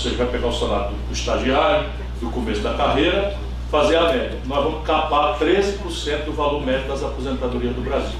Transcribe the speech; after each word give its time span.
seja, 0.00 0.16
vai 0.16 0.26
pegar 0.26 0.48
o 0.48 0.52
salário 0.52 0.96
do, 1.08 1.12
estagiário, 1.12 1.88
do 2.20 2.30
começo 2.30 2.60
da 2.60 2.74
carreira, 2.74 3.36
fazer 3.70 3.96
a 3.96 4.04
média. 4.04 4.38
Nós 4.46 4.64
vamos 4.64 4.86
capar 4.86 5.38
13% 5.38 6.24
do 6.24 6.32
valor 6.32 6.64
médio 6.64 6.88
das 6.88 7.02
aposentadorias 7.02 7.74
do 7.74 7.82
Brasil. 7.82 8.18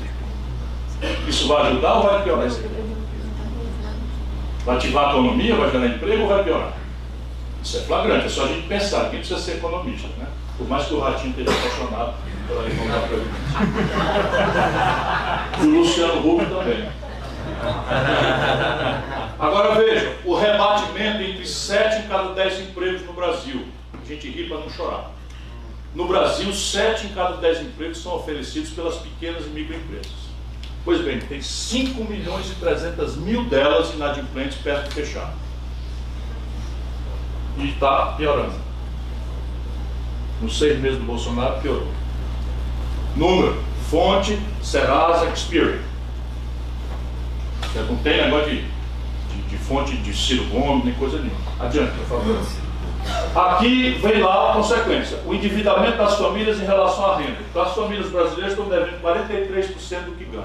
Isso 1.27 1.48
vai 1.48 1.69
ajudar 1.69 1.95
ou 1.95 2.03
vai 2.03 2.22
piorar? 2.22 2.48
Vai 4.64 4.77
ativar 4.77 5.06
a 5.06 5.11
economia, 5.11 5.56
vai 5.56 5.71
gerar 5.71 5.87
emprego 5.87 6.22
ou 6.22 6.29
vai 6.29 6.45
piorar? 6.45 6.72
Isso 7.62 7.79
é 7.79 7.81
flagrante, 7.81 8.27
é 8.27 8.29
só 8.29 8.45
a 8.45 8.49
gente 8.49 8.67
pensar, 8.69 9.11
quem 9.11 9.19
precisa 9.19 9.41
ser 9.41 9.57
economista, 9.57 10.09
né? 10.19 10.27
Por 10.57 10.69
mais 10.69 10.87
que 10.87 10.95
o 10.95 11.01
Ratinho 11.01 11.31
esteja 11.31 11.51
apaixonado 11.51 12.15
pela 12.47 12.62
reforma 12.62 12.93
da 12.93 13.01
E 15.65 15.67
o 15.67 15.71
Luciano 15.79 16.21
Huck 16.21 16.45
também. 16.47 16.89
Agora 19.41 19.75
veja, 19.75 20.18
o 20.22 20.34
rebatimento 20.34 21.23
entre 21.23 21.46
7 21.46 22.04
em 22.04 22.09
cada 22.09 22.34
10 22.34 22.61
empregos 22.61 23.06
no 23.06 23.14
Brasil. 23.14 23.64
A 23.95 24.06
gente 24.06 24.28
ri 24.28 24.46
para 24.46 24.59
não 24.59 24.69
chorar. 24.69 25.12
No 25.95 26.06
Brasil, 26.06 26.52
7 26.52 27.06
em 27.06 27.15
cada 27.15 27.38
10 27.38 27.62
empregos 27.62 28.02
são 28.02 28.15
oferecidos 28.16 28.68
pelas 28.70 28.96
pequenas 28.96 29.46
e 29.46 29.48
microempresas. 29.48 30.12
Pois 30.84 31.01
bem, 31.01 31.20
tem 31.20 31.41
5 31.41 32.05
milhões 32.05 32.51
e 32.51 32.55
300 32.56 33.16
mil 33.16 33.45
delas 33.48 33.95
inadimplentes 33.95 34.59
perto 34.59 34.91
de 34.91 34.95
fechar. 34.95 35.32
E 37.57 37.70
está 37.70 38.12
piorando. 38.18 38.54
Nos 40.43 40.59
seis 40.59 40.79
meses 40.79 40.98
do 40.98 41.04
Bolsonaro, 41.04 41.60
piorou. 41.60 41.88
Número, 43.16 43.62
fonte, 43.91 44.38
Serasa, 44.62 45.30
Experian. 45.30 45.80
Não 47.88 47.96
tem 47.96 48.23
negócio 48.23 48.51
de, 48.51 48.65
de, 49.50 49.59
fonte 49.59 49.96
de 49.96 50.14
Ciro 50.14 50.45
Gomes, 50.45 50.84
nem 50.84 50.95
coisa 50.95 51.18
nenhuma. 51.18 51.40
Adiante, 51.59 51.92
por 51.98 52.06
favor. 52.06 52.40
Aqui 53.34 53.98
vem 54.02 54.23
lá 54.23 54.50
a 54.50 54.54
consequência, 54.54 55.18
o 55.26 55.34
endividamento 55.34 55.98
das 55.98 56.16
famílias 56.16 56.60
em 56.60 56.65
relação 56.65 57.12
à 57.12 57.16
renda. 57.16 57.38
Então, 57.48 57.62
as 57.62 57.74
famílias 57.74 58.10
brasileiras 58.10 58.52
estão 58.52 58.68
devendo 58.68 59.02
43% 59.02 60.04
do 60.04 60.12
que 60.16 60.24
ganham. 60.24 60.45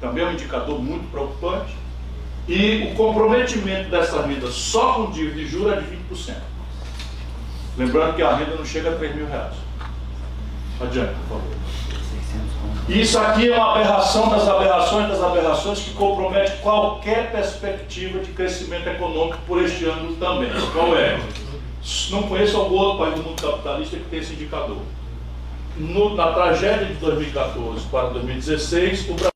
Também 0.00 0.24
é 0.24 0.28
um 0.28 0.32
indicador 0.32 0.78
muito 0.78 1.10
preocupante. 1.10 1.74
E 2.46 2.90
o 2.92 2.94
comprometimento 2.94 3.88
dessa 3.88 4.20
renda 4.22 4.50
só 4.50 4.94
com 4.94 5.10
dívida 5.10 5.36
de 5.36 5.46
juros 5.46 5.72
é 5.72 5.80
de 5.80 5.96
20%. 6.14 6.34
Lembrando 7.78 8.14
que 8.14 8.22
a 8.22 8.36
renda 8.36 8.54
não 8.54 8.64
chega 8.64 8.90
a 8.90 8.96
3 8.96 9.16
mil 9.16 9.26
reais. 9.26 9.54
Adiante, 10.80 11.14
por 11.14 11.38
favor. 11.38 11.54
Isso 12.88 13.18
aqui 13.18 13.50
é 13.50 13.56
uma 13.56 13.72
aberração 13.72 14.28
das 14.28 14.46
aberrações 14.46 15.08
das 15.08 15.22
aberrações 15.22 15.78
que 15.80 15.94
compromete 15.94 16.52
qualquer 16.58 17.32
perspectiva 17.32 18.18
de 18.18 18.32
crescimento 18.32 18.86
econômico 18.86 19.38
por 19.46 19.62
este 19.62 19.86
ano 19.86 20.14
também. 20.16 20.50
Qual 20.72 20.94
é? 20.94 21.18
Não 22.10 22.24
conheço 22.24 22.58
algum 22.58 22.76
outro 22.76 22.98
país 22.98 23.14
do 23.14 23.22
mundo 23.22 23.40
capitalista 23.40 23.96
que 23.96 24.04
tem 24.04 24.18
esse 24.20 24.34
indicador. 24.34 24.82
No, 25.78 26.14
na 26.14 26.32
tragédia 26.32 26.86
de 26.86 26.94
2014 26.94 27.86
para 27.86 28.08
2016, 28.10 29.08
o 29.08 29.14
Brasil 29.14 29.33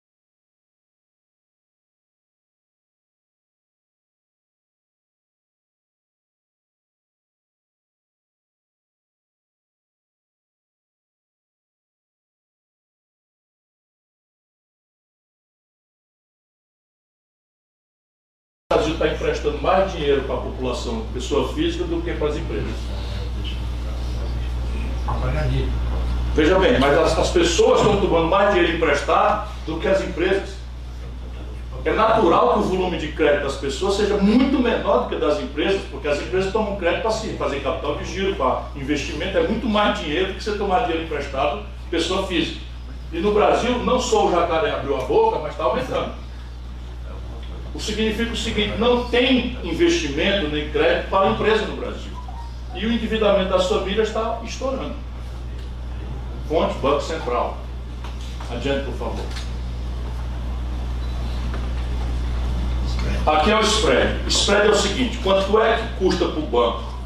está 18.99 19.07
emprestando 19.07 19.63
mais 19.63 19.93
dinheiro 19.93 20.23
para 20.23 20.35
a 20.35 20.39
população, 20.39 21.07
pessoa 21.15 21.53
física, 21.55 21.85
do 21.85 22.03
que 22.03 22.13
para 22.13 22.29
as 22.29 22.37
empresas. 22.37 22.75
Veja 26.35 26.59
bem, 26.59 26.79
mas 26.79 26.99
as, 26.99 27.19
as 27.19 27.31
pessoas 27.31 27.81
estão 27.81 28.01
tomando 28.01 28.29
mais 28.29 28.53
dinheiro 28.53 28.77
emprestado 28.77 29.49
do 29.67 29.79
que 29.79 29.87
as 29.87 30.03
empresas. 30.03 30.59
É 31.85 31.93
natural 31.93 32.55
que 32.55 32.59
o 32.59 32.63
volume 32.63 32.99
de 32.99 33.13
crédito 33.13 33.45
das 33.45 33.57
pessoas 33.57 33.95
seja 33.95 34.17
muito 34.17 34.59
menor 34.59 35.05
do 35.05 35.09
que 35.09 35.17
das 35.17 35.41
empresas, 35.41 35.81
porque 35.91 36.09
as 36.09 36.21
empresas 36.21 36.53
tomam 36.53 36.77
crédito 36.77 37.03
para 37.03 37.11
si, 37.13 37.29
fazer 37.39 37.61
capital 37.61 37.97
de 37.97 38.05
giro, 38.05 38.35
para 38.35 38.65
investimento, 38.77 39.39
é 39.39 39.47
muito 39.47 39.69
mais 39.69 39.99
dinheiro 39.99 40.29
do 40.29 40.35
que 40.35 40.45
você 40.45 40.59
tomar 40.59 40.81
dinheiro 40.81 41.05
emprestado 41.05 41.63
pessoa 41.91 42.27
física. 42.27 42.61
E 43.13 43.21
no 43.21 43.33
Brasil, 43.33 43.79
não 43.85 43.99
só 43.99 44.27
o 44.27 44.33
jacaré 44.33 44.73
abriu 44.73 44.97
a 44.97 45.05
boca, 45.05 45.39
mas 45.39 45.53
está 45.53 45.65
aumentando. 45.65 46.28
O 47.75 47.81
significa 47.81 48.33
o 48.33 48.37
seguinte: 48.37 48.79
não 48.79 49.09
tem 49.09 49.59
investimento 49.63 50.49
nem 50.49 50.71
crédito 50.71 51.11
para 51.11 51.29
a 51.29 51.31
empresa 51.33 51.67
no 51.67 51.77
Brasil. 51.77 52.13
E 52.75 52.87
o 52.87 52.93
endividamento 52.93 53.51
das 53.51 53.69
famílias 53.69 54.09
está 54.09 54.41
estourando. 54.45 54.95
Fonte 56.49 56.79
Banco 56.79 57.03
Central. 57.03 57.59
Adiante, 58.51 58.85
por 58.85 58.95
favor. 58.95 59.25
Aqui 63.27 63.51
é 63.51 63.57
o 63.57 63.61
spread. 63.61 64.27
Spread 64.29 64.67
é 64.67 64.71
o 64.71 64.75
seguinte: 64.75 65.19
quanto 65.19 65.61
é 65.61 65.77
que 65.77 66.05
custa 66.05 66.27
para 66.29 66.39
o 66.39 66.47
banco 66.47 66.99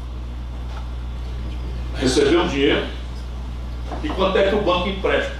receber 1.95 2.37
um 2.37 2.47
dinheiro 2.47 2.85
e 4.03 4.09
quanto 4.09 4.37
é 4.37 4.49
que 4.49 4.55
o 4.55 4.61
banco 4.61 4.89
empresta? 4.89 5.35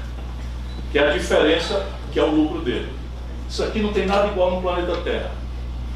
Que 0.91 0.99
é 0.99 1.09
a 1.09 1.13
diferença 1.13 1.87
que 2.11 2.19
é 2.19 2.23
o 2.23 2.29
lucro 2.29 2.61
dele. 2.61 2.92
Isso 3.53 3.63
aqui 3.63 3.83
não 3.83 3.93
tem 3.93 4.07
nada 4.07 4.29
igual 4.29 4.49
no 4.49 4.61
planeta 4.63 4.97
Terra. 5.01 5.29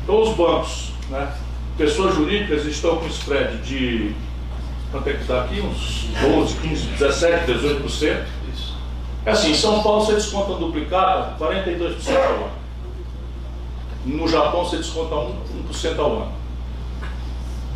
Então 0.04 0.22
os 0.22 0.38
bancos, 0.38 0.92
né, 1.10 1.34
pessoas 1.76 2.14
jurídicas 2.14 2.64
estão 2.66 2.98
com 2.98 3.08
spread 3.08 3.58
de 3.64 4.14
quanto 4.92 5.10
é 5.10 5.14
que 5.14 5.22
está 5.22 5.42
aqui? 5.42 5.60
Uns 5.60 6.06
12, 6.22 6.54
15, 6.58 6.86
17, 6.86 7.52
18%. 7.52 8.26
É 9.26 9.32
assim, 9.32 9.50
em 9.50 9.56
São 9.56 9.82
Paulo 9.82 10.06
você 10.06 10.14
desconta 10.14 10.54
duplicada 10.54 11.36
42% 11.40 12.16
ao 12.16 12.22
ano. 12.22 12.52
No 14.06 14.28
Japão 14.28 14.64
você 14.64 14.78
desconta 14.78 15.16
1%, 15.16 15.98
1 15.98 16.00
ao 16.00 16.12
ano. 16.12 16.32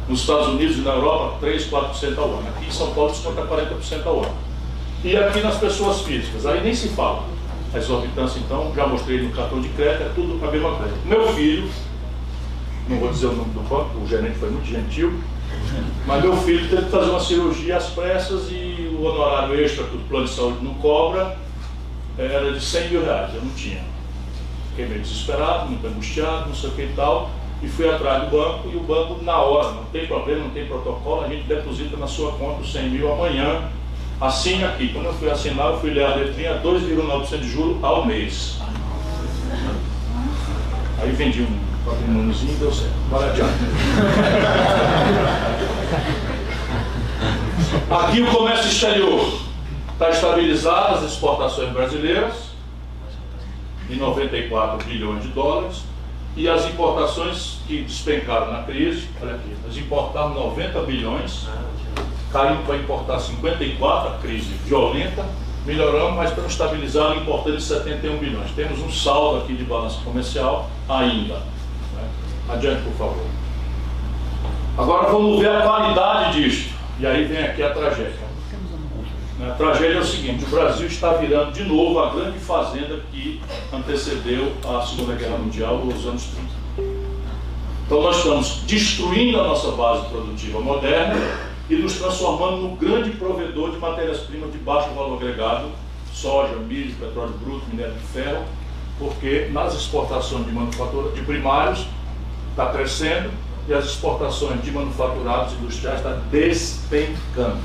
Nos 0.08 0.20
Estados 0.20 0.50
Unidos 0.50 0.78
e 0.78 0.81
na 0.81 0.91
Europa, 0.91 1.38
3, 1.40 1.72
4% 1.72 2.18
ao 2.20 2.25
ano. 2.25 2.47
Aqui 2.50 2.68
em 2.68 2.72
São 2.72 2.91
Paulo 2.91 3.09
desconta 3.09 3.41
40% 3.41 4.06
ao 4.06 4.20
ano. 4.20 4.36
E 5.03 5.18
aqui 5.18 5.41
nas 5.41 5.58
pessoas 5.58 6.02
físicas, 6.02 6.46
aí 6.46 6.62
nem 6.64 6.75
se 6.75 6.90
fala. 6.90 7.41
A 7.74 7.78
exorbitância, 7.78 8.40
então, 8.40 8.74
já 8.76 8.86
mostrei 8.86 9.22
no 9.22 9.32
cartão 9.32 9.62
de 9.62 9.70
crédito, 9.70 10.04
é 10.04 10.12
tudo 10.14 10.46
a 10.46 10.52
mesma 10.52 10.76
coisa. 10.76 10.94
Meu 11.06 11.28
filho, 11.34 11.70
não 12.90 12.98
vou 13.00 13.09
dizer 13.09 13.28
o 13.28 13.34
nome 13.34 13.54
do 13.54 13.62
banco, 13.62 13.98
o 13.98 14.08
gerente 14.08 14.38
foi 14.38 14.50
muito 14.50 14.68
gentil, 14.68 15.14
mas 16.06 16.22
meu 16.22 16.36
filho 16.38 16.68
teve 16.70 16.84
que 16.84 16.92
fazer 16.92 17.09
uma 17.09 17.20
cirurgia 17.20 17.78
às 17.78 17.88
pressas 17.92 18.50
e 18.52 18.94
o 18.94 19.04
honorário 19.04 19.58
extra 19.59 19.86
que 19.86 19.96
o 19.96 20.00
plano 20.02 20.26
de 20.26 20.32
saúde 20.32 20.64
não 20.64 20.74
cobra 20.76 21.38
era 22.18 22.52
de 22.52 22.59
100 22.59 22.90
mil 22.90 23.06
reais, 23.06 23.34
eu 23.34 23.42
não 23.42 23.52
tinha. 23.52 23.84
Fiquei 24.72 24.88
meio 24.88 25.02
desesperado, 25.02 25.70
muito 25.70 25.86
angustiado, 25.88 26.50
não 26.50 26.56
sei 26.56 26.70
o 26.70 26.74
que 26.74 26.82
e 26.82 26.94
tal, 26.96 27.30
e 27.62 27.68
fui 27.68 27.90
atrás 27.90 28.24
do 28.24 28.32
banco 28.32 28.70
e 28.72 28.76
o 28.76 28.82
banco, 28.82 29.24
na 29.24 29.38
hora, 29.38 29.72
não 29.72 29.86
tem 29.86 30.08
problema, 30.08 30.44
não 30.44 30.50
tem 30.50 30.66
protocolo, 30.66 31.24
a 31.24 31.28
gente 31.28 31.44
deposita 31.44 31.96
na 31.96 32.08
sua 32.08 32.34
conta 32.34 32.62
os 32.62 32.72
100 32.72 32.90
mil 32.90 33.14
amanhã, 33.14 33.70
Assine 34.22 34.64
aqui. 34.64 34.90
Quando 34.90 35.08
eu 35.08 35.14
fui 35.14 35.32
assinar, 35.32 35.72
eu 35.72 35.80
fui 35.80 35.90
ler 35.90 36.06
a 36.06 36.14
letrinha 36.14 36.62
2,9% 36.62 37.40
de 37.40 37.50
juros 37.50 37.84
ao 37.84 38.06
mês. 38.06 38.59
Aí 41.02 41.12
vendi 41.14 41.42
um 41.42 41.59
patrimôniozinho 41.84 42.54
e 42.54 42.58
deu 42.58 42.72
certo. 42.72 42.94
Adiante. 43.12 43.58
Aqui 47.90 48.22
o 48.22 48.32
comércio 48.32 48.68
exterior 48.68 49.42
está 49.94 50.12
estabilizado, 50.12 50.96
as 50.96 51.12
exportações 51.12 51.74
brasileiras 51.74 52.52
em 53.90 53.96
94 53.96 54.86
bilhões 54.88 55.24
de 55.24 55.30
dólares 55.30 55.82
e 56.38 56.48
as 56.48 56.66
importações 56.66 57.58
que 57.68 57.82
despencaram 57.82 58.52
na 58.52 58.64
crise, 58.64 59.08
olha 59.22 59.36
aqui, 59.36 59.50
nós 59.66 59.76
importamos 59.76 60.36
90 60.38 60.82
bilhões 60.84 61.47
caindo 62.31 62.66
para 62.66 62.78
importar 62.78 63.19
54, 63.19 64.16
a 64.16 64.17
crise 64.19 64.53
violenta, 64.66 65.25
melhoramos, 65.66 66.16
mas 66.16 66.29
estamos 66.29 66.51
estabilizando 66.51 67.22
importando 67.22 67.59
71 67.59 68.17
bilhões. 68.17 68.51
Temos 68.51 68.79
um 68.79 68.91
saldo 68.91 69.43
aqui 69.43 69.53
de 69.53 69.63
balança 69.63 69.99
comercial 70.03 70.69
ainda. 70.87 71.35
Né? 71.35 72.09
Adiante, 72.49 72.81
por 72.83 72.93
favor. 72.93 73.25
Agora 74.78 75.11
vamos 75.11 75.39
ver 75.39 75.49
a 75.49 75.61
qualidade 75.61 76.41
disto. 76.41 76.73
E 76.99 77.05
aí 77.05 77.25
vem 77.25 77.43
aqui 77.43 77.61
a 77.61 77.72
tragédia. 77.72 78.31
A 79.41 79.51
tragédia 79.53 79.97
é 79.97 79.99
o 79.99 80.05
seguinte: 80.05 80.45
o 80.45 80.47
Brasil 80.47 80.87
está 80.87 81.13
virando 81.13 81.51
de 81.51 81.63
novo 81.63 81.99
a 81.99 82.11
grande 82.11 82.39
fazenda 82.39 82.99
que 83.11 83.41
antecedeu 83.73 84.53
a 84.67 84.81
Segunda 84.85 85.16
Guerra 85.16 85.37
Mundial, 85.37 85.81
os 85.81 86.05
anos 86.05 86.25
30. 86.25 86.91
Então, 87.85 88.03
nós 88.03 88.17
estamos 88.17 88.61
destruindo 88.66 89.39
a 89.41 89.43
nossa 89.43 89.72
base 89.72 90.05
produtiva 90.07 90.61
moderna 90.61 91.51
e 91.72 91.76
nos 91.78 91.94
transformando 91.94 92.58
num 92.58 92.76
grande 92.76 93.12
provedor 93.12 93.72
de 93.72 93.78
matérias-primas 93.78 94.52
de 94.52 94.58
baixo 94.58 94.90
valor 94.90 95.16
agregado, 95.16 95.70
soja, 96.14 96.58
milho, 96.58 96.94
petróleo 96.96 97.34
bruto, 97.41 97.66
minério 97.70 97.94
de 97.94 98.06
ferro, 98.08 98.44
porque 99.00 99.47
nas 99.53 99.73
exportações 99.73 100.46
de 100.46 100.52
manufatura 100.52 101.12
de 101.12 101.22
primários 101.22 101.88
está 102.50 102.73
crescendo 102.73 103.32
e 103.70 103.73
as 103.73 103.85
exportações 103.85 104.62
de 104.62 104.70
manufaturados 104.70 105.53
industriais 105.53 106.00
está 106.00 106.18
despencando. 106.29 107.62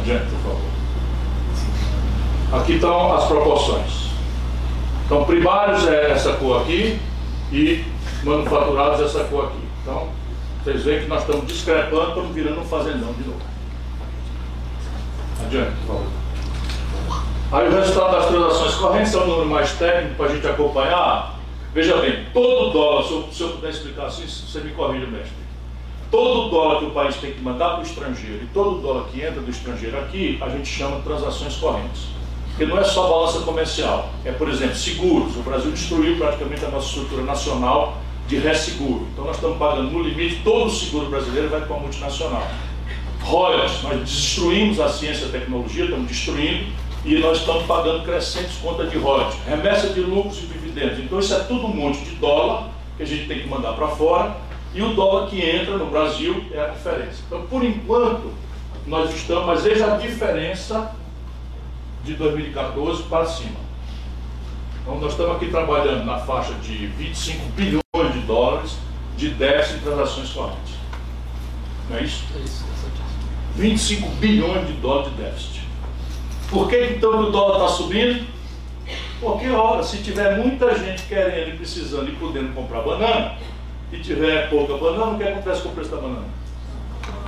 Adiante, 0.00 0.24
por 0.30 0.40
favor. 0.40 2.60
Aqui 2.60 2.72
estão 2.72 3.14
as 3.14 3.26
proporções. 3.26 4.08
Então, 5.04 5.22
primários 5.24 5.86
é 5.86 6.12
essa 6.12 6.32
cor 6.32 6.62
aqui 6.62 6.98
e 7.52 7.84
manufaturados 8.24 9.00
é 9.00 9.04
essa 9.04 9.24
cor 9.24 9.44
aqui. 9.44 9.68
Então, 9.82 10.23
vocês 10.64 10.82
veem 10.82 11.02
que 11.02 11.08
nós 11.08 11.20
estamos 11.20 11.46
discrepando, 11.46 12.08
estamos 12.08 12.34
virando 12.34 12.60
um 12.62 12.64
fazendão 12.64 13.12
de 13.12 13.28
novo. 13.28 13.42
Adiante, 15.44 15.72
por 15.80 15.86
favor. 15.86 16.06
Aí 17.52 17.68
o 17.68 17.70
resultado 17.70 18.12
das 18.12 18.26
transações 18.28 18.74
correntes 18.76 19.14
é 19.14 19.18
um 19.18 19.26
número 19.26 19.50
mais 19.50 19.72
técnico 19.74 20.14
para 20.14 20.26
a 20.26 20.34
gente 20.34 20.46
acompanhar. 20.46 21.38
Veja 21.74 21.96
bem, 21.98 22.26
todo 22.32 22.72
dólar, 22.72 23.04
se 23.04 23.12
eu, 23.12 23.28
se 23.30 23.40
eu 23.42 23.48
puder 23.50 23.70
explicar 23.70 24.06
assim, 24.06 24.26
você 24.26 24.60
me 24.60 24.70
corrija, 24.70 25.06
mestre. 25.06 25.36
Todo 26.10 26.48
dólar 26.48 26.78
que 26.78 26.86
o 26.86 26.90
país 26.92 27.16
tem 27.16 27.32
que 27.32 27.42
mandar 27.42 27.70
para 27.70 27.80
o 27.80 27.82
estrangeiro 27.82 28.44
e 28.44 28.46
todo 28.54 28.80
dólar 28.80 29.08
que 29.12 29.20
entra 29.20 29.42
do 29.42 29.50
estrangeiro 29.50 29.98
aqui, 29.98 30.38
a 30.40 30.48
gente 30.48 30.66
chama 30.66 30.96
de 30.96 31.02
transações 31.02 31.56
correntes. 31.56 32.06
Porque 32.48 32.64
não 32.64 32.78
é 32.78 32.84
só 32.84 33.08
balança 33.08 33.40
comercial. 33.40 34.08
É, 34.24 34.32
por 34.32 34.48
exemplo, 34.48 34.76
seguros. 34.76 35.36
O 35.36 35.42
Brasil 35.42 35.72
destruiu 35.72 36.16
praticamente 36.16 36.64
a 36.64 36.68
nossa 36.68 36.86
estrutura 36.86 37.22
nacional 37.22 37.98
de 38.26 38.38
resseguro. 38.38 39.06
Então 39.12 39.24
nós 39.24 39.36
estamos 39.36 39.58
pagando 39.58 39.90
no 39.90 40.02
limite, 40.02 40.40
todo 40.42 40.66
o 40.66 40.70
seguro 40.70 41.06
brasileiro 41.10 41.48
vai 41.48 41.60
para 41.60 41.76
a 41.76 41.80
multinacional. 41.80 42.46
Royalties, 43.22 43.82
nós 43.82 44.00
destruímos 44.00 44.80
a 44.80 44.88
ciência 44.88 45.24
e 45.24 45.28
a 45.28 45.32
tecnologia, 45.32 45.84
estamos 45.84 46.06
destruindo, 46.06 46.66
e 47.04 47.18
nós 47.18 47.38
estamos 47.38 47.64
pagando 47.64 48.04
crescentes 48.04 48.56
contas 48.56 48.90
de 48.90 48.98
royalties, 48.98 49.38
remessa 49.46 49.88
de 49.88 50.00
lucros 50.00 50.38
e 50.42 50.46
dividendos. 50.46 50.98
Então 50.98 51.18
isso 51.18 51.34
é 51.34 51.40
tudo 51.40 51.66
um 51.66 51.74
monte 51.74 52.00
de 52.00 52.16
dólar 52.16 52.70
que 52.96 53.02
a 53.02 53.06
gente 53.06 53.26
tem 53.26 53.40
que 53.40 53.48
mandar 53.48 53.72
para 53.72 53.88
fora, 53.88 54.36
e 54.74 54.82
o 54.82 54.92
dólar 54.94 55.28
que 55.28 55.40
entra 55.40 55.76
no 55.76 55.86
Brasil 55.86 56.44
é 56.52 56.60
a 56.60 56.66
diferença. 56.66 57.22
Então, 57.26 57.42
por 57.46 57.64
enquanto, 57.64 58.32
nós 58.86 59.14
estamos, 59.14 59.46
mas 59.46 59.62
veja 59.62 59.94
a 59.94 59.96
diferença 59.96 60.94
de 62.04 62.14
2014 62.14 63.04
para 63.04 63.24
cima. 63.24 63.56
Então, 64.82 64.98
nós 64.98 65.12
estamos 65.12 65.36
aqui 65.36 65.46
trabalhando 65.46 66.04
na 66.04 66.18
faixa 66.18 66.52
de 66.54 66.86
25 66.86 67.46
bilhões 67.52 68.13
dólares 68.24 68.76
de 69.16 69.30
déficit 69.30 69.78
em 69.78 69.80
transações 69.80 70.30
correntes. 70.30 70.74
Não 71.88 71.98
é 71.98 72.02
isso? 72.02 72.24
É 72.36 72.40
isso, 72.40 72.64
25 73.56 74.08
bilhões 74.16 74.66
de 74.66 74.72
dólares 74.74 75.12
de 75.12 75.22
déficit. 75.22 75.60
Por 76.50 76.68
que 76.68 76.84
então 76.86 77.20
o 77.20 77.30
dólar 77.30 77.64
está 77.64 77.76
subindo? 77.76 78.26
Porque, 79.20 79.48
ora, 79.48 79.82
se 79.82 79.98
tiver 79.98 80.38
muita 80.38 80.76
gente 80.76 81.04
querendo 81.04 81.54
e 81.54 81.56
precisando 81.56 82.08
e 82.08 82.16
podendo 82.16 82.52
comprar 82.54 82.82
banana, 82.82 83.36
e 83.92 83.98
tiver 83.98 84.50
pouca 84.50 84.76
banana, 84.76 85.12
o 85.12 85.18
que 85.18 85.24
acontece 85.24 85.62
com 85.62 85.68
o 85.68 85.72
preço 85.72 85.90
da 85.90 85.98
banana? 85.98 86.26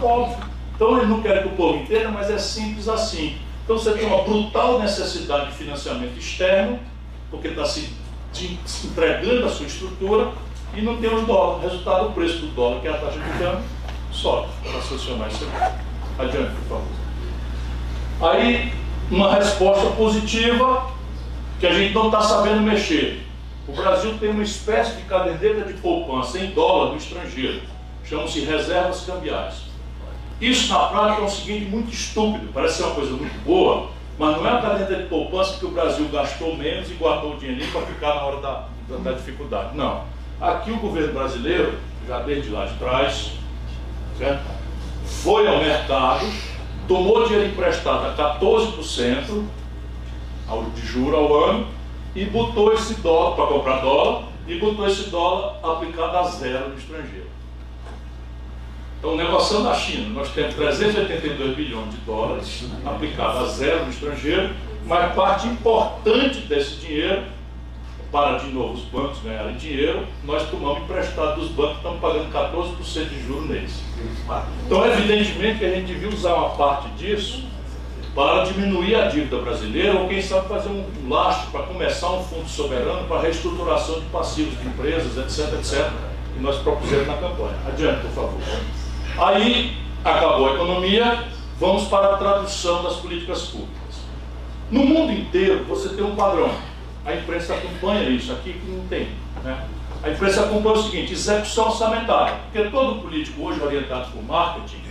Óbvio. 0.03 0.45
Então 0.75 0.97
eles 0.97 1.09
não 1.09 1.23
querem 1.23 1.43
que 1.43 1.49
o 1.49 1.53
povo 1.53 1.79
entenda, 1.79 2.11
mas 2.11 2.31
é 2.31 2.39
simples 2.39 2.89
assim. 2.89 3.39
Então 3.65 3.79
você 3.79 3.93
tem 3.93 4.07
uma 4.07 4.23
brutal 4.25 4.79
necessidade 4.79 5.51
de 5.51 5.57
financiamento 5.57 6.19
externo, 6.19 6.79
porque 7.31 7.49
está 7.49 7.65
se, 7.65 7.89
se 8.33 8.87
entregando 8.87 9.47
a 9.47 9.49
sua 9.49 9.67
estrutura 9.67 10.33
e 10.77 10.83
não 10.83 10.99
tem 10.99 11.13
os 11.13 11.27
dólares. 11.27 11.71
Resultado, 11.71 12.09
o 12.09 12.13
preço 12.13 12.39
do 12.39 12.55
dólar, 12.55 12.81
que 12.81 12.89
é 12.89 12.91
a 12.91 12.99
taxa 12.99 13.19
de 13.19 13.39
câmbio, 13.39 13.65
sobe 14.13 14.49
para 14.63 14.79
isso 15.29 15.45
aqui. 15.45 15.75
Adiante, 16.19 16.53
por 16.69 16.79
favor. 16.79 18.33
Aí, 18.33 18.73
uma 19.11 19.35
resposta 19.35 19.91
positiva 19.91 20.91
que 21.61 21.67
a 21.67 21.73
gente 21.73 21.95
não 21.95 22.07
está 22.07 22.21
sabendo 22.21 22.61
mexer. 22.63 23.27
O 23.69 23.73
Brasil 23.73 24.17
tem 24.19 24.31
uma 24.31 24.43
espécie 24.43 24.97
de 24.97 25.03
caderneta 25.03 25.65
de 25.65 25.75
poupança 25.75 26.39
em 26.39 26.51
dólar 26.51 26.91
do 26.91 26.97
estrangeiro. 26.97 27.63
Chamam-se 28.05 28.41
reservas 28.41 29.05
cambiais. 29.05 29.67
Isso 30.41 30.73
na 30.73 30.81
prática 30.87 31.23
é 31.23 31.25
o 31.25 31.29
seguinte 31.29 31.65
muito 31.65 31.93
estúpido, 31.93 32.51
parece 32.53 32.77
ser 32.77 32.85
uma 32.85 32.95
coisa 32.95 33.13
muito 33.13 33.45
boa, 33.45 33.89
mas 34.19 34.37
não 34.37 34.47
é 34.47 34.51
a 34.51 34.61
caderneta 34.61 35.03
de 35.03 35.09
poupança 35.09 35.59
que 35.59 35.65
o 35.65 35.71
Brasil 35.71 36.07
gastou 36.13 36.57
menos 36.57 36.91
e 36.91 36.95
guardou 36.95 37.35
o 37.35 37.37
dinheirinho 37.39 37.71
para 37.73 37.83
ficar 37.83 38.15
na 38.15 38.23
hora 38.23 38.41
da, 38.41 38.69
da, 38.89 38.97
da, 38.99 39.13
dificuldade. 39.13 39.77
Não. 39.77 40.05
Aqui 40.41 40.71
o 40.71 40.77
governo 40.77 41.15
brasileiro, 41.15 41.79
já 42.07 42.21
desde 42.21 42.51
lá 42.51 42.67
de 42.67 42.75
trás, 42.79 43.33
certo? 44.19 44.57
foi 45.07 45.47
ao 45.47 45.59
mercado, 45.59 46.27
tomou 46.87 47.25
dinheiro 47.25 47.47
emprestado 47.47 48.07
a 48.07 48.39
14% 48.39 49.45
de 50.75 50.87
juro 50.87 51.17
ao 51.17 51.45
ano 51.45 51.67
e 52.15 52.25
botou 52.25 52.73
esse 52.73 52.95
dólar 53.01 53.35
para 53.37 53.47
comprar 53.47 53.81
dólar 53.81 54.29
e 54.47 54.59
botou 54.59 54.87
esse 54.87 55.11
dólar 55.11 55.59
aplicado 55.63 56.17
a 56.17 56.23
zero 56.25 56.69
no 56.69 56.79
estrangeiro. 56.79 57.27
Então, 58.99 59.17
negociando 59.17 59.69
a 59.69 59.75
China, 59.75 60.09
nós 60.11 60.31
temos 60.31 60.55
382 60.55 61.57
bilhões 61.57 61.91
de 61.91 61.99
dólares 61.99 62.65
aplicado 62.85 63.39
a 63.39 63.45
zero 63.47 63.85
no 63.85 63.91
estrangeiro, 63.91 64.55
mas 64.87 65.15
parte 65.15 65.47
importante 65.49 66.41
desse 66.41 66.77
dinheiro, 66.77 67.25
para 68.11 68.39
de 68.39 68.49
novo 68.49 68.75
os 68.75 68.83
bancos 68.85 69.19
ganharem 69.23 69.57
dinheiro, 69.57 70.07
nós 70.25 70.49
tomamos 70.49 70.83
emprestado 70.83 71.41
dos 71.41 71.51
bancos, 71.51 71.77
estamos 71.77 72.01
pagando 72.01 72.33
14% 72.33 73.09
de 73.09 73.27
juros 73.27 73.49
neles. 73.49 73.83
Então, 74.65 74.87
evidentemente 74.87 75.59
que 75.59 75.65
a 75.65 75.71
gente 75.71 75.87
devia 75.87 76.09
usar 76.09 76.35
uma 76.35 76.51
parte 76.51 76.89
disso 76.91 77.45
para 78.15 78.45
diminuir 78.45 78.95
a 78.95 79.09
dívida 79.09 79.39
brasileira, 79.39 79.99
ou 79.99 80.09
quem 80.09 80.23
sabe 80.23 80.49
fazer 80.49 80.71
um 80.71 80.87
lastro 81.09 81.51
para 81.51 81.65
começar 81.65 82.11
um 82.13 82.23
fundo 82.23 82.49
soberano 82.49 83.07
para 83.07 83.21
reestruturação 83.21 84.01
de 84.01 84.07
passivos 84.07 84.59
de 84.59 84.67
empresas, 84.67 85.19
etc, 85.19 85.53
etc, 85.55 85.91
que 86.35 86.41
nós 86.41 86.57
propusemos 86.59 87.07
na 87.07 87.15
campanha. 87.15 87.57
Adiante, 87.69 88.01
por 88.03 88.11
favor. 88.13 88.41
Aí 89.19 89.77
acabou 90.03 90.49
a 90.49 90.55
economia, 90.55 91.25
vamos 91.61 91.85
para 91.89 92.15
a 92.15 92.17
tradução 92.17 92.83
das 92.83 92.97
políticas 92.97 93.43
públicas. 93.49 93.77
No 94.71 94.81
mundo 94.85 95.13
inteiro 95.13 95.65
você 95.65 95.91
tem 95.91 96.03
um 96.03 96.17
padrão. 96.17 96.51
A 97.07 97.15
imprensa 97.15 97.55
acompanha 97.55 98.09
isso, 98.11 98.33
aqui 98.33 98.53
que 98.55 98.69
não 98.69 98.85
tem. 98.89 99.09
Né? 99.45 99.65
A 100.03 100.11
imprensa 100.11 100.43
acompanha 100.43 100.75
o 100.75 100.83
seguinte, 100.83 101.13
execução 101.13 101.67
orçamentária. 101.67 102.35
Porque 102.51 102.69
todo 102.69 103.01
político 103.01 103.43
hoje 103.43 103.63
orientado 103.63 104.11
por 104.11 104.23
marketing 104.25 104.83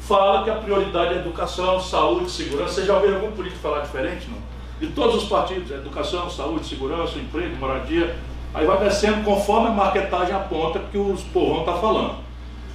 fala 0.00 0.44
que 0.44 0.50
a 0.50 0.54
prioridade 0.54 1.14
é 1.14 1.16
educação, 1.16 1.80
saúde, 1.80 2.30
segurança. 2.30 2.74
Você 2.74 2.86
já 2.86 2.94
ouviu 2.94 3.16
algum 3.16 3.32
político 3.32 3.60
falar 3.60 3.80
diferente? 3.80 4.28
Não? 4.30 4.38
De 4.78 4.94
todos 4.94 5.22
os 5.22 5.28
partidos, 5.28 5.70
educação, 5.70 6.30
saúde, 6.30 6.66
segurança, 6.66 7.18
emprego, 7.18 7.56
moradia. 7.56 8.16
Aí 8.52 8.64
vai 8.64 8.78
descendo 8.78 9.24
conforme 9.24 9.68
a 9.68 9.72
marketagem 9.72 10.34
aponta 10.34 10.78
que 10.78 10.96
o 10.96 11.16
povão 11.32 11.60
está 11.60 11.74
falando. 11.74 12.18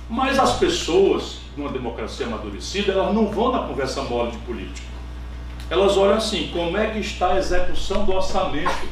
Mas 0.10 0.38
as 0.38 0.58
pessoas, 0.58 1.40
numa 1.56 1.70
democracia 1.70 2.26
amadurecida, 2.26 2.92
elas 2.92 3.14
não 3.14 3.28
vão 3.28 3.52
na 3.52 3.60
conversa 3.60 4.02
mole 4.02 4.32
de 4.32 4.38
político. 4.40 4.89
Elas 5.70 5.98
olham 5.98 6.16
assim, 6.16 6.50
como 6.52 6.78
é 6.78 6.88
que 6.88 7.00
está 7.00 7.34
a 7.34 7.38
execução 7.38 8.06
do 8.06 8.14
orçamento 8.14 8.88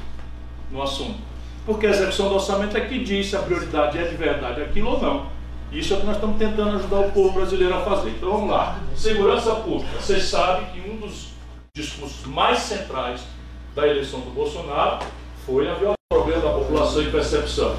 no 0.71 0.81
assunto. 0.81 1.17
Porque 1.65 1.87
a 1.87 1.89
execução 1.89 2.29
do 2.29 2.35
orçamento 2.35 2.77
é 2.77 2.81
que 2.81 3.03
diz 3.03 3.27
se 3.27 3.35
a 3.35 3.39
prioridade 3.39 3.97
é 3.97 4.03
de 4.03 4.15
verdade 4.15 4.61
aquilo 4.61 4.91
ou 4.91 5.01
não. 5.01 5.37
Isso 5.71 5.93
é 5.93 5.97
o 5.97 5.99
que 5.99 6.05
nós 6.05 6.15
estamos 6.15 6.37
tentando 6.37 6.77
ajudar 6.77 6.99
o 6.99 7.11
povo 7.11 7.33
brasileiro 7.33 7.73
a 7.73 7.81
fazer. 7.81 8.11
Então 8.11 8.31
vamos 8.31 8.49
lá. 8.51 8.79
Segurança 8.95 9.55
pública. 9.55 9.99
Vocês 9.99 10.23
sabem 10.23 10.67
que 10.67 10.89
um 10.89 10.97
dos 10.97 11.29
discursos 11.75 12.25
mais 12.25 12.59
centrais 12.59 13.21
da 13.75 13.87
eleição 13.87 14.21
do 14.21 14.31
Bolsonaro 14.31 14.99
foi 15.45 15.69
a 15.69 15.73
violência, 15.73 15.95
problema 16.09 16.41
da 16.41 16.51
população 16.51 17.01
e 17.01 17.11
percepção. 17.11 17.75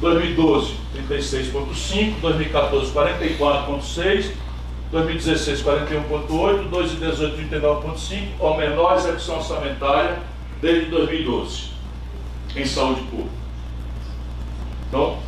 2012, 0.00 0.74
36,5, 1.08 2.20
2014, 2.20 2.92
44,6, 2.92 4.32
2016, 4.92 5.62
41,8, 5.62 6.68
2018, 6.68 7.50
39,5, 7.50 8.28
ou 8.38 8.56
menor 8.58 8.96
execução 8.96 9.36
orçamentária 9.36 10.18
desde 10.60 10.90
2012 10.90 11.70
em 12.54 12.66
saúde 12.66 13.00
pública. 13.02 13.30
Então, 14.88 15.18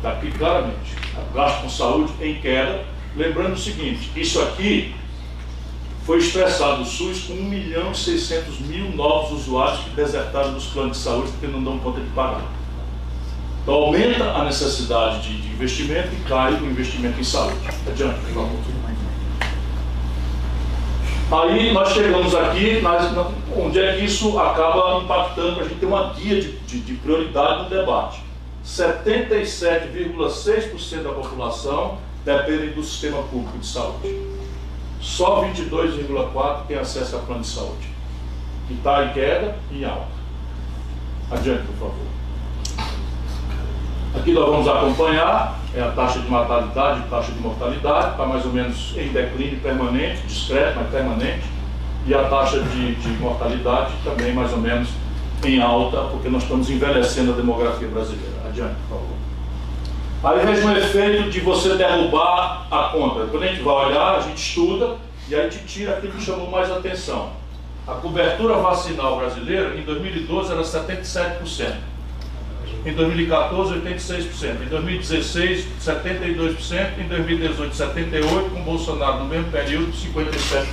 daqui 0.00 0.30
tá 0.30 0.38
claramente, 0.38 0.94
gasto 1.34 1.62
com 1.62 1.68
saúde 1.68 2.12
em 2.22 2.40
queda. 2.40 2.84
Lembrando 3.16 3.54
o 3.54 3.58
seguinte, 3.58 4.08
isso 4.14 4.40
aqui 4.40 4.94
foi 6.06 6.18
estressado 6.18 6.82
o 6.82 6.86
SUS 6.86 7.24
com 7.24 7.32
1 7.32 7.42
milhão 7.42 7.90
e 7.90 7.96
600 7.96 8.60
mil 8.60 8.92
novos 8.92 9.40
usuários 9.40 9.80
que 9.80 9.90
desertaram 9.90 10.54
dos 10.54 10.66
planos 10.66 10.96
de 10.96 11.02
saúde 11.02 11.32
porque 11.32 11.48
não 11.48 11.64
dão 11.64 11.78
conta 11.80 12.00
de 12.00 12.10
pagar. 12.10 12.59
Então 13.62 13.74
aumenta 13.74 14.24
a 14.24 14.44
necessidade 14.44 15.22
de, 15.22 15.50
investimento 15.50 16.08
e 16.14 16.20
cai 16.26 16.54
o 16.54 16.70
investimento 16.70 17.20
em 17.20 17.24
saúde. 17.24 17.58
Adiante, 17.86 18.18
por 18.20 18.32
favor. 18.32 18.58
Aí 21.32 21.72
nós 21.72 21.92
chegamos 21.92 22.34
aqui, 22.34 22.80
nós, 22.80 23.08
onde 23.56 23.78
é 23.78 23.96
que 23.96 24.04
isso 24.04 24.36
acaba 24.38 25.00
impactando 25.02 25.54
para 25.54 25.64
a 25.64 25.68
gente 25.68 25.78
ter 25.78 25.86
uma 25.86 26.12
guia 26.14 26.40
de, 26.40 26.58
de, 26.60 26.80
de 26.80 26.94
prioridade 26.94 27.62
no 27.64 27.70
debate. 27.70 28.22
77,6% 28.64 31.02
da 31.02 31.12
população 31.12 31.98
depende 32.24 32.68
do 32.68 32.82
sistema 32.82 33.22
público 33.24 33.58
de 33.58 33.66
saúde. 33.66 34.18
Só 35.00 35.44
22,4% 35.44 36.66
tem 36.66 36.78
acesso 36.78 37.16
a 37.16 37.18
plano 37.20 37.42
de 37.42 37.48
saúde. 37.48 37.90
Que 38.66 38.72
está 38.74 39.04
em 39.04 39.12
queda 39.12 39.58
e 39.70 39.82
em 39.82 39.84
alta. 39.84 40.08
Adiante, 41.30 41.66
por 41.66 41.76
favor. 41.76 42.09
Aqui 44.14 44.32
nós 44.32 44.46
vamos 44.48 44.68
acompanhar 44.68 45.60
é 45.74 45.80
a 45.80 45.92
taxa 45.92 46.18
de 46.18 46.28
mortalidade 46.28 47.00
e 47.00 47.08
taxa 47.08 47.30
de 47.30 47.38
mortalidade, 47.38 48.10
está 48.10 48.26
mais 48.26 48.44
ou 48.44 48.52
menos 48.52 48.92
em 48.96 49.08
declínio 49.08 49.60
permanente, 49.60 50.22
discreto, 50.26 50.80
mas 50.80 50.90
permanente, 50.90 51.44
e 52.06 52.14
a 52.14 52.24
taxa 52.24 52.60
de, 52.60 52.94
de 52.96 53.08
mortalidade 53.20 53.92
também 54.02 54.32
mais 54.32 54.52
ou 54.52 54.58
menos 54.58 54.88
em 55.44 55.62
alta, 55.62 56.02
porque 56.10 56.28
nós 56.28 56.42
estamos 56.42 56.68
envelhecendo 56.68 57.32
a 57.32 57.36
demografia 57.36 57.86
brasileira. 57.86 58.34
Adiante, 58.48 58.74
por 58.88 58.98
favor. 58.98 59.20
Aí 60.22 60.44
veja 60.44 60.66
um 60.66 60.76
efeito 60.76 61.30
de 61.30 61.40
você 61.40 61.76
derrubar 61.76 62.66
a 62.70 62.90
conta. 62.92 63.26
Quando 63.26 63.44
a 63.44 63.46
gente 63.46 63.62
vai 63.62 63.86
olhar, 63.86 64.16
a 64.16 64.20
gente 64.20 64.38
estuda 64.38 64.96
e 65.28 65.34
aí 65.34 65.46
a 65.46 65.48
gente 65.48 65.64
tira 65.66 65.92
aquilo 65.92 66.12
que 66.14 66.22
chamou 66.22 66.50
mais 66.50 66.70
atenção. 66.70 67.30
A 67.86 67.92
cobertura 67.94 68.56
vacinal 68.56 69.18
brasileira 69.18 69.76
em 69.76 69.82
2012 69.82 70.52
era 70.52 70.62
77%. 70.62 71.89
Em 72.84 72.94
2014, 72.94 73.80
86%. 73.80 74.62
Em 74.62 74.68
2016, 74.68 75.66
72%. 75.80 76.98
Em 76.98 77.08
2018, 77.08 77.74
78%. 77.74 78.50
Com 78.50 78.62
Bolsonaro, 78.62 79.18
no 79.18 79.26
mesmo 79.26 79.50
período, 79.50 79.92
57%. 79.92 80.66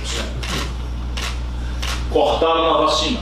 Cortaram 2.10 2.74
a 2.74 2.86
vacina. 2.86 3.20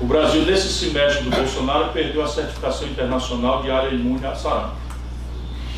O 0.00 0.06
Brasil, 0.06 0.42
nesse 0.46 0.68
semestre 0.68 1.24
do 1.24 1.30
Bolsonaro, 1.30 1.92
perdeu 1.92 2.22
a 2.22 2.28
certificação 2.28 2.88
internacional 2.88 3.62
de 3.62 3.70
área 3.70 3.88
imune 3.88 4.24
a 4.24 4.34
sarampo. 4.34 4.76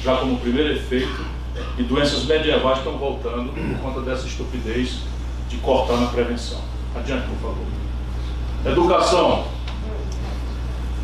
Já 0.04 0.16
como 0.16 0.38
primeiro 0.38 0.73
efeito, 0.73 1.32
e 1.78 1.82
doenças 1.82 2.25
medievais 2.25 2.78
estão 2.78 2.97
voltando 2.99 3.52
por 3.52 3.78
conta 3.80 4.00
dessa 4.02 4.26
estupidez 4.26 4.99
de 5.49 5.56
cortar 5.59 5.97
na 5.97 6.06
prevenção. 6.06 6.61
Adiante, 6.94 7.26
por 7.28 7.49
favor. 7.49 7.66
Educação. 8.64 9.47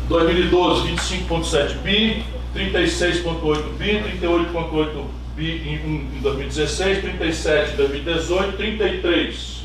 2012, 0.09 0.87
25,7 0.89 1.77
bi, 1.83 2.25
36,8 2.55 3.77
bi, 3.77 4.03
38,8 4.19 5.05
bi 5.35 5.51
em 5.69 6.19
2016, 6.19 7.01
37 7.01 7.73
em 7.73 7.75
2018, 7.75 8.57
33. 8.57 9.59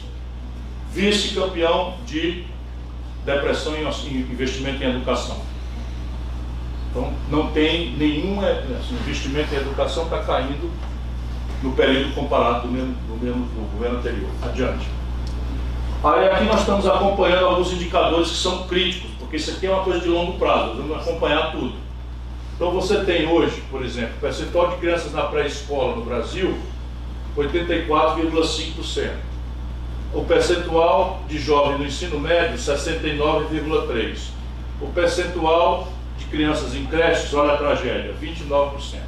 Vice-campeão 0.92 1.94
de 2.06 2.44
depressão 3.24 3.74
em 3.74 3.88
investimento 4.18 4.84
em 4.84 4.90
educação. 4.90 5.38
Então, 6.90 7.12
não 7.30 7.50
tem 7.50 7.96
nenhum 7.96 8.38
assim, 8.40 8.94
investimento 9.02 9.52
em 9.52 9.56
educação 9.56 10.04
está 10.04 10.18
caindo 10.22 10.70
no 11.62 11.72
período 11.72 12.14
comparado 12.14 12.68
do 12.68 12.72
mesmo, 12.72 12.94
do 13.08 13.24
mesmo 13.24 13.46
do 13.46 13.72
governo 13.72 13.98
anterior. 13.98 14.30
Adiante. 14.42 14.86
Aí 16.04 16.28
aqui 16.28 16.44
nós 16.44 16.60
estamos 16.60 16.86
acompanhando 16.86 17.46
alguns 17.46 17.72
indicadores 17.72 18.28
que 18.28 18.36
são 18.36 18.64
críticos, 18.68 19.10
porque 19.34 19.36
isso 19.36 19.50
aqui 19.50 19.66
é 19.66 19.70
uma 19.70 19.82
coisa 19.82 19.98
de 20.00 20.08
longo 20.08 20.38
prazo, 20.38 20.76
vamos 20.76 20.96
acompanhar 20.96 21.50
tudo. 21.50 21.74
Então 22.54 22.70
você 22.70 23.04
tem 23.04 23.26
hoje, 23.26 23.60
por 23.68 23.84
exemplo, 23.84 24.14
percentual 24.20 24.70
de 24.70 24.76
crianças 24.76 25.12
na 25.12 25.22
pré-escola 25.22 25.96
no 25.96 26.04
Brasil, 26.04 26.56
84,5%. 27.36 29.10
O 30.12 30.24
percentual 30.24 31.24
de 31.26 31.38
jovens 31.38 31.80
no 31.80 31.84
ensino 31.84 32.20
médio, 32.20 32.56
69,3%. 32.56 34.28
O 34.80 34.86
percentual 34.92 35.88
de 36.16 36.26
crianças 36.26 36.76
em 36.76 36.86
creches, 36.86 37.34
olha 37.34 37.54
a 37.54 37.56
tragédia, 37.56 38.14
29%. 38.22 38.98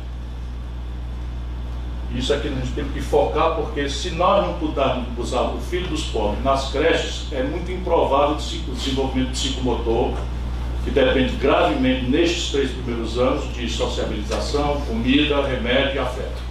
Isso 2.15 2.33
aqui 2.33 2.49
a 2.49 2.51
gente 2.51 2.73
tem 2.73 2.85
que 2.85 3.01
focar, 3.01 3.57
porque 3.57 3.89
se 3.89 4.11
nós 4.11 4.47
não 4.47 4.55
pudermos 4.55 5.07
usar 5.19 5.43
o 5.43 5.59
filho 5.61 5.89
dos 5.89 6.05
pobres 6.05 6.43
nas 6.43 6.71
creches, 6.71 7.27
é 7.33 7.43
muito 7.43 7.71
improvável 7.71 8.37
o 8.37 8.73
desenvolvimento 8.73 9.33
psicomotor, 9.33 10.15
que 10.85 10.91
depende 10.91 11.37
gravemente, 11.37 12.07
nestes 12.07 12.53
três 12.53 12.71
primeiros 12.71 13.19
anos, 13.19 13.53
de 13.53 13.69
sociabilização, 13.69 14.81
comida, 14.83 15.43
remédio 15.47 15.97
e 15.97 15.99
afeto. 15.99 16.47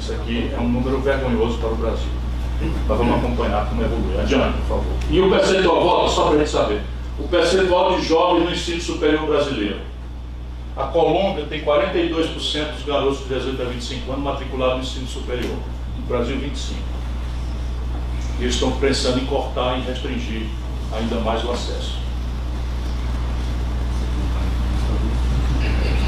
Isso 0.00 0.12
aqui 0.12 0.50
é 0.52 0.58
um 0.58 0.68
número 0.68 1.00
vergonhoso 1.00 1.58
para 1.58 1.70
o 1.70 1.76
Brasil. 1.76 2.08
Nós 2.88 2.98
vamos 2.98 3.18
acompanhar 3.18 3.68
como 3.68 3.82
evolui. 3.82 4.18
Adiante, 4.18 4.58
por 4.58 4.78
favor. 4.78 4.92
E 5.10 5.20
o 5.20 5.30
percentual, 5.30 5.82
volta 5.82 6.12
só 6.12 6.24
para 6.24 6.34
a 6.34 6.38
gente 6.38 6.50
saber. 6.50 6.80
O 7.18 7.28
percentual 7.28 7.96
de 7.96 8.06
jovens 8.06 8.44
no 8.44 8.50
ensino 8.50 8.80
superior 8.80 9.26
brasileiro. 9.26 9.78
A 10.78 10.84
Colômbia 10.84 11.44
tem 11.46 11.64
42% 11.64 12.74
dos 12.74 12.84
garotos 12.84 13.18
de 13.18 13.34
18 13.34 13.60
a 13.60 13.64
25 13.64 14.12
anos 14.12 14.24
matriculados 14.24 14.76
no 14.76 14.82
ensino 14.82 15.08
superior. 15.08 15.56
No 15.96 16.06
Brasil, 16.06 16.36
25%. 16.36 16.76
E 18.38 18.42
eles 18.42 18.54
estão 18.54 18.70
pensando 18.78 19.18
em 19.18 19.26
cortar 19.26 19.76
e 19.76 19.82
restringir 19.82 20.46
ainda 20.92 21.16
mais 21.16 21.42
o 21.42 21.50
acesso. 21.50 21.98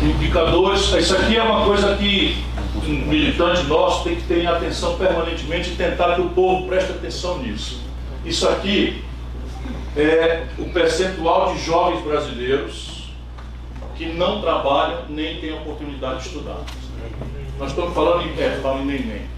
Indicadores, 0.04 0.82
isso 0.94 1.16
aqui 1.16 1.36
é 1.36 1.42
uma 1.42 1.64
coisa 1.64 1.96
que 1.96 2.44
um 2.76 3.08
militante 3.08 3.64
nosso 3.64 4.04
tem 4.04 4.14
que 4.14 4.22
ter 4.22 4.46
atenção 4.46 4.96
permanentemente 4.96 5.70
e 5.70 5.74
tentar 5.74 6.14
que 6.14 6.20
o 6.20 6.28
povo 6.28 6.68
preste 6.68 6.92
atenção 6.92 7.38
nisso. 7.38 7.80
Isso 8.24 8.48
aqui 8.48 9.02
é 9.96 10.44
o 10.56 10.66
percentual 10.66 11.54
de 11.54 11.64
jovens 11.64 12.02
brasileiros 12.04 12.89
que 14.00 14.06
não 14.06 14.40
trabalham 14.40 15.04
nem 15.10 15.38
têm 15.42 15.52
oportunidade 15.52 16.22
de 16.22 16.28
estudar. 16.28 16.64
Nós 17.58 17.68
estamos 17.68 17.94
falando 17.94 18.22
em, 18.22 18.30
é, 18.40 18.58
falando 18.62 18.90
em 18.90 18.96
neném. 19.02 19.28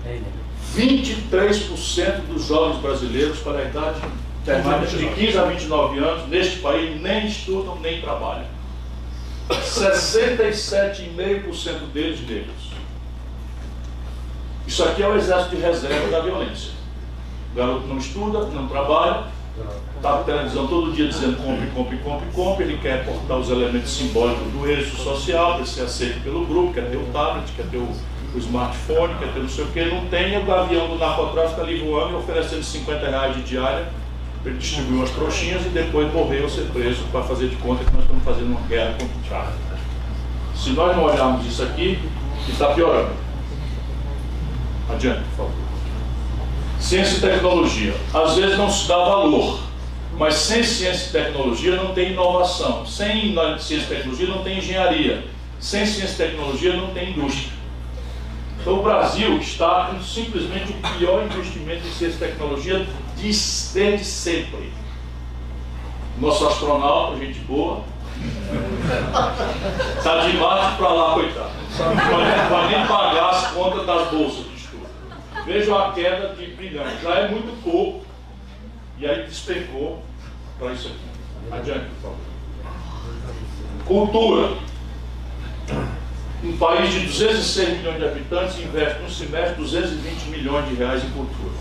23% 0.76 2.26
dos 2.28 2.46
jovens 2.46 2.80
brasileiros 2.80 3.40
para 3.40 3.58
a 3.58 3.64
idade 3.64 4.00
de 4.96 5.08
15 5.08 5.36
a 5.36 5.46
29 5.46 5.98
anos 5.98 6.28
neste 6.28 6.60
país 6.60 7.02
nem 7.02 7.26
estudam 7.26 7.74
nem 7.80 8.00
trabalham. 8.00 8.46
67,5% 9.48 11.90
deles 11.92 12.20
negros. 12.20 12.70
Isso 14.64 14.84
aqui 14.84 15.02
é 15.02 15.08
o 15.08 15.16
exército 15.16 15.56
de 15.56 15.62
reserva 15.62 16.08
da 16.08 16.20
violência. 16.20 16.70
O 17.52 17.56
garoto 17.56 17.88
não 17.88 17.98
estuda, 17.98 18.46
não 18.46 18.68
trabalha, 18.68 19.24
Está 19.96 20.22
televisão 20.24 20.66
todo 20.66 20.92
dia 20.92 21.06
dizendo 21.08 21.36
compre, 21.36 21.66
compre, 21.68 21.96
compre, 21.98 22.26
compre. 22.34 22.64
Ele 22.64 22.78
quer 22.78 23.04
portar 23.04 23.38
os 23.38 23.50
elementos 23.50 23.90
simbólicos 23.90 24.50
do 24.52 24.68
êxito 24.68 24.96
social, 24.96 25.56
para 25.56 25.66
ser 25.66 25.82
aceito 25.82 26.22
pelo 26.22 26.46
grupo, 26.46 26.72
quer 26.72 26.88
ter 26.90 26.96
o 26.96 27.04
tablet, 27.12 27.52
quer 27.52 27.66
ter 27.66 27.76
o, 27.76 27.88
o 28.34 28.38
smartphone, 28.38 29.14
quer 29.18 29.32
ter 29.32 29.40
não 29.40 29.48
sei 29.48 29.64
o 29.64 29.68
que. 29.68 29.84
Não 29.84 30.06
tem, 30.06 30.38
o 30.38 30.44
gavião 30.44 30.88
do 30.88 30.96
narcotráfico 30.96 31.60
ali 31.60 31.84
voando 31.84 32.14
e 32.14 32.16
oferecendo 32.16 32.62
50 32.62 33.08
reais 33.08 33.36
de 33.36 33.42
diária 33.42 33.88
para 34.42 34.50
ele 34.50 34.58
distribuir 34.58 34.96
umas 34.96 35.10
trouxinhas 35.10 35.64
e 35.66 35.68
depois 35.68 36.12
morrer 36.12 36.42
ou 36.42 36.48
ser 36.48 36.64
preso 36.72 37.04
para 37.12 37.22
fazer 37.22 37.48
de 37.48 37.56
conta 37.56 37.84
que 37.84 37.92
nós 37.92 38.02
estamos 38.02 38.24
fazendo 38.24 38.46
uma 38.46 38.60
guerra 38.66 38.92
contra 38.92 39.06
o 39.06 39.28
tráfico. 39.28 39.58
Se 40.56 40.70
nós 40.70 40.96
não 40.96 41.04
olharmos 41.04 41.46
isso 41.46 41.62
aqui, 41.62 41.98
está 42.48 42.72
piorando. 42.74 43.12
Adiante, 44.90 45.22
por 45.30 45.46
favor. 45.46 45.71
Ciência 46.82 47.18
e 47.18 47.20
tecnologia. 47.20 47.94
Às 48.12 48.34
vezes 48.34 48.58
não 48.58 48.68
se 48.68 48.88
dá 48.88 48.96
valor, 48.96 49.60
mas 50.18 50.34
sem 50.34 50.64
ciência 50.64 51.08
e 51.08 51.12
tecnologia 51.12 51.76
não 51.76 51.94
tem 51.94 52.10
inovação. 52.10 52.84
Sem 52.84 53.34
ciência 53.60 53.84
e 53.84 53.96
tecnologia 53.96 54.26
não 54.26 54.42
tem 54.42 54.58
engenharia. 54.58 55.24
Sem 55.60 55.86
ciência 55.86 56.24
e 56.24 56.28
tecnologia 56.28 56.76
não 56.76 56.88
tem 56.88 57.10
indústria. 57.10 57.52
Então 58.60 58.80
o 58.80 58.82
Brasil 58.82 59.38
está 59.38 59.90
com 59.92 60.02
simplesmente 60.02 60.72
o 60.72 60.98
pior 60.98 61.24
investimento 61.24 61.86
em 61.86 61.90
ciência 61.92 62.16
e 62.16 62.28
tecnologia 62.28 62.86
desde 63.16 64.04
sempre. 64.04 64.72
Nosso 66.18 66.46
astronauta, 66.46 67.16
gente 67.16 67.38
boa, 67.40 67.84
está 69.96 70.26
de 70.26 70.36
baixo 70.36 70.76
para 70.76 70.88
lá, 70.88 71.14
coitado. 71.14 71.50
Não 71.78 72.48
pode 72.48 72.76
nem 72.76 72.86
pagar 72.86 73.30
as 73.30 73.46
contas 73.52 73.86
das 73.86 74.10
bolsas. 74.10 74.51
Vejam 75.44 75.76
a 75.76 75.92
queda 75.92 76.34
de 76.34 76.46
brilhante. 76.54 77.02
Já 77.02 77.14
é 77.14 77.28
muito 77.28 77.62
pouco. 77.62 78.04
E 78.98 79.06
aí 79.06 79.24
despencou 79.24 80.02
para 80.58 80.72
isso 80.72 80.88
aqui. 80.88 81.12
Adiante, 81.50 81.86
por 82.00 82.02
favor. 82.02 82.32
Cultura. 83.84 84.56
Um 86.44 86.56
país 86.56 86.92
de 86.92 87.06
206 87.06 87.78
milhões 87.78 87.98
de 87.98 88.04
habitantes 88.04 88.58
investe 88.58 89.02
no 89.02 89.10
semestre 89.10 89.54
220 89.56 90.24
milhões 90.26 90.68
de 90.68 90.74
reais 90.74 91.04
em 91.04 91.10
cultura. 91.10 91.52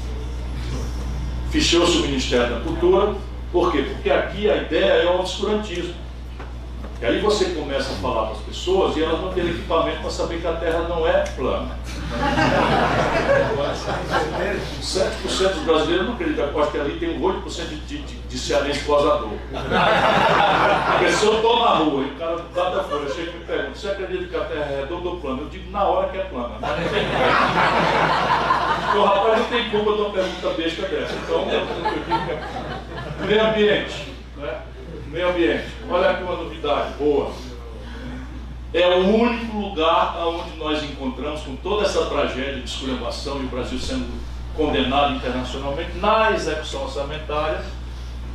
Fechou-se 1.51 1.97
o 1.97 2.01
Ministério 2.01 2.55
da 2.55 2.61
Cultura. 2.61 3.15
Por 3.51 3.71
quê? 3.71 3.81
Porque 3.81 4.09
aqui 4.09 4.49
a 4.49 4.57
ideia 4.57 5.03
é 5.03 5.05
o 5.07 5.19
obscurantismo. 5.19 5.93
E 7.01 7.05
aí 7.05 7.19
você 7.19 7.45
começa 7.45 7.91
a 7.91 7.95
falar 7.95 8.27
para 8.27 8.35
as 8.35 8.41
pessoas 8.41 8.95
e 8.95 9.03
elas 9.03 9.19
não 9.19 9.33
têm 9.33 9.49
equipamento 9.49 10.01
para 10.01 10.09
saber 10.11 10.39
que 10.39 10.47
a 10.47 10.53
Terra 10.53 10.87
não 10.87 11.07
é 11.07 11.23
plana. 11.35 11.77
7% 14.81 15.53
dos 15.53 15.63
brasileiros 15.63 16.07
não 16.07 16.15
acreditam. 16.15 16.47
Eu 16.47 16.61
acho 16.61 16.71
que 16.71 16.79
ali 16.79 16.99
tem 16.99 17.17
8% 17.19 17.69
de, 17.69 17.75
de, 17.77 17.99
de, 17.99 18.15
de 18.15 18.37
cearense. 18.37 18.83
Porque 18.83 19.07
se 21.11 21.25
eu 21.25 21.35
estou 21.35 21.59
na 21.59 21.75
rua 21.75 22.03
e 22.03 22.11
o 22.11 22.15
cara 22.15 22.43
dá 22.53 22.69
da 22.69 22.83
folha 22.83 23.09
chega 23.09 23.31
e 23.31 23.35
me 23.35 23.45
pergunta, 23.45 23.75
você 23.75 23.87
acredita 23.89 24.25
que 24.25 24.35
a 24.35 24.43
Terra 24.45 24.65
é 24.65 24.81
redonda 24.81 25.09
ou 25.09 25.17
plana? 25.17 25.41
Eu 25.41 25.49
digo 25.49 25.71
na 25.71 25.83
hora 25.83 26.09
que 26.09 26.17
é 26.17 26.23
plana. 26.23 26.55
Mas 26.59 26.79
não 26.79 26.89
tem 26.89 27.05
Porque 28.85 28.97
o 28.97 29.03
rapaz 29.03 29.37
não 29.39 29.45
tem 29.45 29.69
culpa 29.69 29.93
de 29.93 30.01
uma 30.01 30.09
pergunta 30.09 30.49
besta 30.57 30.81
dessa. 30.87 31.13
Então, 31.13 31.45
meio 33.25 33.47
ambiente. 33.47 34.13
Né? 34.37 34.61
Meio 35.07 35.29
ambiente. 35.29 35.67
Olha 35.89 36.11
aqui 36.11 36.23
uma 36.23 36.35
novidade 36.35 36.93
boa. 36.97 37.31
É 38.73 38.87
o 38.87 39.05
único 39.05 39.57
lugar 39.57 40.17
onde 40.25 40.57
nós 40.57 40.81
encontramos, 40.83 41.41
com 41.41 41.55
toda 41.57 41.85
essa 41.85 42.05
tragédia 42.05 42.61
de 42.61 42.69
esculhambação 42.69 43.41
e 43.41 43.45
o 43.45 43.47
Brasil 43.49 43.77
sendo 43.77 44.07
condenado 44.55 45.15
internacionalmente, 45.15 45.97
na 45.97 46.31
execução 46.31 46.83
orçamentária, 46.83 47.63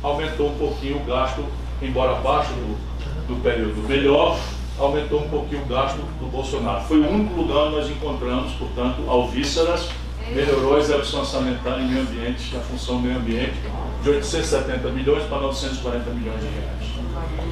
aumentou 0.03 0.49
um 0.49 0.57
pouquinho 0.57 0.97
o 0.97 1.05
gasto, 1.05 1.43
embora 1.81 2.11
abaixo 2.11 2.51
do, 2.53 3.27
do 3.27 3.41
período 3.41 3.87
melhor, 3.87 4.39
aumentou 4.77 5.21
um 5.21 5.29
pouquinho 5.29 5.63
o 5.63 5.65
gasto 5.65 5.97
do 5.97 6.27
Bolsonaro. 6.29 6.83
Foi 6.85 6.99
o 6.99 7.09
único 7.09 7.33
lugar 7.33 7.65
onde 7.65 7.77
nós 7.77 7.89
encontramos, 7.89 8.53
portanto, 8.53 9.09
alvíceras, 9.09 9.89
melhorou 10.33 10.75
a 10.75 10.79
execução 10.79 11.21
orçamentária 11.21 11.81
em 11.81 11.87
meio 11.87 12.01
ambiente, 12.01 12.55
a 12.55 12.59
função 12.59 12.99
meio 12.99 13.17
ambiente, 13.17 13.55
de 14.03 14.09
870 14.09 14.89
milhões 14.89 15.23
para 15.23 15.39
940 15.39 16.09
milhões 16.11 16.39
de 16.41 16.47
reais. 16.47 17.46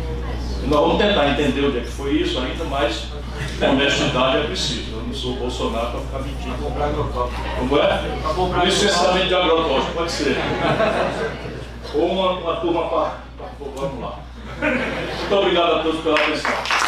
Nós 0.67 0.79
vamos 0.79 0.98
tentar 0.98 1.29
entender 1.29 1.65
onde 1.65 1.77
é 1.77 1.81
que 1.81 1.88
foi 1.91 2.13
isso 2.13 2.39
ainda, 2.39 2.63
mas 2.65 3.07
honestidade 3.62 4.38
é 4.38 4.43
preciso. 4.43 4.93
Eu 4.93 5.03
não 5.03 5.13
sou 5.13 5.34
o 5.34 5.36
Bolsonaro 5.36 5.91
para 5.91 6.00
ficar 6.01 6.19
mentindo. 6.19 6.55
Comprar 6.63 6.86
agrotóxico. 6.86 7.41
Como 8.36 8.57
é? 8.62 8.65
Licenciamento 8.65 9.27
de 9.27 9.36
agrotóxico, 9.36 9.93
pode 9.93 10.12
ser. 10.12 10.38
Ou 11.93 12.12
uma, 12.12 12.31
uma 12.31 12.55
turma 12.57 12.89
para. 12.89 13.17
Vamos 13.75 14.01
lá. 14.01 14.19
Muito 14.60 15.36
obrigado 15.36 15.74
a 15.75 15.84
todos 15.84 16.01
pela 16.01 16.15
atenção. 16.15 16.85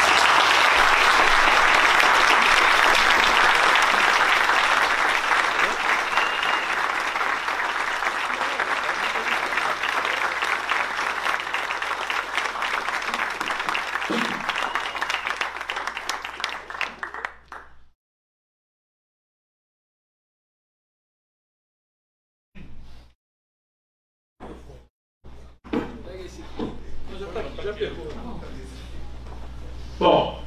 Bom, 30.00 30.43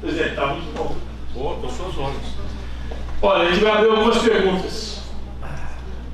presidente, 0.00 0.30
está 0.30 0.46
muito 0.46 0.74
bom. 0.76 0.96
Boa, 1.34 1.54
estou 1.56 1.70
suas 1.70 1.98
ordens. 1.98 2.34
Olha, 3.20 3.48
a 3.48 3.52
gente 3.52 3.62
vai 3.62 3.72
abrir 3.72 3.90
algumas 3.90 4.18
perguntas. 4.18 5.02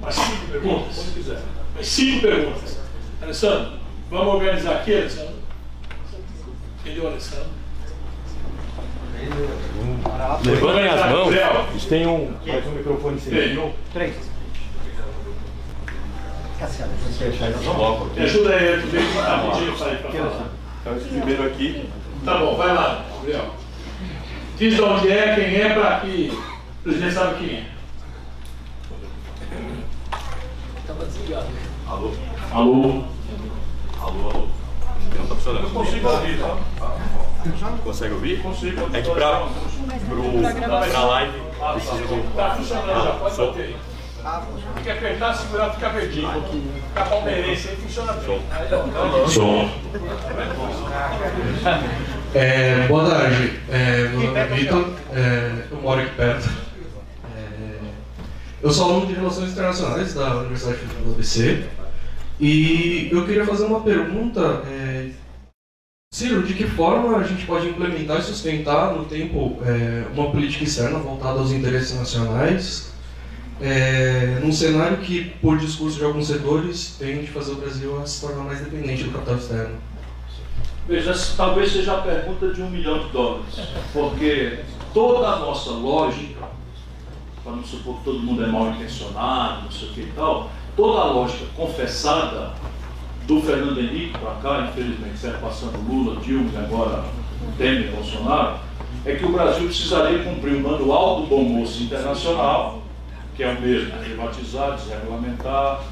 Mais 0.01 0.15
cinco 0.15 0.47
perguntas, 0.51 0.97
se 0.97 1.11
quiser. 1.13 1.43
Mais 1.75 1.87
cinco 1.87 2.21
perguntas. 2.23 2.79
Alessandro, 3.23 3.73
vamos 4.11 4.35
organizar 4.35 4.77
aqui, 4.77 4.95
Alessandro? 4.95 5.35
Entendeu, 6.81 7.07
Alessandro? 7.07 7.51
Levantem 10.45 10.89
as 10.89 11.11
mãos. 11.11 11.87
Têm 11.87 12.07
um. 12.07 12.35
Faz 12.45 12.67
um 12.67 12.71
microfone 12.73 13.21
sem 13.21 13.33
Tem, 13.33 13.59
um. 13.59 13.73
Três. 13.93 14.32
Cassiano, 16.63 16.93
Me 18.15 18.23
ajuda 18.23 18.55
aí, 18.55 18.81
tu 18.81 18.87
vem 18.87 19.05
que 19.05 19.15
tá 19.15 19.51
pedindo 19.53 19.77
para 19.77 19.97
para 19.97 20.13
falar. 20.13 20.49
Então, 20.81 20.97
esse 20.97 21.09
primeiro 21.09 21.45
aqui. 21.45 21.91
Tá 22.25 22.39
bom, 22.39 22.57
vai 22.57 22.73
lá, 22.73 23.05
Gabriel. 23.17 23.55
Diz 24.57 24.77
de 24.77 24.81
onde 24.81 25.11
é, 25.11 25.35
quem 25.35 25.61
é, 25.61 25.75
para 25.75 25.99
que 25.99 26.33
o 26.33 26.83
presidente 26.85 27.15
sabe 27.15 27.45
quem 27.45 27.57
é. 27.57 27.67
Alô? 31.89 32.13
Alô? 32.53 33.05
Alô, 34.01 34.31
alô. 34.31 34.49
Não 35.19 35.27
tá 35.27 35.35
funcionando. 35.35 35.65
Eu 35.65 35.71
consigo 35.71 36.09
ouvir, 36.09 36.39
tá? 36.39 36.59
Consegue 37.83 38.15
ouvir? 38.15 38.41
Consigo. 38.41 38.89
É 38.93 39.03
que 39.03 39.11
pro, 39.11 39.23
pra 40.93 41.05
live 41.07 41.43
precisa 41.73 42.07
do. 42.07 42.37
Tá 42.37 42.55
funcionando, 42.55 43.05
já 43.05 43.13
pode 43.15 43.35
Som. 43.35 43.47
bater 43.47 43.77
Tem 44.23 44.85
que 44.85 44.91
apertar, 44.91 45.35
segurar, 45.35 45.71
ficar 45.71 45.89
verdinho. 45.89 46.29
Ficar 46.89 47.09
palmeirense 47.09 47.71
aí 47.71 47.77
funciona 47.77 48.13
bem. 48.13 48.41
Som. 49.29 49.69
É, 52.33 52.87
boa 52.87 53.11
tarde, 53.11 53.61
é, 53.69 54.09
meu 54.09 54.23
nome 54.23 54.39
é 54.39 54.47
Vitor, 54.47 54.91
é, 55.13 55.65
eu 55.71 55.83
moro 55.83 56.01
aqui 56.01 56.15
perto. 56.15 56.49
É, 57.37 57.79
eu 58.63 58.71
sou 58.71 58.91
aluno 58.91 59.07
de 59.07 59.15
Relações 59.15 59.51
Internacionais 59.51 60.15
da 60.15 60.37
Universidade 60.37 60.79
Federal 60.79 61.03
do 61.03 61.13
ABC 61.13 61.65
e 62.41 63.09
eu 63.11 63.27
queria 63.27 63.45
fazer 63.45 63.65
uma 63.65 63.81
pergunta. 63.81 64.63
É, 64.69 65.11
Ciro, 66.15 66.43
de 66.45 66.55
que 66.55 66.65
forma 66.65 67.17
a 67.17 67.25
gente 67.25 67.45
pode 67.45 67.69
implementar 67.69 68.21
e 68.21 68.23
sustentar 68.23 68.95
no 68.95 69.05
tempo 69.05 69.59
é, 69.65 70.05
uma 70.15 70.31
política 70.31 70.63
externa 70.63 70.99
voltada 70.99 71.41
aos 71.41 71.51
interesses 71.51 71.99
nacionais, 71.99 72.92
é, 73.63 74.41
num 74.43 74.51
cenário 74.51 74.97
que, 74.99 75.31
por 75.41 75.57
discurso 75.57 75.97
de 75.97 76.05
alguns 76.05 76.27
setores, 76.27 76.97
tende 76.99 77.29
a 77.29 77.33
fazer 77.33 77.53
o 77.53 77.57
Brasil 77.57 78.01
a 78.01 78.05
se 78.05 78.21
tornar 78.21 78.43
mais 78.43 78.59
dependente 78.59 79.05
do 79.05 79.13
capital 79.13 79.37
externo? 79.37 79.77
Veja, 80.89 81.15
talvez 81.37 81.71
seja 81.71 81.95
a 81.95 82.01
pergunta 82.01 82.53
de 82.53 82.61
um 82.61 82.69
milhão 82.69 82.99
de 82.99 83.11
dólares, 83.11 83.55
porque 83.93 84.59
toda 84.93 85.29
a 85.29 85.39
nossa 85.39 85.71
lógica, 85.71 86.49
para 87.45 87.53
não 87.53 87.65
supor 87.65 87.99
que 87.99 88.05
todo 88.05 88.19
mundo 88.19 88.43
é 88.43 88.49
mal 88.49 88.71
intencionado, 88.71 89.63
não 89.63 89.71
sei 89.71 89.89
o 89.89 89.93
que 89.93 90.01
e 90.01 90.13
tal, 90.17 90.51
toda 90.77 91.01
a 91.01 91.05
lógica 91.05 91.45
confessada 91.55 92.55
do 93.29 93.41
Fernando 93.41 93.79
Henrique 93.79 94.19
para 94.19 94.35
cá, 94.43 94.69
infelizmente, 94.69 95.19
certo, 95.19 95.41
passando 95.41 95.79
Lula, 95.89 96.21
Dilma 96.21 96.51
e 96.53 96.57
agora 96.57 97.05
Temer, 97.57 97.93
Bolsonaro, 97.93 98.59
é 99.05 99.15
que 99.15 99.25
o 99.25 99.31
Brasil 99.31 99.67
precisaria 99.67 100.25
cumprir 100.25 100.57
o 100.57 100.61
manual 100.61 101.21
do 101.21 101.29
bom 101.29 101.45
moço 101.45 101.81
internacional, 101.85 102.82
que 103.37 103.43
é 103.43 103.49
o 103.51 103.61
mesmo, 103.61 103.93
privatizar, 103.99 104.77
desregulamentar, 104.77 105.83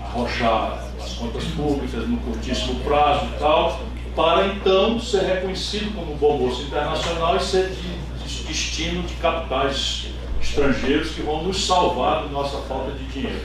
arrochar 0.00 0.84
as 1.02 1.14
contas 1.14 1.44
públicas 1.44 2.06
no 2.06 2.18
curtíssimo 2.18 2.80
prazo 2.80 3.26
e 3.26 3.38
tal, 3.38 3.80
para 4.14 4.46
então 4.48 5.00
ser 5.00 5.22
reconhecido 5.22 5.94
como 5.94 6.14
bom 6.16 6.38
moço 6.38 6.62
internacional 6.62 7.36
e 7.36 7.40
ser 7.40 7.70
de 7.70 8.44
destino 8.44 9.02
de 9.04 9.14
capitais 9.14 10.08
estrangeiros 10.40 11.10
que 11.10 11.22
vão 11.22 11.44
nos 11.44 11.66
salvar 11.66 12.24
da 12.24 12.28
nossa 12.28 12.58
falta 12.62 12.92
de 12.92 13.04
dinheiro. 13.06 13.40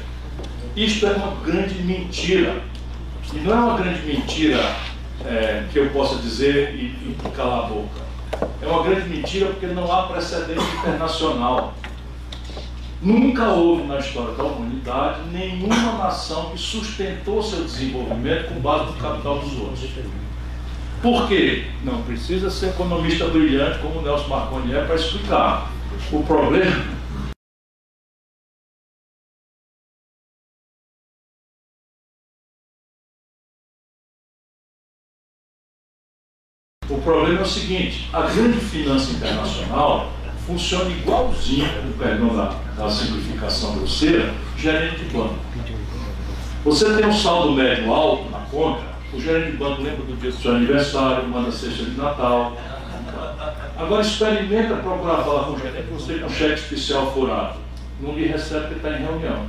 Isto 0.76 1.08
é 1.08 1.14
uma 1.14 1.36
grande 1.44 1.82
mentira. 1.82 2.62
E 3.34 3.38
não 3.40 3.52
é 3.52 3.56
uma 3.56 3.78
grande 3.78 4.06
mentira 4.06 4.76
é, 5.26 5.64
que 5.72 5.80
eu 5.80 5.90
possa 5.90 6.16
dizer 6.16 6.76
e, 6.76 6.86
e 6.86 7.18
calar 7.36 7.66
a 7.66 7.68
boca. 7.68 8.08
É 8.62 8.68
uma 8.68 8.84
grande 8.84 9.10
mentira 9.10 9.48
porque 9.48 9.68
não 9.68 9.92
há 9.92 10.04
precedente 10.04 10.64
internacional. 10.80 11.74
Nunca 13.00 13.50
houve 13.50 13.84
na 13.84 14.00
história 14.00 14.34
da 14.34 14.44
humanidade 14.44 15.22
nenhuma 15.32 15.98
nação 16.00 16.50
que 16.50 16.58
sustentou 16.58 17.44
seu 17.44 17.64
desenvolvimento 17.64 18.52
com 18.52 18.60
base 18.60 18.92
no 18.92 18.98
capital 18.98 19.38
dos 19.38 19.54
outros. 19.60 19.88
Por 21.00 21.28
quê? 21.28 21.68
Não 21.84 22.02
precisa 22.02 22.50
ser 22.50 22.70
economista 22.70 23.28
brilhante 23.28 23.78
como 23.80 24.00
o 24.00 24.02
Nelson 24.02 24.28
Marconi 24.28 24.74
é 24.74 24.84
para 24.84 24.96
explicar. 24.96 25.72
O 26.12 26.24
problema 26.24 26.98
O 36.90 37.02
problema 37.02 37.40
é 37.40 37.44
o 37.44 37.46
seguinte: 37.46 38.10
a 38.12 38.22
grande 38.22 38.60
finança 38.60 39.12
internacional 39.12 40.17
funciona 40.48 40.90
igualzinho, 40.90 41.68
com 41.84 41.92
perdão 42.02 42.36
da, 42.36 42.56
da 42.78 42.90
simplificação 42.90 43.76
grosseira, 43.76 44.34
gerente 44.58 45.04
de 45.04 45.18
banco. 45.18 45.36
Você 46.64 46.94
tem 46.96 47.06
um 47.06 47.14
saldo 47.14 47.52
médio 47.52 47.94
alto 47.94 48.30
na 48.30 48.40
conta, 48.40 48.84
o 49.14 49.20
gerente 49.20 49.52
de 49.52 49.58
banco 49.58 49.82
lembra 49.82 50.06
do 50.06 50.16
dia 50.16 50.32
do 50.32 50.38
seu 50.38 50.56
aniversário, 50.56 51.28
manda 51.28 51.52
cesta 51.52 51.84
de 51.84 51.98
Natal. 51.98 52.56
Agora 53.78 54.02
experimenta 54.02 54.76
procurar 54.78 55.18
falar 55.24 55.44
com 55.44 55.52
o 55.52 55.60
gerente, 55.60 55.88
você 55.92 56.16
com 56.16 56.30
cheque 56.30 56.54
especial 56.54 57.12
furado. 57.14 57.60
Não 58.02 58.14
lhe 58.14 58.28
recebe 58.28 58.68
porque 58.68 58.76
está 58.76 58.98
em 58.98 59.04
reunião. 59.04 59.46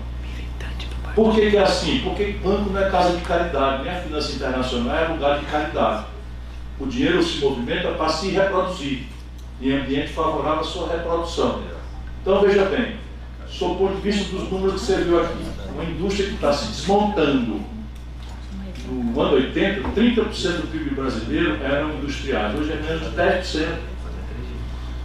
Por 1.14 1.34
que, 1.34 1.50
que 1.50 1.56
é 1.56 1.62
assim? 1.62 2.00
Porque 2.00 2.38
banco 2.42 2.70
não 2.70 2.80
é 2.80 2.90
casa 2.90 3.16
de 3.16 3.22
caridade, 3.22 3.84
nem 3.84 3.92
a 3.92 4.00
finança 4.00 4.32
internacional 4.32 4.96
é 4.96 5.08
lugar 5.08 5.38
de 5.38 5.46
caridade. 5.46 6.06
O 6.78 6.86
dinheiro 6.86 7.22
se 7.22 7.38
movimenta 7.38 7.88
para 7.92 8.08
se 8.08 8.30
reproduzir, 8.30 9.06
em 9.60 9.72
ambiente 9.72 10.12
favorável 10.12 10.60
à 10.60 10.64
sua 10.64 10.88
reprodução. 10.88 11.62
Então 12.22 12.40
veja 12.42 12.64
bem, 12.66 12.96
sob 13.48 13.72
o 13.72 13.76
ponto 13.76 13.96
de 13.96 14.10
vista 14.10 14.36
dos 14.36 14.50
números 14.50 14.80
que 14.80 14.86
você 14.86 15.02
viu 15.02 15.22
aqui, 15.22 15.44
uma 15.72 15.84
indústria 15.84 16.28
que 16.28 16.34
está 16.34 16.52
se 16.52 16.68
desmontando. 16.68 17.60
No 18.90 19.20
ano 19.20 19.34
80, 19.34 19.88
30% 19.88 20.24
do 20.62 20.72
PIB 20.72 20.94
brasileiro 20.94 21.62
eram 21.62 21.94
industriais, 21.94 22.58
hoje 22.58 22.72
é 22.72 22.76
menos 22.76 23.02
de 23.02 23.16
10%. 23.16 23.76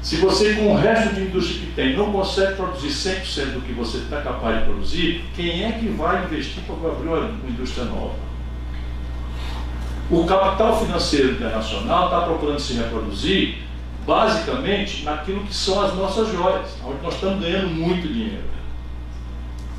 Se 0.02 0.18
você, 0.18 0.54
com 0.56 0.74
o 0.74 0.76
resto 0.76 1.16
de 1.16 1.22
indústria 1.22 1.62
que 1.62 1.72
tem, 1.74 1.96
não 1.96 2.12
consegue 2.12 2.56
produzir 2.56 2.90
100% 2.90 3.54
do 3.54 3.62
que 3.62 3.72
você 3.72 4.00
está 4.00 4.22
capaz 4.22 4.60
de 4.60 4.66
produzir, 4.66 5.26
quem 5.34 5.64
é 5.64 5.72
que 5.72 5.88
vai 5.88 6.26
investir 6.26 6.62
para 6.64 6.92
abrir 6.92 7.08
uma 7.08 7.50
indústria 7.50 7.86
nova? 7.86 8.16
O 10.12 10.26
capital 10.26 10.78
financeiro 10.86 11.32
internacional 11.32 12.06
está 12.06 12.22
procurando 12.22 12.60
se 12.60 12.74
reproduzir 12.74 13.60
basicamente 14.06 15.04
naquilo 15.04 15.44
que 15.46 15.54
são 15.54 15.82
as 15.82 15.94
nossas 15.96 16.32
joias, 16.32 16.78
onde 16.86 17.02
nós 17.02 17.14
estamos 17.14 17.44
ganhando 17.44 17.70
muito 17.70 18.08
dinheiro. 18.08 18.44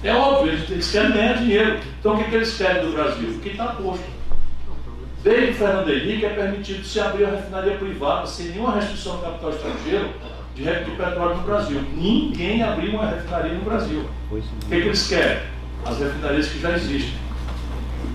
É 0.02 0.14
óbvio, 0.14 0.52
eles, 0.52 0.90
querem 0.90 1.12
ganhar 1.12 1.38
dinheiro. 1.38 1.78
Então 1.98 2.14
o 2.14 2.18
que, 2.18 2.24
que 2.24 2.34
eles 2.37 2.56
querem 2.56 2.84
do 2.84 2.92
Brasil? 2.92 3.30
O 3.30 3.38
que 3.40 3.48
está 3.50 3.68
posto. 3.68 4.04
Desde 5.22 5.52
o 5.52 5.54
Fernando 5.54 5.88
Henrique 5.88 6.26
é 6.26 6.30
permitido 6.30 6.84
se 6.84 7.00
abrir 7.00 7.24
a 7.24 7.30
refinaria 7.30 7.78
privada 7.78 8.26
sem 8.26 8.48
nenhuma 8.48 8.74
restrição 8.74 9.14
ao 9.14 9.18
capital 9.20 9.50
estrangeiro 9.50 10.10
de 10.54 10.62
de 10.62 10.90
petróleo 10.90 11.37
no 11.37 11.42
Brasil. 11.42 11.80
Ninguém 11.94 12.62
abriu 12.62 12.92
uma 12.92 13.06
refinaria 13.06 13.54
no 13.54 13.62
Brasil. 13.62 14.04
O 14.30 14.37
que, 14.37 14.68
que 14.68 14.74
eles 14.74 15.08
querem? 15.08 15.42
As 15.84 15.98
refinarias 15.98 16.48
que 16.48 16.60
já 16.60 16.72
existem. 16.72 17.14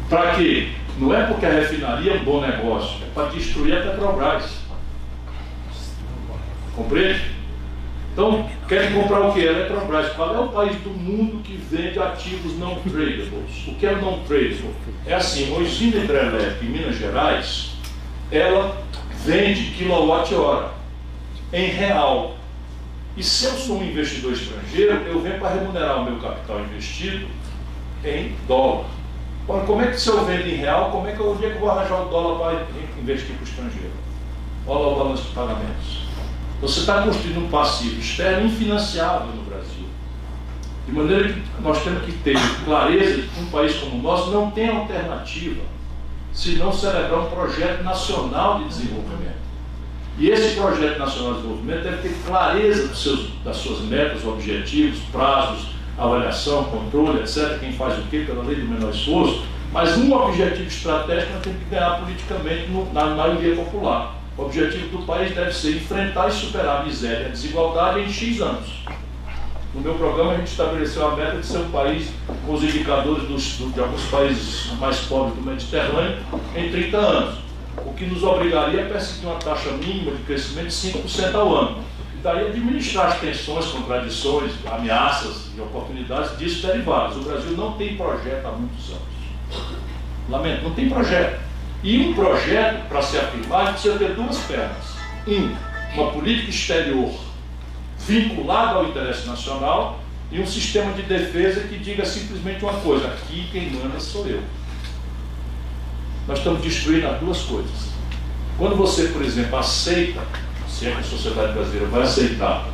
Para 0.07 0.35
quê? 0.35 0.69
Não 0.99 1.13
é 1.13 1.25
porque 1.25 1.45
a 1.45 1.49
refinaria 1.49 2.13
é 2.13 2.15
um 2.17 2.23
bom 2.23 2.41
negócio, 2.41 3.03
é 3.03 3.09
para 3.13 3.29
destruir 3.29 3.77
a 3.77 3.81
Petrobras. 3.81 4.58
Compreende? 6.75 7.39
Então, 8.13 8.49
querem 8.67 8.91
comprar 8.93 9.21
o 9.21 9.33
que? 9.33 9.39
A 9.47 9.51
Eletrobras. 9.51 10.11
Qual 10.13 10.35
é 10.35 10.39
o 10.39 10.49
país 10.49 10.75
do 10.81 10.89
mundo 10.89 11.41
que 11.43 11.55
vende 11.55 11.99
ativos 11.99 12.57
não 12.57 12.75
tradables? 12.75 13.67
O 13.67 13.75
que 13.75 13.85
é 13.85 13.95
não 13.95 14.19
tradable? 14.23 14.75
É 15.05 15.13
assim, 15.13 15.55
a 15.55 15.59
usina 15.59 15.97
hidrelétrica 16.03 16.65
em 16.65 16.69
Minas 16.69 16.97
Gerais, 16.97 17.71
ela 18.31 18.83
vende 19.25 19.71
quilowatt-hora 19.71 20.71
em 21.53 21.67
real. 21.67 22.35
E 23.15 23.23
se 23.23 23.45
eu 23.45 23.51
sou 23.51 23.79
um 23.79 23.83
investidor 23.83 24.33
estrangeiro, 24.33 24.93
eu 25.07 25.21
venho 25.21 25.39
para 25.39 25.55
remunerar 25.55 26.01
o 26.01 26.05
meu 26.05 26.19
capital 26.19 26.59
investido 26.61 27.27
em 28.03 28.35
dólar. 28.47 28.85
Ora, 29.47 29.65
como 29.65 29.81
é 29.81 29.87
que 29.87 29.99
se 29.99 30.09
eu 30.09 30.25
vendo 30.25 30.47
em 30.47 30.55
real, 30.55 30.91
como 30.91 31.07
é 31.07 31.11
que 31.11 31.19
eu, 31.19 31.31
onde 31.31 31.45
é 31.45 31.49
que 31.49 31.55
eu 31.55 31.61
vou 31.61 31.71
arranjar 31.71 32.01
o 32.01 32.09
dólar 32.09 32.37
para 32.37 33.01
investir 33.01 33.35
para 33.35 33.43
o 33.43 33.47
estrangeiro? 33.47 33.91
Olha 34.67 34.87
o 34.87 34.95
balanço 34.95 35.23
de 35.23 35.33
pagamentos. 35.33 36.08
Você 36.61 36.81
está 36.81 37.01
construindo 37.03 37.45
um 37.45 37.49
passivo 37.49 37.99
externo 37.99 38.47
infinanciável 38.47 39.27
no 39.27 39.43
Brasil. 39.43 39.85
De 40.85 40.91
maneira 40.91 41.29
que 41.31 41.41
nós 41.61 41.81
temos 41.83 42.03
que 42.03 42.11
ter 42.11 42.35
clareza 42.65 43.21
de 43.21 43.27
que 43.27 43.39
um 43.39 43.45
país 43.45 43.75
como 43.77 43.97
o 43.97 44.01
nosso 44.01 44.31
não 44.31 44.51
tem 44.51 44.69
alternativa 44.69 45.61
se 46.33 46.55
não 46.55 46.71
celebrar 46.71 47.21
um 47.21 47.29
projeto 47.29 47.83
nacional 47.83 48.59
de 48.59 48.65
desenvolvimento. 48.65 49.39
E 50.17 50.29
esse 50.29 50.55
projeto 50.55 50.99
nacional 50.99 51.33
de 51.33 51.41
desenvolvimento 51.41 51.83
deve 51.83 52.09
ter 52.09 52.15
clareza 52.25 52.93
seus, 52.93 53.29
das 53.43 53.57
suas 53.57 53.79
metas, 53.81 54.25
objetivos, 54.25 54.99
prazos, 55.11 55.67
avaliação, 55.97 56.65
controle, 56.65 57.21
etc. 57.21 57.57
Quem 57.59 57.73
faz 57.73 57.97
o 57.97 58.03
quê 58.03 58.25
pela 58.27 58.43
lei 58.43 58.57
do 58.57 58.67
menor 58.67 58.91
esforço. 58.91 59.43
Mas 59.71 59.97
um 59.97 60.11
objetivo 60.11 60.67
estratégico 60.67 61.33
nós 61.33 61.43
temos 61.43 61.59
que 61.59 61.69
ganhar 61.69 61.99
politicamente 61.99 62.67
no, 62.69 62.91
na 62.91 63.05
maioria 63.05 63.55
popular. 63.55 64.18
O 64.39 64.45
objetivo 64.45 64.97
do 64.97 65.05
país 65.05 65.35
deve 65.35 65.51
ser 65.51 65.75
enfrentar 65.75 66.29
e 66.29 66.31
superar 66.31 66.81
a 66.81 66.85
miséria 66.85 67.23
e 67.23 67.25
a 67.25 67.29
desigualdade 67.29 67.99
em 67.99 68.09
X 68.09 68.39
anos. 68.39 68.69
No 69.75 69.81
meu 69.81 69.95
programa, 69.95 70.31
a 70.31 70.37
gente 70.37 70.47
estabeleceu 70.47 71.05
a 71.05 71.15
meta 71.15 71.37
de 71.37 71.45
ser 71.45 71.57
um 71.57 71.69
país 71.69 72.09
com 72.45 72.53
os 72.53 72.63
indicadores 72.63 73.27
dos, 73.27 73.73
de 73.73 73.79
alguns 73.79 74.05
países 74.05 74.71
mais 74.79 74.97
pobres 75.01 75.35
do 75.35 75.41
Mediterrâneo 75.41 76.17
em 76.55 76.71
30 76.71 76.97
anos 76.97 77.49
o 77.85 77.93
que 77.93 78.05
nos 78.05 78.23
obrigaria 78.23 78.85
a 78.85 78.89
perseguir 78.89 79.29
uma 79.29 79.39
taxa 79.39 79.71
mínima 79.71 80.11
de 80.11 80.23
crescimento 80.23 80.67
de 80.67 80.73
5% 80.73 81.35
ao 81.35 81.55
ano. 81.55 81.83
E 82.15 82.21
daí 82.21 82.47
administrar 82.47 83.07
as 83.07 83.19
tensões, 83.19 83.65
contradições, 83.67 84.51
ameaças 84.65 85.49
e 85.55 85.61
oportunidades 85.61 86.37
disso 86.37 86.65
derivadas. 86.65 87.17
O 87.17 87.21
Brasil 87.21 87.51
não 87.51 87.73
tem 87.73 87.95
projeto 87.95 88.45
há 88.45 88.51
muitos 88.51 88.89
anos. 88.89 89.79
Lamento, 90.29 90.63
não 90.63 90.71
tem 90.71 90.89
projeto. 90.89 91.48
E 91.83 91.97
um 91.99 92.13
projeto, 92.13 92.87
para 92.87 93.01
se 93.01 93.17
afirmar, 93.17 93.73
precisa 93.73 93.97
ter 93.97 94.13
duas 94.13 94.37
pernas. 94.39 94.95
Um, 95.27 95.55
uma 95.93 96.11
política 96.11 96.49
exterior 96.49 97.13
vinculada 97.97 98.79
ao 98.79 98.85
interesse 98.89 99.27
nacional 99.27 99.99
e 100.31 100.39
um 100.39 100.45
sistema 100.45 100.93
de 100.93 101.03
defesa 101.03 101.61
que 101.61 101.77
diga 101.77 102.05
simplesmente 102.05 102.63
uma 102.63 102.73
coisa: 102.73 103.07
aqui 103.07 103.47
quem 103.51 103.71
manda 103.71 103.99
sou 103.99 104.27
eu 104.27 104.41
nós 106.29 106.37
estamos 106.37 106.61
destruindo 106.61 107.07
as 107.07 107.19
duas 107.19 107.39
coisas. 107.41 107.89
Quando 108.55 108.75
você, 108.75 109.07
por 109.07 109.23
exemplo, 109.23 109.57
aceita, 109.57 110.21
se 110.69 110.85
é 110.85 110.91
que 110.91 110.99
a 110.99 111.03
sociedade 111.03 111.53
brasileira 111.53 111.87
vai 111.87 112.03
aceitar, 112.03 112.69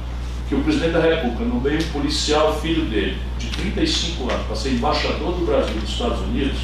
que 0.50 0.56
o 0.56 0.62
presidente 0.62 0.92
da 0.92 1.00
República 1.00 1.46
nomeie 1.46 1.78
um 1.78 1.92
policial 1.94 2.60
filho 2.60 2.84
dele, 2.86 3.18
de 3.40 3.48
35 3.48 4.30
anos, 4.30 4.46
para 4.46 4.56
ser 4.58 4.72
embaixador 4.72 5.36
do 5.36 5.46
Brasil 5.46 5.74
nos 5.76 5.90
Estados 5.90 6.20
Unidos, 6.20 6.60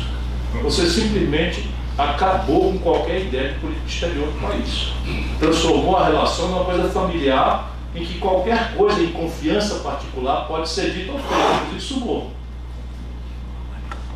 você 0.62 0.86
simplesmente 0.90 1.70
acabou 1.98 2.72
com 2.72 2.80
qualquer 2.80 3.22
ideia 3.22 3.54
de 3.54 3.60
política 3.60 3.88
exterior 3.88 4.28
do 4.28 4.40
país. 4.40 4.94
Transformou 5.40 5.98
a 5.98 6.06
relação 6.06 6.50
numa 6.50 6.66
coisa 6.66 6.90
familiar 6.90 7.72
em 7.94 8.06
que 8.06 8.20
qualquer 8.20 8.74
coisa 8.76 9.02
em 9.02 9.12
confiança 9.12 9.80
particular 9.80 10.48
pode 10.48 10.70
ser 10.70 10.92
dita 10.92 11.12
ou 11.12 11.20
feita, 11.20 11.54
inclusive 11.56 11.82
suborno. 11.82 12.32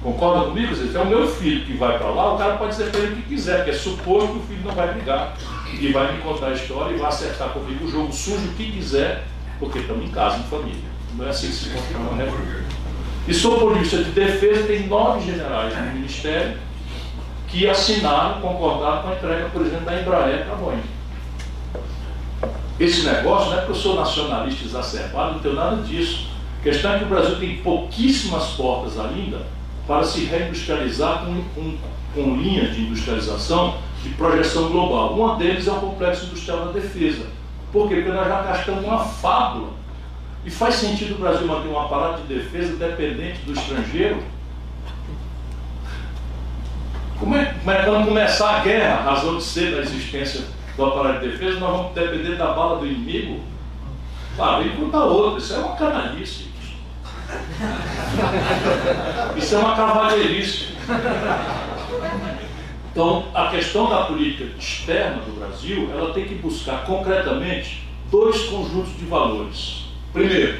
Concorda 0.01 0.45
comigo? 0.45 0.75
Se 0.75 0.95
é 0.95 0.99
o 0.99 1.05
meu 1.05 1.27
filho 1.27 1.65
que 1.65 1.73
vai 1.73 1.97
para 1.97 2.09
lá, 2.09 2.35
o 2.35 2.37
cara 2.37 2.57
pode 2.57 2.75
para 2.75 2.99
ele 2.99 3.13
o 3.13 3.15
que 3.15 3.21
quiser, 3.23 3.57
porque 3.57 3.71
é 3.71 3.73
suposto 3.73 4.29
que 4.29 4.37
o 4.37 4.41
filho 4.41 4.61
não 4.63 4.71
vai 4.71 4.93
brigar 4.93 5.35
e 5.79 5.91
vai 5.91 6.13
me 6.13 6.21
contar 6.21 6.47
a 6.47 6.53
história 6.53 6.93
e 6.93 6.99
vai 6.99 7.09
acertar 7.09 7.49
comigo 7.49 7.85
o 7.85 7.91
jogo 7.91 8.13
sujo 8.13 8.45
o 8.45 8.53
que 8.53 8.71
quiser, 8.71 9.23
porque 9.59 9.79
estamos 9.79 10.05
em 10.05 10.09
casa, 10.09 10.37
em 10.37 10.43
família. 10.43 10.95
Não 11.15 11.25
é 11.25 11.29
assim 11.29 11.47
que 11.47 11.53
se 11.53 11.69
uma 11.95 12.15
república. 12.15 12.65
E 13.27 13.33
sob 13.33 13.55
o 13.55 13.59
ponto 13.59 13.73
de 13.73 13.79
vista 13.79 13.97
de 13.97 14.11
defesa, 14.11 14.67
tem 14.67 14.87
nove 14.87 15.25
generais 15.25 15.75
no 15.75 15.93
Ministério 15.93 16.55
que 17.55 17.69
assinaram, 17.69 18.41
concordaram 18.41 19.01
com 19.01 19.07
a 19.07 19.13
entrega, 19.13 19.49
por 19.49 19.61
exemplo, 19.61 19.85
da 19.85 20.01
Embraer 20.01 20.43
para 20.43 20.55
a 20.55 20.57
Boeing. 20.57 20.83
Esse 22.77 23.05
negócio 23.05 23.49
não 23.49 23.53
é 23.53 23.61
porque 23.61 23.71
eu 23.71 23.75
sou 23.75 23.95
nacionalista 23.95 24.65
exacerbado, 24.65 25.35
não 25.35 25.39
tenho 25.39 25.55
nada 25.55 25.77
disso. 25.77 26.27
A 26.59 26.63
questão 26.63 26.93
é 26.93 26.97
que 26.97 27.05
o 27.05 27.07
Brasil 27.07 27.39
tem 27.39 27.55
pouquíssimas 27.59 28.47
portas 28.57 28.99
ainda 28.99 29.43
para 29.87 30.03
se 30.03 30.25
reindustrializar 30.25 31.23
com, 31.23 31.41
com, 31.55 31.77
com 32.13 32.35
linhas 32.35 32.75
de 32.75 32.81
industrialização 32.81 33.77
de 34.03 34.09
projeção 34.09 34.67
global. 34.67 35.13
Uma 35.13 35.37
deles 35.37 35.65
é 35.65 35.71
o 35.71 35.75
complexo 35.75 36.25
industrial 36.25 36.65
da 36.65 36.71
defesa. 36.73 37.25
Por 37.71 37.87
quê? 37.87 37.95
Porque 37.95 38.11
nós 38.11 38.27
já 38.27 38.41
gastamos 38.41 38.83
uma 38.83 38.99
fábula. 38.99 39.69
E 40.43 40.51
faz 40.51 40.75
sentido 40.75 41.15
o 41.15 41.19
Brasil 41.19 41.47
manter 41.47 41.69
um 41.69 41.79
aparato 41.79 42.23
de 42.23 42.33
defesa 42.33 42.75
dependente 42.75 43.39
do 43.45 43.53
estrangeiro? 43.53 44.21
Como 47.19 47.35
é, 47.35 47.45
como 47.45 47.71
é 47.71 47.83
quando 47.83 48.07
começar 48.07 48.57
a 48.57 48.59
guerra, 48.59 49.01
razão 49.01 49.37
de 49.37 49.43
ser 49.43 49.75
da 49.75 49.81
existência 49.81 50.45
do 50.75 50.85
aparato 50.85 51.21
de 51.21 51.29
defesa, 51.29 51.59
nós 51.59 51.77
vamos 51.77 51.93
depender 51.93 52.35
da 52.35 52.53
bala 52.53 52.79
do 52.79 52.85
inimigo? 52.85 53.41
Ah, 54.37 54.59
vem 54.59 54.75
contar 54.75 55.05
outra, 55.05 55.39
isso 55.39 55.53
é 55.53 55.57
uma 55.57 55.75
canalice. 55.75 56.55
Isso 59.37 59.55
é 59.55 59.57
uma 59.57 59.75
cavalheirice. 59.75 60.75
Então, 62.91 63.25
a 63.33 63.47
questão 63.47 63.89
da 63.89 64.05
política 64.05 64.45
externa 64.57 65.21
do 65.21 65.39
Brasil, 65.39 65.89
ela 65.93 66.13
tem 66.13 66.25
que 66.25 66.35
buscar 66.35 66.85
concretamente 66.85 67.87
dois 68.09 68.43
conjuntos 68.45 68.95
de 68.97 69.05
valores. 69.05 69.85
Primeiro, 70.13 70.59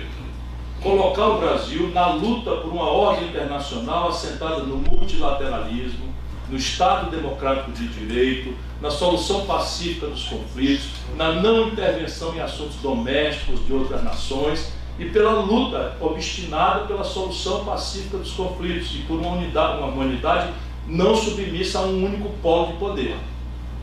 colocar 0.81 1.27
o 1.27 1.39
Brasil 1.39 1.91
na 1.93 2.07
luta 2.07 2.51
por 2.57 2.71
uma 2.71 2.89
ordem 2.89 3.29
internacional 3.29 4.09
assentada 4.09 4.63
no 4.63 4.77
multilateralismo, 4.77 6.13
no 6.49 6.57
Estado 6.57 7.09
democrático 7.09 7.71
de 7.71 7.87
direito, 7.87 8.53
na 8.81 8.91
solução 8.91 9.45
pacífica 9.45 10.07
dos 10.07 10.23
conflitos, 10.25 10.89
na 11.15 11.33
não 11.33 11.69
intervenção 11.69 12.35
em 12.35 12.41
assuntos 12.41 12.75
domésticos 12.77 13.65
de 13.65 13.73
outras 13.73 14.03
nações 14.03 14.71
e 14.99 15.05
pela 15.05 15.41
luta 15.41 15.97
obstinada 15.99 16.85
pela 16.85 17.03
solução 17.03 17.65
pacífica 17.65 18.17
dos 18.17 18.31
conflitos 18.31 18.95
e 18.95 18.99
por 18.99 19.19
uma 19.19 19.31
unidade, 19.31 19.79
uma 19.79 19.87
humanidade 19.87 20.53
não 20.87 21.15
submissa 21.15 21.79
a 21.79 21.81
um 21.81 22.05
único 22.05 22.29
polo 22.41 22.73
de 22.73 22.73
poder, 22.77 23.17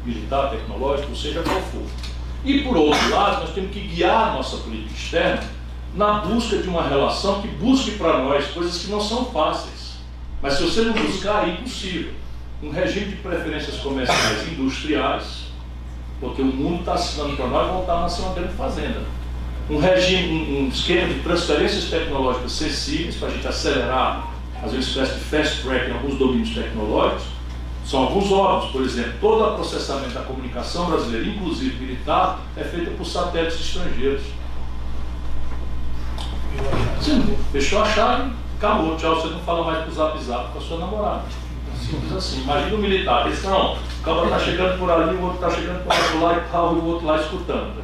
militar, 0.04 0.50
tecnológico, 0.50 1.14
seja 1.16 1.42
qual 1.42 1.60
for. 1.60 1.82
E 2.44 2.60
por 2.60 2.76
outro 2.76 3.10
lado, 3.10 3.40
nós 3.40 3.54
temos 3.54 3.72
que 3.72 3.80
guiar 3.80 4.30
a 4.30 4.34
nossa 4.34 4.56
política 4.58 4.94
externa 4.94 5.42
na 5.94 6.20
busca 6.20 6.56
de 6.56 6.68
uma 6.68 6.82
relação 6.82 7.42
que 7.42 7.48
busque 7.48 7.92
para 7.92 8.18
nós 8.18 8.46
coisas 8.48 8.78
que 8.78 8.90
não 8.90 9.00
são 9.00 9.26
fáceis. 9.26 9.92
Mas 10.40 10.54
se 10.54 10.64
você 10.64 10.82
não 10.82 10.94
buscar, 10.94 11.48
é 11.48 11.52
impossível. 11.52 12.12
Um 12.62 12.70
regime 12.70 13.06
de 13.06 13.16
preferências 13.16 13.76
comerciais 13.78 14.46
industriais, 14.52 15.46
porque 16.20 16.42
o 16.42 16.46
mundo 16.46 16.80
está 16.80 16.94
assinando 16.94 17.36
para 17.36 17.48
nós 17.48 17.70
voltar 17.72 18.04
a 18.04 18.08
ser 18.08 18.22
uma 18.22 18.34
grande 18.34 18.54
fazenda 18.54 19.02
um 19.70 19.78
regime, 19.78 20.28
um, 20.28 20.64
um 20.64 20.68
esquema 20.68 21.08
de 21.08 21.20
transferências 21.20 21.84
tecnológicas 21.84 22.52
sensíveis 22.52 23.16
para 23.16 23.28
a 23.28 23.30
gente 23.30 23.46
acelerar, 23.46 24.28
às 24.62 24.72
vezes, 24.72 24.88
espécie 24.88 25.14
de 25.14 25.20
fast 25.20 25.62
track 25.62 25.90
em 25.90 25.94
alguns 25.94 26.18
domínios 26.18 26.54
tecnológicos. 26.54 27.24
São 27.84 28.02
alguns 28.04 28.30
óbvios, 28.30 28.70
por 28.70 28.82
exemplo, 28.82 29.14
todo 29.20 29.42
o 29.42 29.54
processamento 29.56 30.10
da 30.10 30.20
comunicação 30.20 30.86
brasileira, 30.86 31.26
inclusive 31.26 31.76
militar, 31.84 32.40
é 32.56 32.62
feito 32.62 32.96
por 32.96 33.04
satélites 33.04 33.60
estrangeiros. 33.60 34.22
Você 36.98 37.20
fechou 37.50 37.82
a 37.82 37.86
chave, 37.86 38.32
acabou, 38.56 38.96
tchau, 38.96 39.16
você 39.16 39.28
não 39.28 39.40
fala 39.40 39.64
mais 39.64 39.84
com 39.84 39.90
o 39.90 39.94
zap 39.94 40.22
zap 40.22 40.52
com 40.52 40.58
a 40.58 40.62
sua 40.62 40.78
namorada. 40.78 41.22
Diz 41.82 42.12
assim, 42.12 42.42
imagina 42.42 42.74
o 42.74 42.78
militar, 42.78 43.28
diz, 43.28 43.42
não, 43.42 43.74
o 43.74 44.02
cara 44.04 44.24
está 44.24 44.38
chegando 44.38 44.78
por 44.78 44.90
ali, 44.90 45.16
o 45.16 45.22
outro 45.22 45.46
está 45.46 45.50
chegando 45.50 45.84
por 45.84 46.22
lá 46.22 46.36
e 46.36 46.52
tal, 46.52 46.76
e 46.76 46.78
o 46.78 46.84
outro 46.86 47.06
lá 47.06 47.20
escutando. 47.20 47.82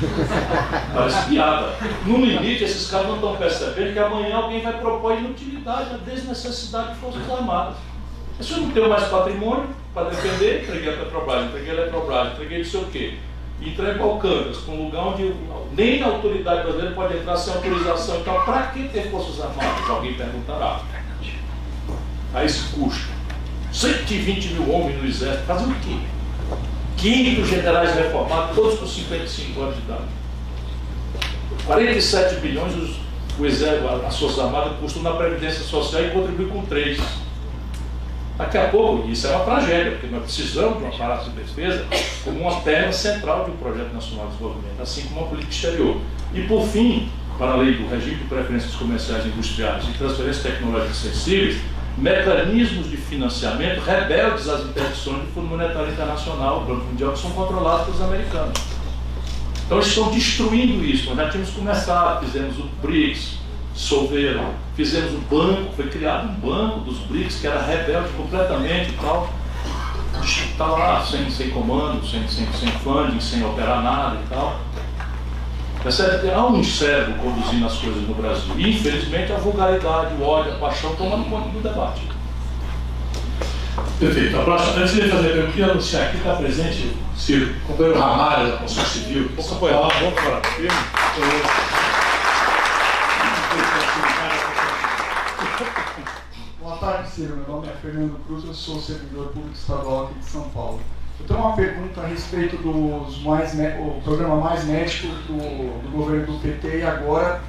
Parece 0.94 1.28
piada. 1.28 1.74
No 2.06 2.24
limite, 2.24 2.64
esses 2.64 2.90
caras 2.90 3.08
não 3.08 3.16
estão 3.16 3.36
percebendo 3.36 3.92
que 3.92 3.98
amanhã 3.98 4.36
alguém 4.36 4.62
vai 4.62 4.72
propor 4.78 5.12
a 5.12 5.16
inutilidade, 5.16 5.94
a 5.94 5.98
desnecessidade 5.98 6.94
de 6.94 7.00
Forças 7.00 7.30
Armadas. 7.30 7.76
Se 8.40 8.52
eu 8.52 8.58
não 8.58 8.70
tenho 8.70 8.88
mais 8.88 9.04
patrimônio 9.04 9.68
para 9.92 10.08
defender, 10.08 10.62
entreguei 10.62 10.94
a 10.94 10.96
Petrobras, 10.96 11.44
entreguei 11.44 11.70
a 11.70 11.74
Eletrobras, 11.74 12.32
entreguei 12.32 12.58
não 12.58 12.64
sei 12.64 12.80
o 12.80 12.86
quê. 12.86 13.14
Entrego 13.60 14.02
ao 14.02 14.18
Campos, 14.18 14.58
para 14.58 14.74
um 14.74 14.84
lugar 14.84 15.08
onde 15.08 15.34
nem 15.76 16.02
a 16.02 16.06
autoridade 16.06 16.62
brasileira 16.62 16.94
pode 16.94 17.18
entrar 17.18 17.36
sem 17.36 17.52
autorização. 17.52 18.16
Então, 18.16 18.42
para 18.44 18.62
que 18.68 18.88
ter 18.88 19.10
Forças 19.10 19.38
Armadas? 19.38 19.90
Alguém 19.90 20.14
perguntará. 20.14 20.80
A 22.34 22.44
esse 22.44 22.62
custo. 22.74 23.08
120 23.72 24.48
mil 24.54 24.72
homens 24.72 24.98
no 25.00 25.08
exército, 25.08 25.44
fazer 25.44 25.64
o 25.64 25.74
quê? 25.76 25.96
500 26.96 27.48
generais 27.48 27.94
reformados, 27.94 28.54
todos 28.54 28.78
com 28.78 28.86
55 28.86 29.60
anos 29.60 29.76
de 29.76 29.82
idade. 29.82 30.04
47 31.66 32.40
bilhões 32.40 32.74
os, 32.74 32.96
o 33.38 33.46
exército, 33.46 33.88
as 33.88 34.18
Forças 34.18 34.38
Armadas 34.38 34.78
custam 34.78 35.02
na 35.02 35.12
Previdência 35.12 35.60
Social 35.60 36.04
e 36.04 36.10
contribuem 36.10 36.48
com 36.48 36.64
3. 36.66 37.00
Daqui 38.36 38.58
a 38.58 38.68
pouco, 38.68 39.08
isso 39.08 39.26
é 39.26 39.30
uma 39.30 39.44
tragédia, 39.44 39.92
porque 39.92 40.06
nós 40.06 40.22
precisamos 40.22 40.78
de 40.78 40.84
um 40.84 40.88
aparato 40.88 41.30
de 41.30 41.36
defesa 41.36 41.84
como 42.24 42.40
uma 42.40 42.60
perna 42.60 42.92
central 42.92 43.44
de 43.44 43.50
um 43.50 43.56
projeto 43.56 43.92
nacional 43.92 44.26
de 44.26 44.32
desenvolvimento, 44.32 44.82
assim 44.82 45.02
como 45.02 45.20
uma 45.20 45.28
política 45.28 45.52
exterior. 45.52 46.00
E 46.34 46.42
por 46.42 46.66
fim, 46.66 47.10
para 47.38 47.52
além 47.52 47.72
do 47.72 47.88
regime 47.88 48.16
de 48.16 48.24
preferências 48.24 48.74
comerciais 48.74 49.24
e 49.26 49.28
industriais 49.28 49.84
e 49.84 49.92
transferências 49.92 50.42
tecnológicas 50.42 50.96
sensíveis, 50.96 51.60
mecanismos 51.98 52.88
de 52.88 52.96
financiamento 52.96 53.80
rebeldes 53.80 54.48
às 54.48 54.64
interdições 54.64 55.22
do 55.22 55.32
Fundo 55.34 55.48
Monetário 55.48 55.90
Internacional, 55.90 56.62
o 56.62 56.64
Banco 56.64 56.84
Mundial, 56.86 57.12
que 57.12 57.18
são 57.18 57.30
controlados 57.32 57.86
pelos 57.86 58.00
americanos. 58.02 58.58
Então 59.66 59.78
eles 59.78 59.88
estão 59.88 60.10
destruindo 60.10 60.84
isso. 60.84 61.08
Nós 61.10 61.16
já 61.16 61.28
tínhamos 61.30 61.50
começado, 61.50 62.24
fizemos 62.24 62.58
o 62.58 62.64
BRICS, 62.82 63.38
dissolveram, 63.72 64.52
fizemos 64.74 65.12
um 65.12 65.20
banco, 65.20 65.72
foi 65.76 65.88
criado 65.88 66.28
um 66.28 66.34
banco 66.34 66.80
dos 66.80 66.98
BRICS 67.00 67.36
que 67.36 67.46
era 67.46 67.62
rebelde 67.62 68.08
completamente 68.16 68.90
e 68.90 68.92
tal. 68.94 69.30
Está 70.22 70.66
lá 70.66 71.04
sem, 71.04 71.30
sem 71.30 71.50
comando, 71.50 72.04
sem, 72.06 72.26
sem, 72.28 72.46
sem 72.52 72.68
funding, 72.80 73.20
sem 73.20 73.44
operar 73.44 73.82
nada 73.82 74.16
e 74.16 74.28
tal. 74.28 74.60
Percebe? 75.82 76.30
Há 76.30 76.46
um 76.46 76.62
cérebro 76.62 77.14
conduzindo 77.14 77.66
as 77.66 77.78
coisas 77.78 78.02
no 78.06 78.14
Brasil. 78.14 78.54
E, 78.58 78.70
infelizmente, 78.70 79.32
a 79.32 79.36
vulgaridade, 79.36 80.14
o 80.14 80.22
ódio, 80.22 80.52
a 80.52 80.56
paixão 80.56 80.94
tomando 80.94 81.28
conta 81.30 81.48
do 81.48 81.60
debate. 81.62 82.02
Perfeito. 83.98 84.38
A 84.38 84.44
próxima, 84.44 84.76
antes 84.76 84.94
de 84.94 85.08
fazer, 85.08 85.36
eu 85.36 85.46
queria 85.48 85.66
anunciar 85.66 86.08
aqui, 86.08 86.18
está 86.18 86.34
presente 86.34 86.96
Ciro, 87.16 87.54
companheiro 87.66 87.98
Ramalho 87.98 88.50
da 88.50 88.56
Construção 88.58 89.02
Civil. 89.02 89.30
Companheiro, 89.36 89.82
vamos 90.00 90.20
falar. 90.20 90.42
Boa 96.60 96.76
tarde, 96.76 97.10
Ciro. 97.10 97.36
Meu 97.36 97.56
nome 97.56 97.68
é 97.68 97.72
Fernando 97.80 98.24
Cruz, 98.26 98.44
eu 98.44 98.54
sou 98.54 98.80
servidor 98.80 99.28
público 99.28 99.54
estadual 99.54 100.04
aqui 100.04 100.18
de 100.18 100.24
São 100.26 100.48
Paulo. 100.50 100.80
Tenho 101.26 101.40
uma 101.40 101.56
pergunta 101.56 102.00
a 102.00 102.06
respeito 102.06 102.56
dos 102.56 103.22
mais, 103.22 103.54
o 103.54 104.00
programa 104.02 104.36
Mais 104.36 104.64
Médico 104.64 105.08
do, 105.26 105.82
do 105.82 105.90
governo 105.90 106.26
do 106.26 106.38
PT 106.40 106.78
e 106.78 106.82
agora 106.82 107.40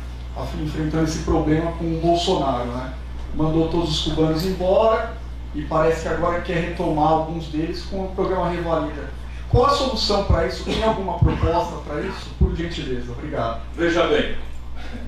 enfrentando 0.62 1.04
esse 1.04 1.20
problema 1.20 1.72
com 1.74 1.86
o 1.86 2.00
Bolsonaro. 2.00 2.66
Né? 2.66 2.94
Mandou 3.36 3.70
todos 3.70 3.90
os 3.90 4.14
cubanos 4.14 4.46
embora 4.46 5.14
e 5.54 5.62
parece 5.64 6.04
que 6.04 6.08
agora 6.08 6.42
quer 6.42 6.70
retomar 6.70 7.10
alguns 7.10 7.48
deles 7.48 7.84
com 7.86 8.06
o 8.06 8.16
programa 8.16 8.50
Revalida. 8.50 9.10
Qual 9.50 9.66
a 9.66 9.70
solução 9.70 10.24
para 10.24 10.48
isso? 10.48 10.64
Tem 10.64 10.82
alguma 10.84 11.20
proposta 11.20 11.76
para 11.86 12.02
isso? 12.02 12.30
Por 12.40 12.56
gentileza, 12.56 13.12
obrigado. 13.12 13.62
Veja 13.76 14.08
bem, 14.08 14.38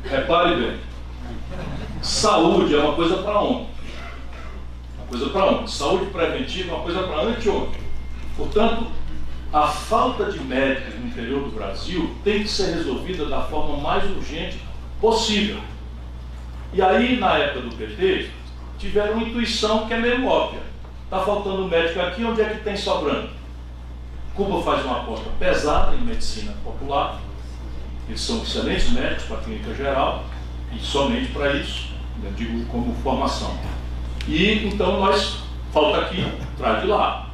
repare 0.04 0.56
bem. 0.56 0.80
Saúde 2.02 2.76
é 2.76 2.80
uma 2.80 2.96
coisa 2.96 3.18
para 3.18 3.40
ontem. 3.40 3.70
Uma 4.98 5.08
coisa 5.08 5.30
para 5.30 5.46
ontem. 5.46 5.68
Saúde 5.68 6.06
preventiva 6.08 6.72
é 6.72 6.76
uma 6.76 6.84
coisa 6.84 7.04
para 7.04 7.22
anteontem. 7.22 7.83
Portanto, 8.36 8.88
a 9.52 9.68
falta 9.68 10.32
de 10.32 10.40
médicos 10.40 10.96
no 11.00 11.08
interior 11.08 11.44
do 11.44 11.52
Brasil 11.52 12.16
tem 12.24 12.42
que 12.42 12.50
ser 12.50 12.74
resolvida 12.76 13.26
da 13.26 13.42
forma 13.42 13.78
mais 13.78 14.04
urgente 14.10 14.60
possível. 15.00 15.60
E 16.74 16.82
aí, 16.82 17.20
na 17.20 17.38
época 17.38 17.62
do 17.62 17.76
PT, 17.76 18.32
tiveram 18.80 19.14
uma 19.14 19.28
intuição 19.28 19.88
que 19.88 19.94
é 19.94 20.00
meio 20.00 20.26
óbvia. 20.26 20.62
Está 21.04 21.20
faltando 21.20 21.68
médico 21.68 22.00
aqui, 22.00 22.24
onde 22.24 22.42
é 22.42 22.50
que 22.50 22.64
tem 22.64 22.76
sobrando? 22.76 23.30
Cuba 24.34 24.64
faz 24.64 24.84
uma 24.84 25.02
aposta 25.02 25.30
pesada 25.38 25.96
em 25.96 26.02
medicina 26.02 26.54
popular. 26.64 27.22
Eles 28.08 28.20
são 28.20 28.42
excelentes 28.42 28.90
médicos 28.90 29.26
para 29.26 29.38
a 29.38 29.42
clínica 29.42 29.76
geral 29.76 30.26
e 30.76 30.80
somente 30.80 31.32
para 31.32 31.54
isso, 31.54 31.90
eu 32.18 32.30
né, 32.30 32.36
digo 32.36 32.66
como 32.66 32.94
formação. 32.96 33.56
E 34.28 34.68
então 34.68 35.00
nós, 35.00 35.44
falta 35.72 36.00
aqui, 36.00 36.26
traz 36.58 36.82
de 36.82 36.88
lá. 36.88 37.30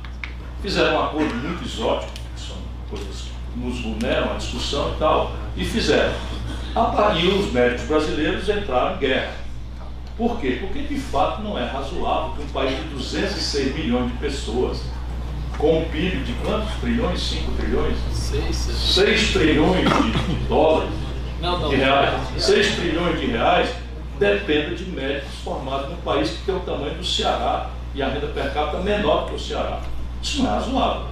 Fizeram 0.61 0.95
um 0.95 1.03
acordo 1.05 1.35
muito 1.35 1.63
exótico, 1.63 2.11
que 2.35 2.41
são 2.41 2.57
coisas 2.89 3.27
que 3.53 3.59
nos 3.59 3.81
vulneram 3.81 4.33
a 4.33 4.35
discussão 4.35 4.93
e 4.93 4.99
tal, 4.99 5.31
e 5.55 5.63
fizeram. 5.63 6.13
E 7.17 7.27
os 7.27 7.51
médicos 7.51 7.85
brasileiros 7.85 8.49
entraram 8.49 8.95
em 8.95 8.99
guerra. 8.99 9.33
Por 10.17 10.37
quê? 10.39 10.57
Porque 10.59 10.81
de 10.81 10.99
fato 10.99 11.41
não 11.41 11.57
é 11.57 11.65
razoável 11.65 12.33
que 12.35 12.43
um 12.43 12.47
país 12.49 12.75
de 12.75 12.83
206 12.89 13.73
milhões 13.73 14.11
de 14.11 14.17
pessoas, 14.17 14.81
com 15.57 15.79
um 15.79 15.85
PIB 15.85 16.23
de 16.23 16.33
quantos 16.43 16.73
trilhões? 16.81 17.21
5 17.21 17.51
trilhões? 17.53 17.97
6, 18.11 18.55
6 18.55 19.31
trilhões 19.31 19.79
de, 19.79 20.11
de 20.11 20.35
dólares, 20.47 20.91
não, 21.41 21.59
não, 21.59 21.69
de 21.69 21.77
reais, 21.77 22.21
6 22.37 22.75
trilhões 22.75 23.19
de 23.19 23.27
reais, 23.27 23.69
dependa 24.19 24.75
de 24.75 24.83
médicos 24.89 25.35
formados 25.41 25.89
num 25.89 25.97
país 25.97 26.31
que 26.31 26.45
tem 26.45 26.55
o 26.55 26.59
tamanho 26.59 26.95
do 26.95 27.05
Ceará 27.05 27.69
e 27.95 28.03
a 28.03 28.09
renda 28.09 28.27
per 28.27 28.53
capita 28.53 28.83
menor 28.83 29.29
que 29.29 29.35
o 29.35 29.39
Ceará. 29.39 29.79
Isso 30.21 30.43
não 30.43 30.49
é 30.49 30.55
razoável. 30.55 31.07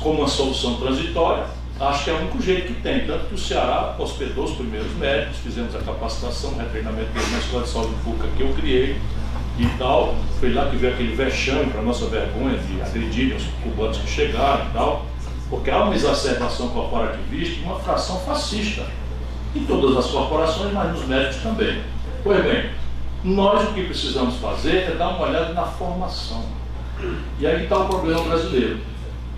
Como 0.00 0.18
uma 0.18 0.28
solução 0.28 0.74
transitória, 0.76 1.44
acho 1.80 2.04
que 2.04 2.10
é 2.10 2.12
o 2.12 2.18
único 2.18 2.42
jeito 2.42 2.74
que 2.74 2.80
tem. 2.80 3.06
Tanto 3.06 3.26
que 3.26 3.34
o 3.34 3.38
Ceará 3.38 3.94
hospedou 3.98 4.44
os 4.44 4.52
primeiros 4.52 4.92
médicos, 4.96 5.38
fizemos 5.38 5.74
a 5.74 5.78
capacitação, 5.78 6.56
retreinamento 6.56 7.12
deles 7.12 7.32
na 7.32 7.38
Escola 7.38 7.62
de 7.62 7.68
Saúde 7.68 7.94
Pública 8.02 8.28
que 8.36 8.42
eu 8.42 8.52
criei 8.54 9.00
e 9.58 9.66
tal. 9.78 10.14
Foi 10.40 10.52
lá 10.52 10.68
que 10.68 10.76
veio 10.76 10.94
aquele 10.94 11.14
vexame, 11.14 11.70
para 11.70 11.82
nossa 11.82 12.06
vergonha, 12.06 12.58
de 12.58 12.82
agredirem 12.82 13.36
os 13.36 13.44
cubanos 13.62 13.98
que 13.98 14.10
chegaram 14.10 14.66
e 14.66 14.72
tal. 14.72 15.06
Porque 15.48 15.70
há 15.70 15.84
uma 15.84 15.94
exacerbação 15.94 16.68
corporativista 16.68 17.64
uma 17.64 17.78
fração 17.78 18.18
fascista 18.20 18.86
em 19.54 19.64
todas 19.64 19.96
as 19.96 20.10
corporações, 20.10 20.72
mas 20.72 20.90
nos 20.92 21.06
médicos 21.06 21.36
também. 21.36 21.82
Pois 22.22 22.42
bem, 22.42 22.70
nós 23.22 23.68
o 23.68 23.72
que 23.72 23.84
precisamos 23.84 24.36
fazer 24.36 24.90
é 24.90 24.96
dar 24.96 25.10
uma 25.10 25.28
olhada 25.28 25.52
na 25.52 25.64
formação. 25.64 26.44
E 27.38 27.46
aí 27.46 27.64
está 27.64 27.78
o 27.78 27.88
problema 27.88 28.22
brasileiro. 28.22 28.80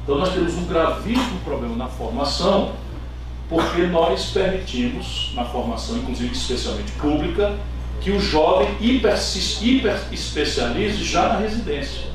Então 0.03 0.19
nós 0.19 0.33
temos 0.33 0.55
um 0.55 0.67
gravíssimo 0.67 1.41
problema 1.45 1.77
na 1.77 1.89
formação, 1.89 2.73
porque 3.49 3.83
nós 3.87 4.27
permitimos, 4.27 5.33
na 5.35 5.45
formação, 5.45 5.97
inclusive 5.97 6.33
especialmente 6.33 6.93
pública, 6.93 7.57
que 8.01 8.11
o 8.11 8.21
jovem 8.21 8.69
hiper, 8.81 9.17
hiper 9.63 10.01
especialize 10.13 11.03
já 11.03 11.29
na 11.29 11.39
residência. 11.39 12.07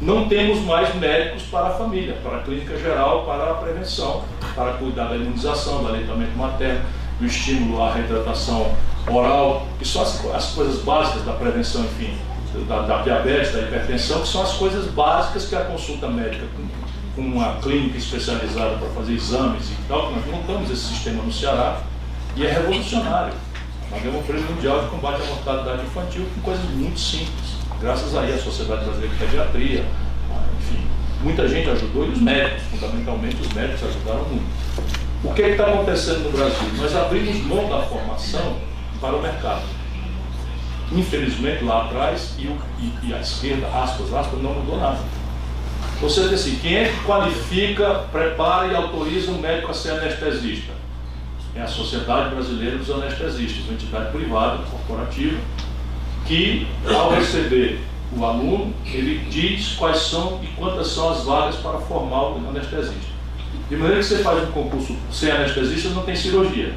Não 0.00 0.28
temos 0.28 0.60
mais 0.60 0.94
médicos 0.94 1.42
para 1.44 1.68
a 1.68 1.70
família, 1.70 2.18
para 2.22 2.36
a 2.36 2.42
clínica 2.42 2.78
geral, 2.78 3.24
para 3.24 3.50
a 3.50 3.54
prevenção, 3.54 4.24
para 4.54 4.74
cuidar 4.74 5.08
da 5.08 5.16
imunização, 5.16 5.82
do 5.82 5.88
aleitamento 5.88 6.36
materno, 6.36 6.84
do 7.18 7.26
estímulo 7.26 7.82
à 7.82 7.92
reidratação 7.92 8.74
oral, 9.10 9.66
que 9.78 9.88
são 9.88 10.02
as, 10.02 10.24
as 10.34 10.52
coisas 10.52 10.82
básicas 10.82 11.24
da 11.24 11.32
prevenção, 11.32 11.82
enfim, 11.84 12.14
da, 12.66 12.82
da, 12.82 13.02
diabetes, 13.02 13.52
da 13.52 13.60
hipertensão, 13.60 14.22
que 14.22 14.28
são 14.28 14.42
as 14.42 14.54
coisas 14.54 14.86
básicas 14.90 15.46
que 15.46 15.54
a 15.54 15.60
consulta 15.60 16.08
médica 16.08 16.46
com, 16.56 16.66
com 17.14 17.28
uma 17.28 17.56
clínica 17.56 17.98
especializada 17.98 18.76
para 18.76 18.88
fazer 18.90 19.12
exames 19.12 19.70
e 19.70 19.76
tal, 19.86 20.12
nós 20.12 20.24
montamos 20.26 20.70
esse 20.70 20.86
sistema 20.86 21.22
no 21.22 21.32
Ceará 21.32 21.80
e 22.36 22.46
é 22.46 22.52
revolucionário. 22.52 23.34
Nós 23.90 24.02
temos 24.02 24.20
um 24.20 24.22
prêmio 24.22 24.44
mundial 24.50 24.82
de 24.82 24.88
combate 24.88 25.22
à 25.22 25.26
mortalidade 25.26 25.82
infantil 25.82 26.26
com 26.34 26.40
coisas 26.42 26.64
muito 26.70 26.98
simples, 26.98 27.56
graças 27.80 28.16
aí 28.16 28.32
à 28.32 28.38
Sociedade 28.38 28.84
Brasileira 28.84 29.14
de 29.14 29.24
Pediatria, 29.24 29.84
enfim, 30.60 30.86
muita 31.22 31.48
gente 31.48 31.68
ajudou 31.70 32.06
e 32.06 32.10
os 32.10 32.20
médicos, 32.20 32.62
fundamentalmente 32.70 33.36
os 33.40 33.52
médicos 33.52 33.88
ajudaram 33.88 34.24
muito. 34.24 34.46
O 35.24 35.34
que 35.34 35.42
é 35.42 35.50
está 35.50 35.66
acontecendo 35.66 36.24
no 36.24 36.30
Brasil? 36.30 36.68
Nós 36.76 36.94
abrimos 36.94 37.36
mão 37.44 37.68
da 37.68 37.82
formação 37.82 38.56
para 39.00 39.16
o 39.16 39.22
mercado 39.22 39.77
infelizmente 40.92 41.64
lá 41.64 41.84
atrás, 41.84 42.34
e, 42.38 42.42
e, 42.42 42.92
e 43.08 43.14
a 43.14 43.20
esquerda, 43.20 43.66
aspas, 43.68 44.12
aspas, 44.12 44.42
não 44.42 44.54
mudou 44.54 44.78
nada. 44.78 44.98
Você 46.00 46.22
diz 46.22 46.34
assim, 46.34 46.56
quem 46.56 46.76
é 46.76 46.88
que 46.88 47.04
qualifica, 47.04 48.06
prepara 48.12 48.68
e 48.68 48.76
autoriza 48.76 49.32
um 49.32 49.40
médico 49.40 49.70
a 49.70 49.74
ser 49.74 49.90
anestesista? 49.92 50.72
É 51.54 51.62
a 51.62 51.66
Sociedade 51.66 52.34
Brasileira 52.34 52.78
dos 52.78 52.88
Anestesistas, 52.88 53.64
uma 53.64 53.72
entidade 53.72 54.12
privada, 54.12 54.58
corporativa, 54.70 55.36
que 56.24 56.68
ao 56.88 57.10
receber 57.10 57.80
o 58.16 58.24
aluno, 58.24 58.72
ele 58.86 59.26
diz 59.28 59.74
quais 59.74 59.98
são 59.98 60.40
e 60.42 60.46
quantas 60.48 60.86
são 60.88 61.10
as 61.10 61.24
vagas 61.24 61.56
para 61.56 61.78
formar 61.80 62.30
o 62.30 62.48
anestesista. 62.48 63.18
De 63.68 63.76
maneira 63.76 64.00
que 64.00 64.06
você 64.06 64.18
faz 64.18 64.48
um 64.48 64.52
concurso 64.52 64.96
sem 65.10 65.30
anestesista, 65.30 65.90
não 65.90 66.02
tem 66.04 66.14
cirurgia. 66.14 66.74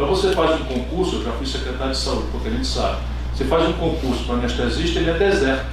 Para 0.00 0.08
você 0.08 0.32
faz 0.32 0.58
um 0.58 0.64
concurso, 0.64 1.16
eu 1.16 1.24
já 1.24 1.32
fui 1.32 1.46
secretário 1.46 1.92
de 1.92 1.98
saúde, 1.98 2.28
porque 2.32 2.48
a 2.48 2.52
gente 2.52 2.66
sabe, 2.66 3.02
você 3.34 3.44
faz 3.44 3.68
um 3.68 3.74
concurso 3.74 4.24
para 4.24 4.36
anestesista, 4.36 4.98
ele 4.98 5.10
é 5.10 5.12
deserto. 5.12 5.66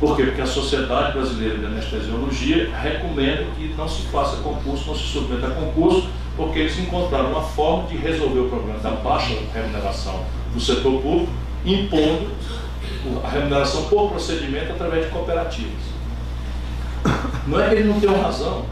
Por 0.00 0.16
quê? 0.16 0.24
Porque 0.24 0.40
a 0.40 0.46
Sociedade 0.46 1.12
Brasileira 1.12 1.58
de 1.58 1.64
Anestesiologia 1.64 2.74
recomenda 2.74 3.44
que 3.56 3.72
não 3.78 3.88
se 3.88 4.02
faça 4.08 4.38
concurso, 4.38 4.88
não 4.88 4.96
se 4.96 5.04
submeta 5.04 5.46
a 5.46 5.50
concurso, 5.50 6.08
porque 6.36 6.58
eles 6.58 6.76
encontraram 6.76 7.30
uma 7.30 7.42
forma 7.42 7.86
de 7.86 7.96
resolver 7.96 8.40
o 8.40 8.48
problema 8.48 8.80
da 8.80 8.90
baixa 8.90 9.32
remuneração 9.54 10.24
do 10.52 10.60
setor 10.60 11.00
público, 11.00 11.32
impondo 11.64 12.32
a 13.22 13.28
remuneração 13.28 13.84
por 13.84 14.10
procedimento 14.10 14.72
através 14.72 15.04
de 15.04 15.12
cooperativas. 15.12 15.84
Não 17.46 17.60
é 17.60 17.68
que 17.68 17.74
eles 17.76 17.86
não 17.86 18.00
tenham 18.00 18.20
razão, 18.20 18.64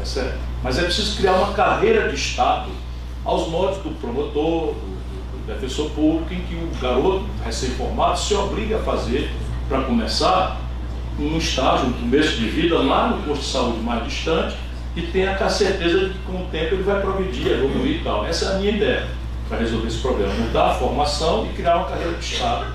é 0.00 0.04
certo? 0.06 0.38
mas 0.62 0.78
é 0.78 0.84
preciso 0.84 1.18
criar 1.18 1.34
uma 1.34 1.52
carreira 1.52 2.08
de 2.08 2.14
Estado 2.14 2.70
aos 3.28 3.46
modos 3.48 3.76
do 3.82 3.90
promotor, 4.00 4.72
do, 4.72 5.36
do 5.36 5.46
defensor 5.46 5.90
público, 5.90 6.32
em 6.32 6.40
que 6.40 6.54
o 6.54 6.70
garoto 6.80 7.26
recém-formado 7.44 8.18
se 8.18 8.34
obriga 8.34 8.76
a 8.76 8.80
fazer, 8.80 9.30
para 9.68 9.82
começar, 9.82 10.58
um 11.20 11.36
estágio, 11.36 11.88
um 11.88 11.92
começo 11.92 12.36
de 12.36 12.48
vida 12.48 12.78
lá 12.78 13.08
no 13.08 13.22
posto 13.24 13.42
de 13.42 13.48
saúde 13.48 13.80
mais 13.80 14.02
distante, 14.04 14.56
e 14.96 15.02
tenha 15.02 15.32
a 15.32 15.50
certeza 15.50 16.06
de 16.06 16.14
que 16.14 16.18
com 16.20 16.40
o 16.40 16.46
tempo 16.46 16.74
ele 16.74 16.82
vai 16.82 17.00
progredir, 17.02 17.46
evoluir 17.48 18.00
e 18.00 18.02
tal. 18.02 18.24
Essa 18.24 18.46
é 18.46 18.54
a 18.54 18.58
minha 18.58 18.70
ideia 18.70 19.06
para 19.46 19.58
resolver 19.58 19.88
esse 19.88 19.98
problema, 19.98 20.32
mudar 20.32 20.70
a 20.70 20.74
formação 20.74 21.46
e 21.46 21.54
criar 21.54 21.76
uma 21.76 21.86
carreira 21.86 22.14
de 22.14 22.24
Estado 22.24 22.72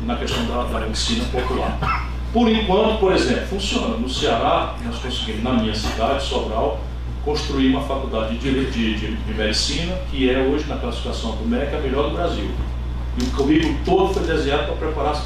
na 0.00 0.16
questão 0.16 0.44
da, 0.46 0.64
da 0.64 0.80
medicina 0.86 1.24
popular. 1.26 2.08
Por 2.32 2.48
enquanto, 2.48 2.98
por 2.98 3.12
exemplo, 3.12 3.46
funciona. 3.46 3.96
No 3.98 4.08
Ceará, 4.08 4.74
nós 4.84 4.98
conseguimos, 4.98 5.42
na 5.42 5.52
minha 5.52 5.74
cidade, 5.74 6.24
Sobral, 6.24 6.80
construir 7.24 7.68
uma 7.68 7.82
faculdade 7.82 8.36
de, 8.38 8.70
de, 8.70 8.94
de, 8.98 9.16
de 9.16 9.34
medicina, 9.34 9.96
que 10.10 10.28
é 10.28 10.38
hoje, 10.38 10.66
na 10.68 10.76
classificação 10.76 11.36
do 11.36 11.48
MEC, 11.48 11.74
a 11.74 11.80
melhor 11.80 12.10
do 12.10 12.16
Brasil. 12.16 12.50
E 13.18 13.24
o 13.24 13.30
currículo 13.30 13.76
todo 13.84 14.14
foi 14.14 14.22
desenhado 14.24 14.66
para 14.66 14.76
preparar 14.76 15.12
os 15.12 15.22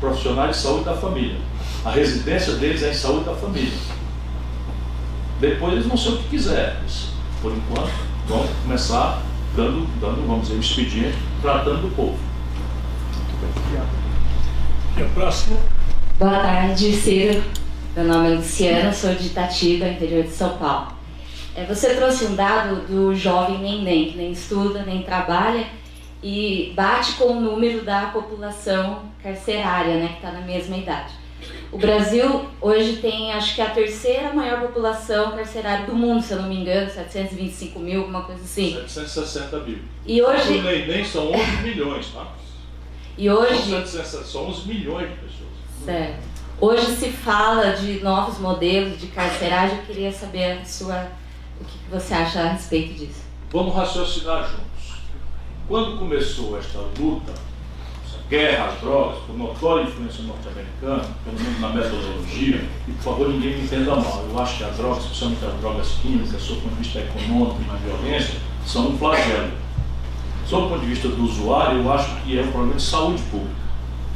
profissionais 0.00 0.56
de 0.56 0.62
saúde 0.62 0.84
da 0.84 0.94
família. 0.94 1.36
A 1.84 1.90
residência 1.90 2.54
deles 2.54 2.82
é 2.82 2.90
em 2.90 2.94
saúde 2.94 3.24
da 3.24 3.34
família. 3.34 3.72
Depois 5.40 5.72
eles 5.74 5.86
vão 5.86 5.96
ser 5.96 6.10
o 6.10 6.16
que 6.18 6.28
quiserem. 6.28 6.76
Por 7.40 7.52
enquanto, 7.52 7.92
vão 8.26 8.46
começar 8.62 9.22
dando, 9.54 9.86
dando 10.00 10.26
vamos 10.26 10.48
dizer, 10.48 10.56
o 10.56 10.60
expediente, 10.60 11.16
tratando 11.40 11.82
do 11.82 11.94
povo. 11.94 12.18
Muito 13.40 13.72
bem. 13.72 13.82
E 14.96 15.02
a 15.02 15.08
próxima? 15.14 15.56
Boa 16.18 16.40
tarde, 16.40 16.92
Ciro. 16.92 17.42
Meu 17.96 18.04
nome 18.04 18.32
é 18.32 18.36
Luciana, 18.36 18.92
sou 18.92 19.14
de 19.14 19.28
Itatiba, 19.28 19.88
interior 19.88 20.24
de 20.24 20.30
São 20.30 20.58
Paulo. 20.58 20.97
É, 21.58 21.64
você 21.64 21.92
trouxe 21.94 22.24
um 22.24 22.36
dado 22.36 22.86
do 22.86 23.12
jovem 23.16 23.58
nem 23.82 24.10
que 24.12 24.16
nem 24.16 24.30
estuda, 24.30 24.84
nem 24.84 25.02
trabalha, 25.02 25.66
e 26.22 26.72
bate 26.76 27.14
com 27.14 27.32
o 27.32 27.40
número 27.40 27.84
da 27.84 28.06
população 28.06 29.10
carcerária, 29.20 29.96
né, 29.96 30.08
que 30.08 30.14
está 30.14 30.30
na 30.30 30.40
mesma 30.42 30.76
idade. 30.76 31.14
O 31.72 31.76
Brasil 31.76 32.46
hoje 32.60 32.98
tem, 32.98 33.32
acho 33.32 33.56
que 33.56 33.60
a 33.60 33.70
terceira 33.70 34.32
maior 34.32 34.60
população 34.60 35.32
carcerária 35.32 35.84
do 35.84 35.94
mundo, 35.94 36.22
se 36.22 36.32
eu 36.32 36.40
não 36.40 36.48
me 36.48 36.60
engano, 36.60 36.88
725 36.88 37.80
mil, 37.80 38.02
alguma 38.02 38.22
coisa 38.22 38.42
assim. 38.42 38.74
760 38.74 39.58
mil. 39.64 39.78
E 40.06 40.22
hoje... 40.22 40.60
Nem, 40.60 40.86
nem 40.86 41.04
são 41.04 41.32
11 41.32 41.42
milhões, 41.62 42.06
tá? 42.14 42.26
E 43.16 43.28
hoje... 43.28 43.84
São 44.24 44.46
11 44.46 44.68
milhões 44.68 45.08
de 45.08 45.16
pessoas. 45.16 45.50
Certo. 45.84 46.28
Hoje 46.60 46.86
se 46.96 47.10
fala 47.10 47.72
de 47.72 48.00
novos 48.00 48.38
modelos 48.38 49.00
de 49.00 49.08
carceragem, 49.08 49.78
eu 49.78 49.84
queria 49.84 50.12
saber 50.12 50.58
a 50.60 50.64
sua, 50.64 51.08
o 51.60 51.64
que 51.64 51.78
você 51.90 52.14
acha 52.14 52.40
a 52.40 52.52
respeito 52.52 52.94
disso. 52.94 53.22
Vamos 53.52 53.74
raciocinar 53.74 54.42
juntos. 54.42 54.98
Quando 55.66 55.98
começou 55.98 56.58
esta 56.58 56.78
luta 56.98 57.32
guerra 58.28 58.66
às 58.66 58.80
drogas, 58.80 59.18
por 59.26 59.36
notória 59.36 59.84
influência 59.84 60.22
norte-americana, 60.24 61.02
pelo 61.24 61.40
menos 61.40 61.60
na 61.60 61.68
metodologia, 61.70 62.68
e 62.86 62.92
por 62.92 63.02
favor 63.02 63.28
ninguém 63.30 63.56
me 63.56 63.64
entenda 63.64 63.96
mal, 63.96 64.24
eu 64.28 64.38
acho 64.38 64.58
que 64.58 64.64
as 64.64 64.76
drogas, 64.76 65.04
especialmente 65.04 65.44
as 65.44 65.60
drogas 65.60 65.88
químicas, 66.02 66.42
sob 66.42 66.58
o 66.58 66.62
ponto 66.62 66.74
de 66.74 66.82
vista 66.82 66.98
econômico 66.98 67.58
e 67.62 67.66
na 67.66 67.74
violência, 67.74 68.34
são 68.66 68.88
um 68.88 68.98
flagelo. 68.98 69.50
Sob 70.46 70.66
o 70.66 70.68
ponto 70.68 70.80
de 70.80 70.86
vista 70.86 71.08
do 71.08 71.24
usuário, 71.24 71.78
eu 71.78 71.92
acho 71.92 72.14
que 72.16 72.38
é 72.38 72.42
um 72.42 72.50
problema 72.50 72.74
de 72.74 72.82
saúde 72.82 73.22
pública. 73.30 73.56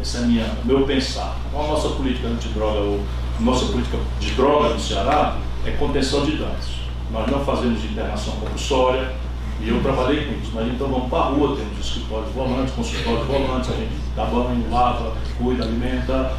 Esse 0.01 0.19
é 0.19 0.21
minha, 0.21 0.57
meu 0.65 0.85
pensar. 0.85 1.37
Então, 1.49 1.65
a 1.65 1.69
nossa 1.69 1.89
política 1.91 2.29
antidroga, 2.29 2.81
ou 2.81 3.01
nossa 3.41 3.67
política 3.67 3.99
de 4.21 4.31
droga 4.33 4.71
no 4.71 4.81
Ceará 4.81 5.39
é 5.65 5.71
contenção 5.73 6.25
de 6.25 6.37
danos. 6.37 6.82
Nós 7.13 7.31
não 7.31 7.45
fazemos 7.45 7.85
internação 7.85 8.35
compulsória, 8.37 9.13
e 9.61 9.69
eu 9.69 9.81
trabalhei 9.83 10.25
com 10.25 10.33
isso. 10.43 10.51
Mas 10.55 10.67
então 10.69 10.89
vamos 10.89 11.09
para 11.09 11.19
a 11.19 11.25
rua, 11.27 11.57
temos 11.57 11.79
escritórios 11.79 12.33
volantes, 12.33 12.75
consultórios 12.75 13.27
volantes, 13.27 13.71
a 13.71 13.75
gente 13.75 13.93
dá 14.17 14.25
banho, 14.25 14.65
lava, 14.71 15.13
cuida, 15.39 15.65
alimenta 15.65 16.33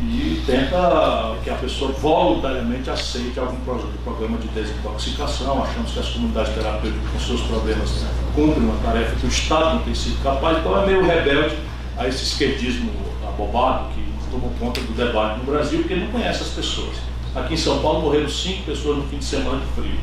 e 0.00 0.42
tenta 0.46 1.36
que 1.42 1.50
a 1.50 1.54
pessoa 1.54 1.90
voluntariamente 1.92 2.88
aceite 2.88 3.40
algum 3.40 3.58
programa 4.04 4.38
de 4.38 4.46
desintoxicação. 4.48 5.62
Achamos 5.62 5.92
que 5.92 5.98
as 5.98 6.08
comunidades 6.10 6.54
terapêuticas 6.54 7.10
com 7.10 7.18
seus 7.18 7.40
problemas 7.42 8.04
cumprem 8.34 8.64
uma 8.64 8.76
tarefa 8.84 9.16
que 9.16 9.26
o 9.26 9.28
Estado 9.28 9.76
não 9.76 9.82
tem 9.82 9.94
sido 9.94 10.22
capaz, 10.22 10.58
então 10.58 10.80
é 10.82 10.86
meio 10.86 11.04
rebelde 11.04 11.56
a 11.96 12.06
esse 12.06 12.24
esquerdismo 12.24 12.92
abobado 13.26 13.86
que 13.94 14.06
tomou 14.30 14.50
conta 14.60 14.80
do 14.80 14.92
debate 14.92 15.38
no 15.38 15.44
Brasil, 15.44 15.80
porque 15.80 15.96
não 15.96 16.08
conhece 16.08 16.42
as 16.42 16.50
pessoas. 16.50 16.96
Aqui 17.34 17.54
em 17.54 17.56
São 17.56 17.80
Paulo 17.80 18.02
morreram 18.02 18.28
cinco 18.28 18.64
pessoas 18.64 18.98
no 18.98 19.04
fim 19.04 19.18
de 19.18 19.24
semana 19.24 19.60
de 19.60 19.66
frio 19.80 19.98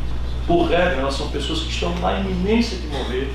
por 0.48 0.68
regra, 0.68 1.02
elas 1.02 1.16
são 1.16 1.30
pessoas 1.30 1.62
que 1.62 1.70
estão 1.70 1.94
na 2.00 2.20
iminência 2.20 2.78
de 2.78 2.88
morrer 2.88 3.34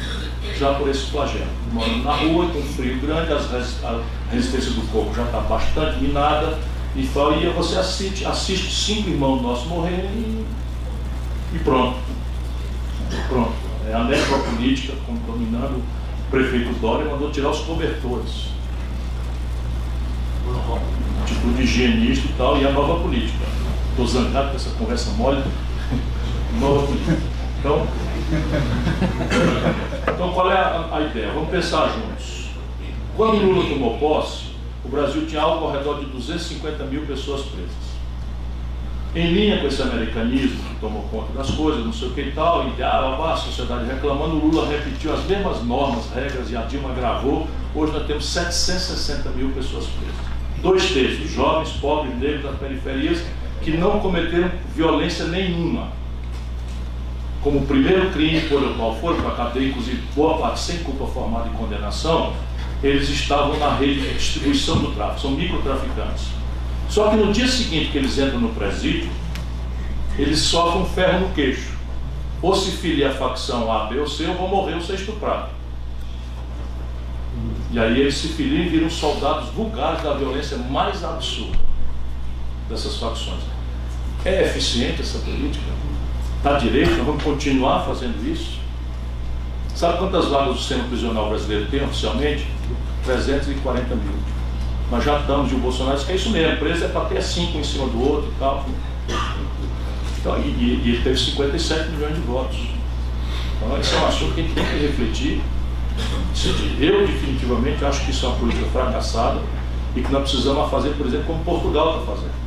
já 0.58 0.74
por 0.74 0.88
esse 0.88 1.06
flagelo. 1.06 1.46
Morando 1.72 2.04
na 2.04 2.12
rua, 2.12 2.48
com 2.50 2.62
frio 2.62 3.00
grande, 3.00 3.32
a 3.32 4.00
resistência 4.30 4.70
do 4.72 4.92
corpo 4.92 5.14
já 5.14 5.24
está 5.24 5.40
bastante 5.40 5.98
minada, 5.98 6.58
e, 6.94 7.00
e 7.00 7.52
você 7.54 7.76
assiste, 7.76 8.24
assiste 8.24 8.72
cinco 8.72 9.10
irmãos 9.10 9.42
nossos 9.42 9.66
morrerem 9.66 10.10
e, 10.10 10.44
e 11.54 11.58
pronto. 11.60 11.98
Pronto. 13.28 13.52
É 13.88 13.94
a 13.94 14.04
necropolítica 14.04 14.92
dominando 15.26 15.78
o 15.78 16.30
prefeito 16.30 16.72
Dória 16.80 17.10
mandou 17.10 17.30
tirar 17.30 17.50
os 17.50 17.60
cobertores. 17.60 18.50
Tipo 21.26 21.52
de 21.54 21.62
higienista 21.62 22.26
e 22.28 22.34
tal, 22.36 22.58
e 22.58 22.66
a 22.66 22.72
nova 22.72 23.02
política. 23.02 23.59
Estou 24.00 24.22
zangado 24.22 24.48
com 24.48 24.56
essa 24.56 24.70
conversa 24.70 25.10
mole. 25.12 25.42
Então, 27.60 27.86
então 30.14 30.32
qual 30.32 30.50
é 30.50 30.56
a, 30.56 30.88
a, 30.92 31.00
ideia? 31.02 31.30
Vamos 31.30 31.50
pensar 31.50 31.92
juntos. 31.92 32.46
Quando 33.14 33.36
Lula 33.36 33.68
tomou 33.68 33.98
posse, 33.98 34.54
o 34.82 34.88
Brasil 34.88 35.26
tinha 35.26 35.42
algo 35.42 35.66
ao 35.66 35.72
redor 35.72 36.00
de 36.00 36.06
250 36.06 36.84
mil 36.84 37.02
pessoas 37.02 37.42
presas. 37.42 37.90
Em 39.14 39.30
linha 39.30 39.60
com 39.60 39.66
esse 39.66 39.82
americanismo 39.82 40.58
que 40.70 40.80
tomou 40.80 41.02
conta 41.10 41.34
das 41.34 41.50
coisas, 41.50 41.84
não 41.84 41.92
sei 41.92 42.08
o 42.08 42.12
que 42.12 42.22
e 42.22 42.32
tal, 42.32 42.66
e 42.66 42.82
ah, 42.82 43.32
a 43.32 43.36
sociedade 43.36 43.84
reclamando, 43.84 44.36
o 44.36 44.48
Lula 44.48 44.66
repetiu 44.66 45.12
as 45.12 45.22
mesmas 45.26 45.62
normas, 45.62 46.10
regras 46.14 46.50
e 46.50 46.56
a 46.56 46.62
Dilma 46.62 46.94
gravou. 46.94 47.46
Hoje 47.74 47.92
nós 47.92 48.06
temos 48.06 48.24
760 48.24 49.28
mil 49.30 49.50
pessoas 49.50 49.84
presas. 49.84 50.30
Dois 50.62 50.90
terços, 50.90 51.30
jovens, 51.30 51.72
pobres, 51.72 52.18
negros 52.18 52.44
das 52.44 52.58
periferias, 52.58 53.22
que 53.62 53.72
não 53.72 54.00
cometeram 54.00 54.50
violência 54.74 55.26
nenhuma 55.26 56.00
como 57.42 57.64
primeiro 57.66 58.10
crime 58.10 58.40
por 58.42 58.62
o 58.62 58.74
qual 58.74 58.96
foram 58.96 59.22
para 59.22 59.32
a 59.32 59.36
cadeia, 59.36 59.68
inclusive 59.68 60.02
boa 60.14 60.38
parte 60.38 60.60
sem 60.60 60.78
culpa 60.78 61.06
formada 61.06 61.48
e 61.48 61.56
condenação, 61.56 62.34
eles 62.82 63.08
estavam 63.08 63.58
na 63.58 63.74
rede 63.76 64.00
de 64.00 64.14
distribuição 64.14 64.78
do 64.78 64.92
tráfico, 64.92 65.20
são 65.20 65.30
microtraficantes. 65.32 66.26
Só 66.88 67.08
que 67.08 67.16
no 67.16 67.32
dia 67.32 67.48
seguinte 67.48 67.92
que 67.92 67.98
eles 67.98 68.18
entram 68.18 68.40
no 68.40 68.50
presídio, 68.50 69.10
eles 70.18 70.38
sofrem 70.40 70.82
um 70.82 70.86
ferro 70.86 71.20
no 71.20 71.34
queixo. 71.34 71.78
Ou 72.42 72.54
se 72.54 72.72
filia 72.72 73.10
a 73.10 73.14
facção 73.14 73.70
A, 73.72 73.84
B 73.84 73.98
ou 73.98 74.06
C, 74.06 74.26
ou 74.26 74.34
vão 74.34 74.48
morrer 74.48 74.74
ou 74.74 74.80
ser 74.80 74.94
estuprados. 74.94 75.50
E 77.70 77.78
aí 77.78 78.00
eles 78.00 78.16
se 78.16 78.28
filiam 78.28 78.64
e 78.64 78.68
viram 78.68 78.90
soldados 78.90 79.50
vulgares 79.50 80.02
da 80.02 80.14
violência 80.14 80.58
mais 80.58 81.04
absurda 81.04 81.69
dessas 82.70 82.96
facções. 82.96 83.42
É 84.24 84.44
eficiente 84.44 85.02
essa 85.02 85.18
política? 85.18 85.64
Está 86.38 86.56
direito, 86.56 87.04
vamos 87.04 87.22
continuar 87.22 87.84
fazendo 87.84 88.24
isso. 88.26 88.58
Sabe 89.74 89.98
quantas 89.98 90.26
vagas 90.26 90.54
o 90.54 90.58
sistema 90.58 90.84
prisional 90.84 91.28
brasileiro 91.28 91.66
tem 91.66 91.84
oficialmente? 91.84 92.46
340 93.04 93.94
mil. 93.94 94.14
Nós 94.90 95.04
já 95.04 95.20
estamos, 95.20 95.52
e 95.52 95.54
o 95.54 95.58
Bolsonaro 95.58 95.98
que 95.98 96.12
é 96.12 96.14
isso 96.16 96.30
mesmo, 96.30 96.56
preso 96.58 96.84
é 96.84 96.88
para 96.88 97.04
ter 97.06 97.22
cinco 97.22 97.58
em 97.58 97.64
cima 97.64 97.86
do 97.86 98.08
outro 98.08 98.30
e 98.30 98.38
tal. 98.38 98.66
Então, 100.18 100.38
e, 100.38 100.48
e 100.48 100.92
ele 100.92 101.02
teve 101.02 101.18
57 101.18 101.90
milhões 101.90 102.14
de 102.14 102.20
votos. 102.22 102.58
Então, 103.56 103.78
esse 103.78 103.94
é 103.94 103.98
um 103.98 104.06
assunto 104.06 104.34
que 104.34 104.40
a 104.40 104.44
gente 104.44 104.54
tem 104.54 104.64
que 104.64 104.86
refletir. 104.86 105.40
Eu, 106.80 107.06
definitivamente, 107.06 107.84
acho 107.84 108.04
que 108.04 108.10
isso 108.10 108.26
é 108.26 108.28
uma 108.28 108.38
política 108.38 108.66
fracassada 108.72 109.40
e 109.94 110.00
que 110.00 110.12
nós 110.12 110.22
precisamos 110.22 110.70
fazer, 110.70 110.90
por 110.90 111.06
exemplo, 111.06 111.26
como 111.26 111.44
Portugal 111.44 112.00
está 112.00 112.12
fazendo. 112.12 112.39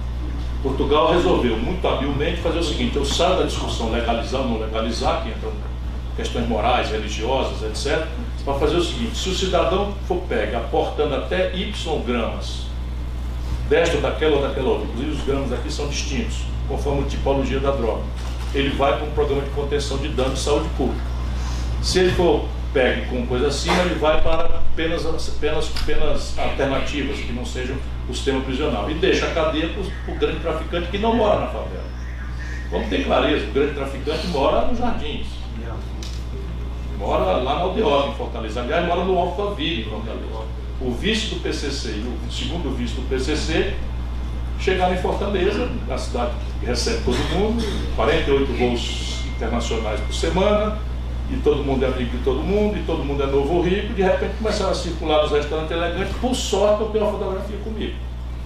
Portugal 0.63 1.11
resolveu 1.11 1.57
muito 1.57 1.85
habilmente 1.85 2.41
fazer 2.41 2.59
o 2.59 2.63
seguinte: 2.63 2.95
eu 2.95 3.03
saio 3.03 3.37
da 3.37 3.43
discussão 3.43 3.91
legalizar 3.91 4.41
ou 4.41 4.47
não 4.47 4.59
legalizar, 4.59 5.21
que 5.21 5.29
entram 5.29 5.51
questões 6.15 6.47
morais, 6.47 6.89
religiosas, 6.89 7.61
etc., 7.63 8.07
para 8.45 8.53
fazer 8.53 8.77
o 8.77 8.83
seguinte: 8.83 9.17
se 9.17 9.29
o 9.29 9.35
cidadão 9.35 9.93
for 10.07 10.21
pego 10.29 10.55
aportando 10.55 11.15
até 11.15 11.53
Y 11.53 11.73
gramas 12.05 12.63
desta 13.69 13.97
daquela 13.97 14.37
ou 14.37 14.41
daquela 14.41 14.69
outra, 14.69 14.87
inclusive 14.87 15.11
os 15.11 15.23
gramas 15.25 15.51
aqui 15.51 15.71
são 15.71 15.87
distintos, 15.87 16.43
conforme 16.67 17.03
a 17.03 17.07
tipologia 17.07 17.59
da 17.59 17.71
droga, 17.71 18.03
ele 18.55 18.69
vai 18.69 18.95
para 18.97 19.05
um 19.05 19.11
programa 19.11 19.41
de 19.41 19.49
contenção 19.49 19.97
de 19.97 20.07
dano 20.09 20.33
de 20.33 20.39
saúde 20.39 20.69
pública. 20.77 21.03
Se 21.81 21.99
ele 21.99 22.11
for 22.11 22.45
pego 22.73 23.07
com 23.07 23.27
coisa 23.27 23.47
acima, 23.47 23.81
ele 23.81 23.95
vai 23.95 24.21
para 24.21 24.61
penas, 24.75 25.03
penas, 25.39 25.67
penas 25.85 26.37
alternativas, 26.37 27.19
que 27.19 27.33
não 27.33 27.45
sejam 27.45 27.75
o 28.09 28.13
sistema 28.13 28.41
prisional. 28.41 28.89
E 28.89 28.95
deixa 28.95 29.27
a 29.27 29.31
cadeia 29.31 29.69
para 29.69 30.13
o 30.13 30.17
grande 30.17 30.39
traficante 30.39 30.87
que 30.89 30.97
não 30.97 31.15
mora 31.15 31.41
na 31.41 31.47
favela. 31.47 31.83
Vamos 32.71 32.89
ter 32.89 33.05
clareza, 33.05 33.45
o 33.47 33.51
grande 33.51 33.73
traficante 33.73 34.27
mora 34.27 34.67
nos 34.67 34.79
jardins. 34.79 35.27
Mora 36.97 37.23
lá 37.23 37.55
na 37.55 37.61
Aldeota, 37.61 38.09
em 38.09 38.15
Fortaleza. 38.15 38.61
Aliás, 38.61 38.87
mora 38.87 39.03
no 39.03 39.17
Alphaville, 39.17 39.81
em 39.81 39.89
Fortaleza. 39.89 40.23
O 40.81 40.91
vice 40.91 41.27
do 41.27 41.41
PCC 41.41 41.89
e 41.89 42.27
o 42.27 42.31
segundo 42.31 42.75
vice 42.75 42.95
do 42.95 43.07
PCC 43.07 43.73
chegaram 44.59 44.93
em 44.93 44.97
Fortaleza, 44.97 45.69
na 45.87 45.97
cidade 45.97 46.31
que 46.59 46.65
recebe 46.65 47.03
todo 47.03 47.17
mundo, 47.37 47.63
48 47.95 48.53
voos 48.53 49.19
internacionais 49.35 49.99
por 49.99 50.13
semana, 50.13 50.79
e 51.29 51.37
todo 51.37 51.63
mundo 51.63 51.83
é 51.83 51.87
amigo 51.87 52.17
de 52.17 52.23
todo 52.23 52.41
mundo, 52.41 52.77
e 52.77 52.83
todo 52.83 53.03
mundo 53.03 53.23
é 53.23 53.25
novo 53.25 53.55
ou 53.55 53.61
rico, 53.63 53.93
de 53.93 54.01
repente 54.01 54.35
começaram 54.37 54.71
a 54.71 54.75
circular 54.75 55.23
nos 55.23 55.31
restaurantes 55.31 55.71
elegantes, 55.71 56.15
por 56.17 56.35
sorte 56.35 56.81
eu 56.81 56.89
tenho 56.89 57.05
uma 57.05 57.11
fotografia 57.11 57.57
comigo. 57.63 57.95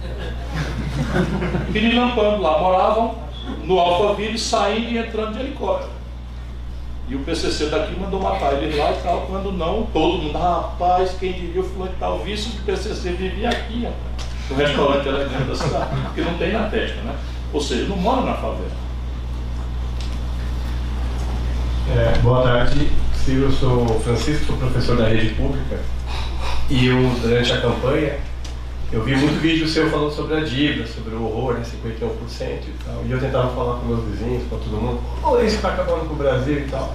Pirilampando 1.72 2.42
lá, 2.42 2.58
moravam 2.58 3.16
no 3.64 3.78
Alphaville, 3.78 4.38
saindo 4.38 4.90
e 4.90 4.98
entrando 4.98 5.34
de 5.34 5.40
helicóptero. 5.40 5.98
E 7.08 7.14
o 7.14 7.20
PCC 7.20 7.66
daqui 7.66 7.98
mandou 7.98 8.20
matar 8.20 8.52
eles 8.54 8.76
lá 8.76 8.92
e 8.92 9.02
tal, 9.02 9.22
quando 9.22 9.50
não, 9.50 9.86
todo 9.86 10.18
mundo, 10.18 10.38
rapaz, 10.38 11.16
quem 11.18 11.32
diria 11.32 11.62
o 11.62 11.64
fulano 11.64 11.92
que 11.92 11.98
tal, 11.98 12.16
o 12.16 12.22
vice 12.22 12.50
do 12.50 12.64
PCC 12.64 13.12
vivia 13.12 13.48
aqui, 13.48 13.84
rapaz, 13.84 14.28
no 14.50 14.56
restaurante 14.56 15.08
elegante 15.08 15.44
da 15.44 15.54
cidade, 15.54 16.00
porque 16.02 16.20
não 16.20 16.34
tem 16.34 16.52
na 16.52 16.68
testa, 16.68 17.00
né? 17.00 17.14
Ou 17.52 17.60
seja, 17.62 17.86
não 17.86 17.96
mora 17.96 18.20
na 18.20 18.34
favela. 18.34 18.88
É, 21.96 22.07
boa 22.22 22.42
tarde, 22.42 22.90
Silvio, 23.24 23.44
eu 23.44 23.52
sou 23.52 24.00
Francisco, 24.00 24.46
sou 24.46 24.56
professor 24.56 24.96
da 24.96 25.08
rede 25.08 25.34
pública 25.34 25.78
e 26.68 26.86
eu, 26.86 26.96
durante 27.22 27.52
a 27.52 27.60
campanha, 27.60 28.18
eu 28.90 29.02
vi 29.04 29.14
muito 29.14 29.40
vídeo 29.40 29.68
seu 29.68 29.88
falando 29.90 30.10
sobre 30.10 30.36
a 30.36 30.40
dívida, 30.40 30.86
sobre 30.86 31.14
o 31.14 31.24
horror, 31.24 31.54
né, 31.54 31.62
51% 31.62 32.08
e 32.40 32.74
tal, 32.84 33.04
e 33.06 33.10
eu 33.10 33.20
tentava 33.20 33.54
falar 33.54 33.78
com 33.78 33.86
meus 33.86 34.04
vizinhos, 34.04 34.42
com 34.48 34.58
todo 34.58 34.80
mundo, 34.80 35.00
oh, 35.22 35.36
isso 35.38 35.56
está 35.56 35.68
acabando 35.68 36.08
com 36.08 36.14
o 36.14 36.16
Brasil 36.16 36.58
e 36.58 36.68
tal. 36.68 36.94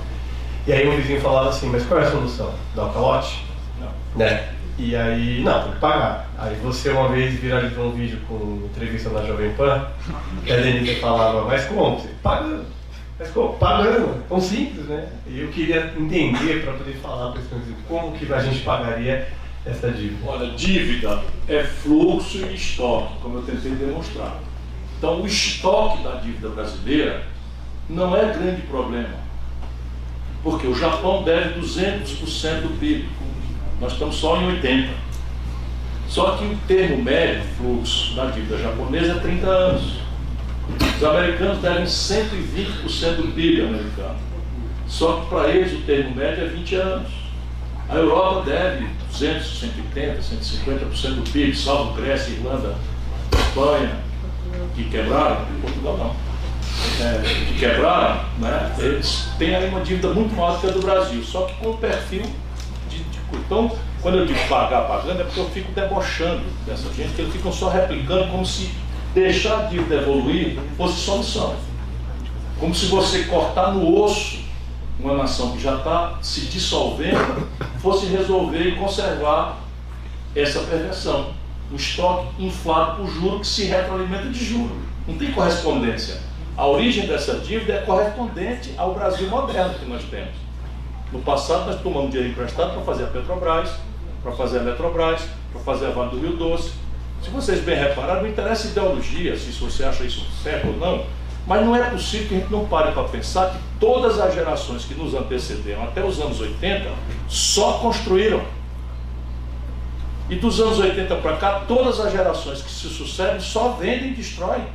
E 0.68 0.74
aí 0.74 0.88
um 0.88 0.96
vizinho 0.96 1.22
falava 1.22 1.50
assim, 1.50 1.70
mas 1.70 1.86
qual 1.86 2.00
é 2.00 2.04
a 2.04 2.12
solução? 2.12 2.54
Dar 2.76 2.86
o 2.86 2.94
calote? 2.94 3.46
Não. 3.80 3.90
Né? 4.16 4.50
E 4.78 4.96
aí, 4.96 5.44
não, 5.44 5.64
tem 5.64 5.74
que 5.74 5.80
pagar. 5.80 6.30
Aí 6.38 6.56
você 6.64 6.90
uma 6.90 7.10
vez 7.10 7.36
viralizou 7.36 7.88
um 7.88 7.92
vídeo 7.92 8.20
com 8.28 8.64
entrevista 8.66 9.10
na 9.10 9.24
Jovem 9.24 9.52
Pan, 9.54 9.86
que 10.44 10.52
a 10.52 10.58
Denise 10.58 10.96
falava, 10.96 11.46
mas 11.46 11.66
como? 11.66 12.00
Você 12.00 12.10
paga 12.24 12.62
mas 13.20 13.30
pô, 13.30 13.50
pagando, 13.50 14.24
tão 14.28 14.42
simples, 14.42 14.86
né? 14.86 15.10
E 15.28 15.40
eu 15.40 15.50
queria 15.50 15.94
entender 15.98 16.64
para 16.64 16.74
poder 16.74 16.94
falar 16.96 17.32
para 17.32 17.42
esse 17.42 17.76
como 17.88 18.12
que 18.14 18.32
a 18.34 18.40
gente 18.40 18.64
pagaria 18.64 19.28
essa 19.66 19.90
dívida. 19.92 20.30
Olha, 20.30 20.52
dívida 20.52 21.24
é 21.48 21.64
fluxo 21.64 22.40
e 22.40 22.56
estoque, 22.56 23.14
como 23.22 23.38
eu 23.38 23.44
tentei 23.44 23.72
demonstrar. 23.72 24.40
Então, 24.98 25.22
o 25.22 25.28
estoque 25.28 26.04
da 26.04 26.16
dívida 26.16 26.50
brasileira 26.50 27.24
não 27.90 28.16
é 28.16 28.34
grande 28.34 28.62
problema. 28.64 29.24
Porque 30.42 30.68
o 30.68 30.76
Japão 30.76 31.24
deve 31.24 31.60
200% 31.60 32.62
do 32.62 32.80
PIB. 32.80 33.08
Nós 33.80 33.94
estamos 33.94 34.16
só 34.16 34.38
em 34.42 34.60
80%. 34.62 34.90
Só 36.08 36.38
que 36.38 36.46
o 36.46 36.58
termo 36.68 37.04
médio, 37.04 37.44
fluxo 37.58 38.16
da 38.16 38.26
dívida 38.26 38.58
japonesa, 38.58 39.14
é 39.14 39.20
30 39.20 39.48
anos. 39.48 39.94
Os 40.98 41.04
americanos 41.04 41.60
devem 41.60 41.84
120% 41.84 43.16
do 43.18 43.34
PIB 43.34 43.62
americano. 43.62 44.16
Só 44.88 45.22
que 45.22 45.26
para 45.28 45.50
eles 45.50 45.74
o 45.74 45.82
termo 45.82 46.16
médio 46.16 46.46
é 46.46 46.48
20 46.48 46.76
anos. 46.76 47.12
A 47.90 47.96
Europa 47.96 48.50
deve 48.50 48.88
200, 49.12 49.60
180, 49.60 50.22
150% 50.22 51.16
do 51.16 51.32
PIB, 51.32 51.56
salvo 51.56 51.94
Grécia, 51.94 52.32
Irlanda, 52.32 52.76
Espanha, 53.34 53.98
que 54.76 54.86
quebraram, 54.86 55.46
Portugal 55.62 55.98
não. 55.98 56.34
É, 57.06 57.22
que 57.48 57.60
quebraram, 57.60 58.26
né, 58.40 58.74
eles 58.80 59.28
têm 59.38 59.56
aí 59.56 59.70
uma 59.70 59.82
dívida 59.82 60.10
muito 60.10 60.36
maior 60.36 60.54
do 60.54 60.62
que 60.62 60.68
a 60.68 60.72
do 60.72 60.82
Brasil, 60.82 61.24
só 61.24 61.46
que 61.46 61.54
com 61.56 61.72
o 61.72 61.78
perfil 61.78 62.24
de, 62.90 62.98
de. 62.98 63.20
Então, 63.34 63.72
quando 64.02 64.20
eu 64.20 64.26
digo 64.26 64.40
pagar 64.48 64.88
pagando, 64.88 65.22
é 65.22 65.24
porque 65.24 65.40
eu 65.40 65.50
fico 65.50 65.72
debochando 65.72 66.42
dessa 66.66 66.92
gente, 66.94 67.14
que 67.14 67.22
eles 67.22 67.34
ficam 67.34 67.52
só 67.52 67.70
replicando 67.70 68.28
como 68.32 68.46
se 68.46 68.72
deixar 69.14 69.60
a 69.60 69.64
dívida 69.64 69.96
evoluir 69.96 70.58
fosse 70.78 71.00
solução. 71.00 71.56
Como 72.60 72.74
se 72.74 72.88
você 72.88 73.24
cortar 73.26 73.72
no 73.72 74.02
osso 74.02 74.44
uma 75.00 75.16
nação 75.16 75.52
que 75.52 75.62
já 75.62 75.78
está 75.78 76.18
se 76.22 76.42
dissolvendo, 76.42 77.48
fosse 77.80 78.06
resolver 78.06 78.70
e 78.70 78.76
conservar 78.76 79.58
essa 80.36 80.60
perversão. 80.62 81.34
O 81.72 81.76
estoque 81.76 82.44
inflado 82.44 82.98
por 82.98 83.08
juro 83.10 83.40
que 83.40 83.48
se 83.48 83.66
retroalimenta 83.66 84.30
de 84.30 84.44
juro. 84.44 84.76
Não 85.08 85.18
tem 85.18 85.32
correspondência. 85.32 86.22
A 86.56 86.68
origem 86.68 87.08
dessa 87.08 87.40
dívida 87.40 87.74
é 87.74 87.82
correspondente 87.82 88.74
ao 88.78 88.94
Brasil 88.94 89.28
moderno 89.28 89.74
que 89.74 89.86
nós 89.86 90.04
temos. 90.04 90.34
No 91.12 91.20
passado, 91.20 91.66
nós 91.66 91.82
tomamos 91.82 92.12
dinheiro 92.12 92.32
emprestado 92.32 92.74
para 92.74 92.82
fazer 92.84 93.04
a 93.06 93.08
Petrobras, 93.08 93.72
para 94.22 94.32
fazer 94.32 94.60
a 94.60 94.62
Eletrobras, 94.62 95.22
para 95.52 95.62
fazer 95.62 95.88
a 95.88 95.90
Vale 95.90 96.12
do 96.12 96.20
Rio 96.20 96.38
Doce, 96.38 96.72
se 97.24 97.30
vocês 97.30 97.62
bem 97.62 97.78
repararam, 97.78 98.22
não 98.22 98.30
interessa 98.30 98.68
ideologia, 98.68 99.38
se 99.38 99.52
você 99.52 99.86
acha 99.86 100.04
isso 100.04 100.26
certo 100.44 100.68
ou 100.68 100.78
não, 100.78 101.06
mas 101.48 101.66
não 101.66 101.76
é 101.76 101.90
possível 101.90 102.28
que 102.28 102.36
a 102.36 102.40
gente 102.40 102.52
não 102.52 102.66
pare 102.66 102.92
para 102.92 103.04
pensar 103.04 103.52
que 103.52 103.58
todas 103.80 104.20
as 104.20 104.34
gerações 104.34 104.84
que 104.84 104.94
nos 104.94 105.14
antecederam 105.14 105.84
até 105.84 106.04
os 106.04 106.20
anos 106.20 106.40
80 106.40 106.90
só 107.30 107.80
construíram. 107.80 108.42
E 110.30 110.36
dos 110.36 110.60
anos 110.60 110.80
80 110.80 111.16
para 111.18 111.38
cá, 111.38 111.64
todas 111.68 112.00
as 112.00 112.12
gerações 112.12 112.62
que 112.62 112.72
se 112.72 112.88
sucedem 112.90 113.40
só 113.40 113.70
vendem 113.70 114.12
e 114.12 114.14
destroem. 114.14 114.66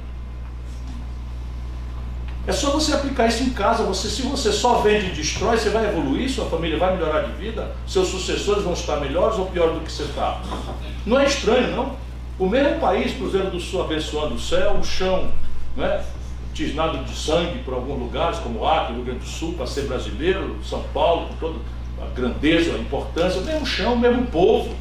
É 2.46 2.52
só 2.52 2.70
você 2.70 2.94
aplicar 2.94 3.26
isso 3.26 3.42
em 3.42 3.50
casa. 3.50 3.82
Você, 3.84 4.08
se 4.08 4.22
você 4.22 4.50
só 4.52 4.78
vende 4.78 5.08
e 5.08 5.10
destrói, 5.10 5.58
você 5.58 5.68
vai 5.68 5.86
evoluir, 5.86 6.30
sua 6.30 6.46
família 6.46 6.78
vai 6.78 6.94
melhorar 6.96 7.22
de 7.22 7.32
vida, 7.32 7.74
seus 7.86 8.08
sucessores 8.08 8.62
vão 8.62 8.72
estar 8.72 8.96
melhores 8.96 9.38
ou 9.38 9.46
pior 9.46 9.72
do 9.72 9.80
que 9.80 9.92
você 9.92 10.04
está. 10.04 10.40
Não 11.04 11.20
é 11.20 11.26
estranho, 11.26 11.76
não? 11.76 12.07
O 12.38 12.48
mesmo 12.48 12.78
país, 12.78 13.14
Cruzeiro 13.14 13.50
do 13.50 13.58
Sul 13.58 13.82
abençoando 13.82 14.34
o 14.34 14.38
céu, 14.38 14.74
o 14.74 14.84
chão, 14.84 15.28
né, 15.76 16.04
tisnado 16.54 16.98
de 17.04 17.16
sangue 17.16 17.58
por 17.64 17.74
alguns 17.74 17.98
lugares, 17.98 18.38
como 18.38 18.64
Acre, 18.64 18.94
Rio 18.94 19.04
Grande 19.04 19.20
do 19.20 19.26
Sul, 19.26 19.54
para 19.54 19.66
ser 19.66 19.82
brasileiro, 19.82 20.56
São 20.64 20.82
Paulo, 20.94 21.28
com 21.28 21.34
toda 21.34 21.58
a 22.00 22.06
grandeza, 22.14 22.76
a 22.76 22.78
importância, 22.78 23.40
o 23.40 23.44
mesmo 23.44 23.66
chão, 23.66 23.94
o 23.94 23.98
mesmo 23.98 24.24
povo. 24.26 24.72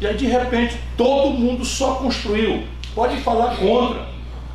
E 0.00 0.06
aí, 0.06 0.16
de 0.16 0.26
repente, 0.26 0.76
todo 0.96 1.30
mundo 1.30 1.64
só 1.64 1.94
construiu. 1.94 2.64
Pode 2.92 3.16
falar 3.18 3.56
contra. 3.56 4.08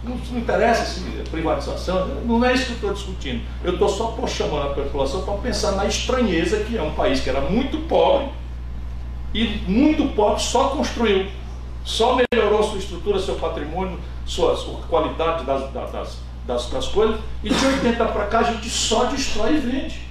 Não, 0.04 0.18
não 0.32 0.40
interessa 0.40 0.84
se 0.84 1.02
é 1.18 1.24
privatização, 1.32 2.08
não 2.26 2.44
é 2.44 2.54
isso 2.54 2.66
que 2.66 2.72
eu 2.72 2.76
estou 2.76 2.94
discutindo. 2.94 3.42
Eu 3.64 3.74
estou 3.74 3.88
só 3.88 4.18
chamando 4.28 4.72
a 4.72 4.74
população 4.74 5.22
para 5.24 5.36
pensar 5.36 5.72
na 5.74 5.86
estranheza 5.86 6.66
que 6.66 6.78
é 6.78 6.82
um 6.82 6.92
país 6.92 7.22
que 7.22 7.30
era 7.30 7.40
muito 7.40 7.78
pobre 7.88 8.28
e 9.34 9.62
muito 9.66 10.14
pobre 10.14 10.42
só 10.42 10.70
construiu. 10.70 11.28
Só 11.84 12.18
melhorou 12.32 12.64
sua 12.64 12.80
estrutura, 12.80 13.20
seu 13.20 13.36
patrimônio, 13.36 14.00
sua, 14.26 14.56
sua 14.56 14.80
qualidade 14.90 15.44
das, 15.46 15.72
das, 15.72 16.18
das, 16.46 16.70
das 16.70 16.88
coisas. 16.88 17.20
E 17.44 17.50
de 17.50 17.66
80 17.66 18.06
para 18.06 18.28
cá 18.28 18.40
a 18.40 18.44
gente 18.44 18.70
só 18.70 19.06
destrói 19.06 19.56
e 19.56 19.60
vende. 19.60 20.02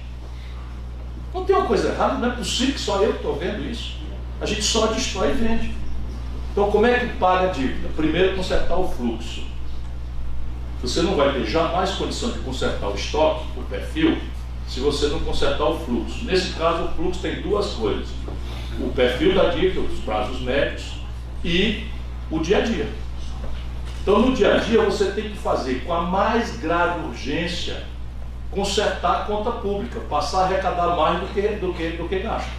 Não 1.33 1.45
tem 1.45 1.55
uma 1.55 1.65
coisa 1.65 1.89
errada, 1.89 2.19
não 2.19 2.31
é 2.31 2.35
possível 2.35 2.73
que 2.75 2.79
só 2.79 3.01
eu 3.01 3.15
estou 3.15 3.35
vendo 3.35 3.63
isso. 3.63 3.97
A 4.39 4.45
gente 4.45 4.61
só 4.61 4.87
destrói 4.87 5.31
e 5.31 5.33
vende. 5.33 5.73
Então 6.51 6.69
como 6.69 6.85
é 6.85 6.99
que 6.99 7.17
paga 7.17 7.49
a 7.49 7.51
dívida? 7.51 7.89
Primeiro 7.95 8.35
consertar 8.35 8.77
o 8.77 8.87
fluxo. 8.87 9.43
Você 10.81 11.01
não 11.01 11.15
vai 11.15 11.33
ter 11.33 11.45
jamais 11.45 11.91
condição 11.91 12.29
de 12.31 12.39
consertar 12.39 12.89
o 12.89 12.95
estoque, 12.95 13.45
o 13.57 13.63
perfil, 13.63 14.17
se 14.67 14.79
você 14.79 15.07
não 15.07 15.21
consertar 15.21 15.63
o 15.63 15.79
fluxo. 15.79 16.25
Nesse 16.25 16.53
caso, 16.53 16.83
o 16.83 16.87
fluxo 16.89 17.21
tem 17.21 17.41
duas 17.41 17.67
coisas. 17.67 18.09
O 18.79 18.89
perfil 18.89 19.33
da 19.33 19.49
dívida, 19.49 19.79
os 19.79 19.99
prazos 19.99 20.41
médios, 20.41 20.92
e 21.43 21.87
o 22.31 22.39
dia 22.39 22.59
a 22.59 22.61
dia. 22.61 22.87
Então, 24.01 24.19
no 24.19 24.33
dia 24.33 24.55
a 24.55 24.57
dia, 24.57 24.81
você 24.81 25.11
tem 25.11 25.29
que 25.29 25.37
fazer 25.37 25.83
com 25.85 25.93
a 25.93 26.01
mais 26.01 26.57
grave 26.57 27.05
urgência 27.07 27.83
consertar 28.53 29.21
a 29.21 29.25
conta 29.25 29.51
pública, 29.51 29.99
passar 30.01 30.41
a 30.41 30.45
arrecadar 30.45 30.95
mais 30.95 31.19
do 31.19 31.27
que, 31.33 31.41
do 31.41 31.73
que, 31.73 31.89
do 31.89 32.07
que 32.07 32.19
gasta. 32.19 32.51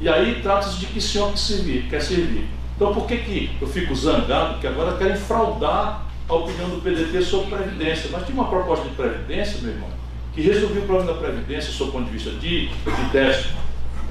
E 0.00 0.08
aí 0.08 0.40
trata-se 0.42 0.78
de 0.78 0.86
que 0.86 1.00
senhor 1.00 1.30
que 1.32 1.38
servir, 1.38 1.88
quer 1.88 2.00
servir. 2.00 2.48
Então 2.74 2.92
por 2.92 3.06
que, 3.06 3.18
que 3.18 3.56
eu 3.60 3.68
fico 3.68 3.94
zangado? 3.94 4.54
Porque 4.54 4.66
agora 4.66 4.96
querem 4.96 5.16
fraudar 5.16 6.06
a 6.28 6.34
opinião 6.34 6.70
do 6.70 6.80
PDT 6.80 7.22
sobre 7.22 7.54
Previdência. 7.54 8.10
Nós 8.10 8.24
tínhamos 8.26 8.44
uma 8.44 8.48
proposta 8.48 8.88
de 8.88 8.94
Previdência, 8.94 9.60
meu 9.60 9.72
irmão, 9.72 9.90
que 10.34 10.40
resolvia 10.40 10.82
o 10.82 10.86
problema 10.86 11.12
da 11.12 11.18
Previdência, 11.18 11.72
sob 11.72 11.90
o 11.90 11.92
ponto 11.92 12.06
de 12.06 12.12
vista 12.12 12.30
de, 12.30 12.68
de 12.68 13.04
déficit 13.12 13.54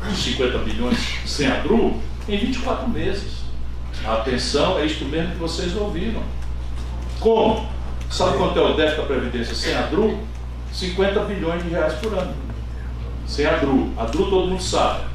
de 0.10 0.16
50 0.16 0.58
bilhões 0.60 0.97
sem 1.26 1.47
a 1.47 1.56
DRU, 1.58 1.99
em 2.30 2.38
24 2.38 2.88
meses. 2.89 3.41
Atenção, 4.06 4.80
é 4.80 4.86
isto 4.86 5.06
mesmo 5.06 5.34
que 5.34 5.38
vocês 5.38 5.76
ouviram. 5.76 6.22
Como? 7.20 7.70
Sabe 8.10 8.38
quanto 8.38 8.60
é 8.60 8.62
o 8.64 8.74
déficit 8.74 9.02
da 9.02 9.08
Previdência 9.08 9.56
sem 9.56 9.76
a 9.76 9.84
DRU? 9.84 10.20
50 10.74 11.20
bilhões 11.22 11.64
de 11.64 11.70
reais 11.70 11.93
por 11.93 12.14
ano. 12.14 12.34
Sem 13.28 13.45
a 13.45 13.58
DRU. 13.58 13.93
A 13.97 14.06
DRU 14.06 14.30
todo 14.30 14.47
mundo 14.47 14.62
sabe. 14.62 15.06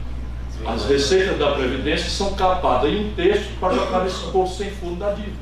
As 0.65 0.87
receitas 0.87 1.39
da 1.39 1.53
Previdência 1.53 2.09
são 2.09 2.35
capadas 2.35 2.91
em 2.91 3.07
um 3.07 3.15
texto 3.15 3.59
para 3.61 3.75
jogar 3.75 4.05
nesse 4.05 4.27
bolso 4.27 4.57
sem 4.57 4.71
fundo 4.71 5.01
da 5.01 5.13
dívida. 5.13 5.37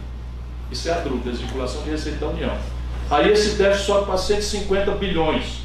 Isso 0.72 0.88
é 0.88 0.92
a 0.92 1.00
DRU, 1.00 1.18
desvinculação 1.18 1.82
de 1.82 1.90
receita 1.90 2.18
da 2.18 2.28
União. 2.28 2.56
Aí 3.10 3.30
esse 3.30 3.56
déficit 3.56 3.86
sobe 3.86 4.06
para 4.06 4.16
150 4.16 4.90
bilhões. 4.92 5.62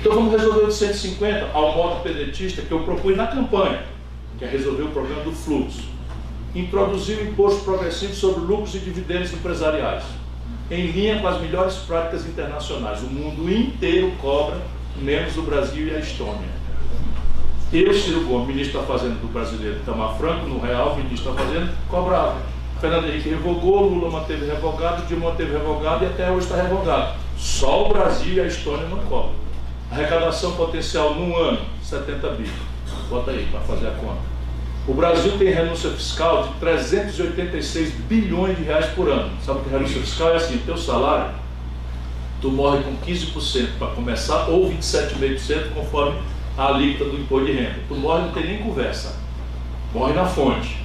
Então 0.00 0.12
vamos 0.12 0.32
resolver 0.32 0.64
o 0.64 0.66
de 0.66 0.74
150 0.74 1.50
ao 1.54 1.74
modo 1.74 2.02
pedetista 2.02 2.60
que 2.60 2.72
eu 2.72 2.80
propus 2.80 3.16
na 3.16 3.28
campanha, 3.28 3.84
que 4.36 4.44
é 4.44 4.48
resolver 4.48 4.82
o 4.82 4.88
problema 4.88 5.22
do 5.22 5.32
fluxo. 5.32 5.93
Introduzir 6.54 7.18
o 7.18 7.24
imposto 7.24 7.64
progressivo 7.64 8.14
sobre 8.14 8.40
lucros 8.44 8.74
e 8.74 8.78
dividendos 8.78 9.32
empresariais, 9.32 10.04
em 10.70 10.86
linha 10.86 11.18
com 11.20 11.26
as 11.26 11.40
melhores 11.40 11.74
práticas 11.78 12.26
internacionais. 12.26 13.02
O 13.02 13.06
mundo 13.06 13.52
inteiro 13.52 14.12
cobra, 14.20 14.58
menos 14.96 15.36
o 15.36 15.42
Brasil 15.42 15.88
e 15.88 15.94
a 15.96 15.98
Estônia. 15.98 16.64
Eu, 17.72 17.92
Ciro 17.92 18.24
Gomes, 18.24 18.46
ministro 18.46 18.80
da 18.80 18.86
Fazenda 18.86 19.16
do 19.16 19.32
brasileiro, 19.32 19.80
Tamar 19.84 20.16
Franco, 20.16 20.46
no 20.46 20.60
Real, 20.60 20.96
ministro 20.96 21.32
da 21.32 21.42
Fazenda, 21.42 21.72
cobrava. 21.88 22.40
Fernando 22.80 23.06
Henrique 23.08 23.30
revogou, 23.30 23.88
Lula 23.88 24.10
manteve 24.10 24.46
revogado, 24.46 25.06
Dilma 25.06 25.30
manteve 25.30 25.52
revogado 25.52 26.04
e 26.04 26.06
até 26.06 26.30
hoje 26.30 26.46
está 26.46 26.62
revogado. 26.62 27.16
Só 27.36 27.86
o 27.86 27.88
Brasil 27.88 28.34
e 28.34 28.40
a 28.40 28.46
Estônia 28.46 28.86
não 28.86 28.98
cobram. 28.98 29.34
Arrecadação 29.90 30.52
potencial 30.52 31.14
num 31.14 31.36
ano, 31.36 31.60
70 31.82 32.28
bilhões. 32.28 32.52
Bota 33.08 33.32
aí 33.32 33.46
para 33.50 33.60
fazer 33.60 33.88
a 33.88 33.92
conta. 33.92 34.33
O 34.86 34.92
Brasil 34.92 35.38
tem 35.38 35.48
renúncia 35.48 35.88
fiscal 35.90 36.48
de 36.48 36.54
386 36.60 37.94
bilhões 38.06 38.56
de 38.56 38.64
reais 38.64 38.86
por 38.94 39.08
ano. 39.08 39.32
Sabe 39.42 39.60
o 39.60 39.62
que 39.62 39.74
é 39.74 39.78
renúncia 39.78 40.00
fiscal? 40.00 40.28
É 40.30 40.36
assim, 40.36 40.58
teu 40.58 40.76
salário, 40.76 41.34
tu 42.42 42.50
morre 42.50 42.82
com 42.82 42.94
15% 42.98 43.78
para 43.78 43.88
começar, 43.88 44.46
ou 44.48 44.70
27,5% 44.70 45.72
conforme 45.72 46.18
a 46.58 46.66
alíquota 46.66 47.10
do 47.10 47.16
imposto 47.16 47.46
de 47.46 47.52
renda. 47.52 47.76
Tu 47.88 47.94
morre 47.94 48.22
não 48.22 48.32
tem 48.32 48.46
nem 48.46 48.58
conversa. 48.58 49.16
Morre 49.94 50.12
na 50.12 50.26
fonte. 50.26 50.76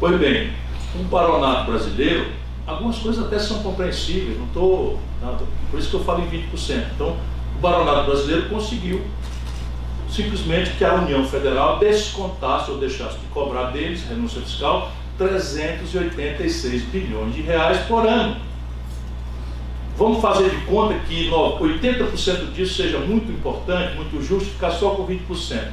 Pois 0.00 0.18
bem, 0.18 0.50
um 0.98 1.04
paronato 1.08 1.70
brasileiro, 1.70 2.28
algumas 2.66 2.96
coisas 2.98 3.22
até 3.22 3.38
são 3.38 3.62
compreensíveis, 3.62 4.38
não 4.38 4.46
estou. 4.46 4.98
Por 5.70 5.78
isso 5.78 5.90
que 5.90 5.94
eu 5.96 6.04
falo 6.04 6.22
em 6.22 6.28
20%. 6.28 6.86
Então, 6.94 7.18
o 7.56 7.60
baronato 7.60 8.06
brasileiro 8.06 8.48
conseguiu 8.48 9.02
simplesmente 10.12 10.72
que 10.72 10.84
a 10.84 10.94
União 10.94 11.24
Federal 11.24 11.78
descontasse 11.78 12.70
ou 12.70 12.78
deixasse 12.78 13.18
de 13.18 13.26
cobrar 13.26 13.70
deles, 13.70 14.04
renúncia 14.06 14.42
fiscal, 14.42 14.92
386 15.16 16.82
bilhões 16.84 17.34
de 17.34 17.40
reais 17.42 17.78
por 17.86 18.06
ano. 18.06 18.36
Vamos 19.96 20.20
fazer 20.20 20.50
de 20.50 20.56
conta 20.66 20.94
que 21.06 21.30
80% 21.30 22.52
disso 22.52 22.74
seja 22.74 22.98
muito 22.98 23.30
importante, 23.30 23.94
muito 23.94 24.22
justo, 24.22 24.50
ficar 24.50 24.70
só 24.70 24.90
com 24.90 25.06
20%. 25.06 25.68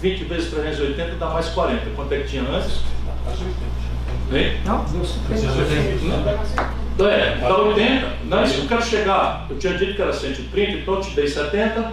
20 0.00 0.24
vezes 0.24 0.50
380 0.50 1.14
dá 1.16 1.30
mais 1.30 1.48
40. 1.50 1.90
Quanto 1.94 2.12
é 2.12 2.18
que 2.20 2.28
tinha 2.28 2.42
antes? 2.42 2.80
Hein? 4.32 4.56
Não, 4.64 4.84
Não, 6.98 7.06
é, 7.06 7.36
dá 7.36 7.56
80. 7.56 8.08
Não, 8.24 8.44
isso 8.44 8.54
que 8.54 8.60
eu 8.60 8.68
quero 8.68 8.82
chegar. 8.82 9.46
Eu 9.48 9.58
tinha 9.58 9.74
dito 9.74 9.94
que 9.94 10.02
era 10.02 10.12
130, 10.12 10.72
então 10.72 10.94
eu 10.94 11.00
te 11.00 11.10
dei 11.10 11.26
70, 11.26 11.92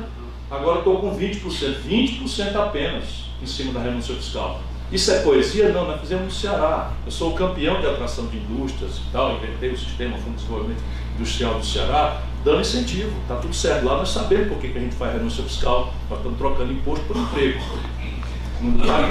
agora 0.49 0.79
estou 0.79 0.99
com 0.99 1.17
20%. 1.17 1.41
20% 1.87 2.55
apenas 2.55 3.25
em 3.41 3.45
cima 3.45 3.73
da 3.73 3.81
renúncia 3.81 4.15
fiscal. 4.15 4.61
Isso 4.91 5.11
é 5.11 5.19
poesia? 5.21 5.69
Não, 5.69 5.85
nós 5.85 6.01
fizemos 6.01 6.25
no 6.25 6.31
Ceará. 6.31 6.91
Eu 7.05 7.11
sou 7.11 7.31
o 7.31 7.35
campeão 7.35 7.79
de 7.79 7.87
atração 7.87 8.25
de 8.25 8.37
indústrias 8.37 8.97
e 8.97 9.11
tal, 9.11 9.35
inventei 9.35 9.69
o 9.69 9.77
sistema 9.77 10.17
Fundo 10.17 10.31
de 10.31 10.37
Desenvolvimento 10.37 10.81
Industrial 11.15 11.53
do 11.59 11.65
Ceará, 11.65 12.21
dando 12.43 12.61
incentivo. 12.61 13.11
Está 13.21 13.35
tudo 13.35 13.53
certo. 13.53 13.85
Lá 13.85 13.97
nós 13.97 14.09
sabemos 14.09 14.47
por 14.47 14.57
que, 14.57 14.69
que 14.69 14.77
a 14.77 14.81
gente 14.81 14.95
faz 14.95 15.13
renúncia 15.13 15.43
fiscal, 15.43 15.93
nós 16.09 16.17
estamos 16.17 16.39
trocando 16.39 16.73
imposto 16.73 17.05
por 17.05 17.17
emprego. 17.17 17.59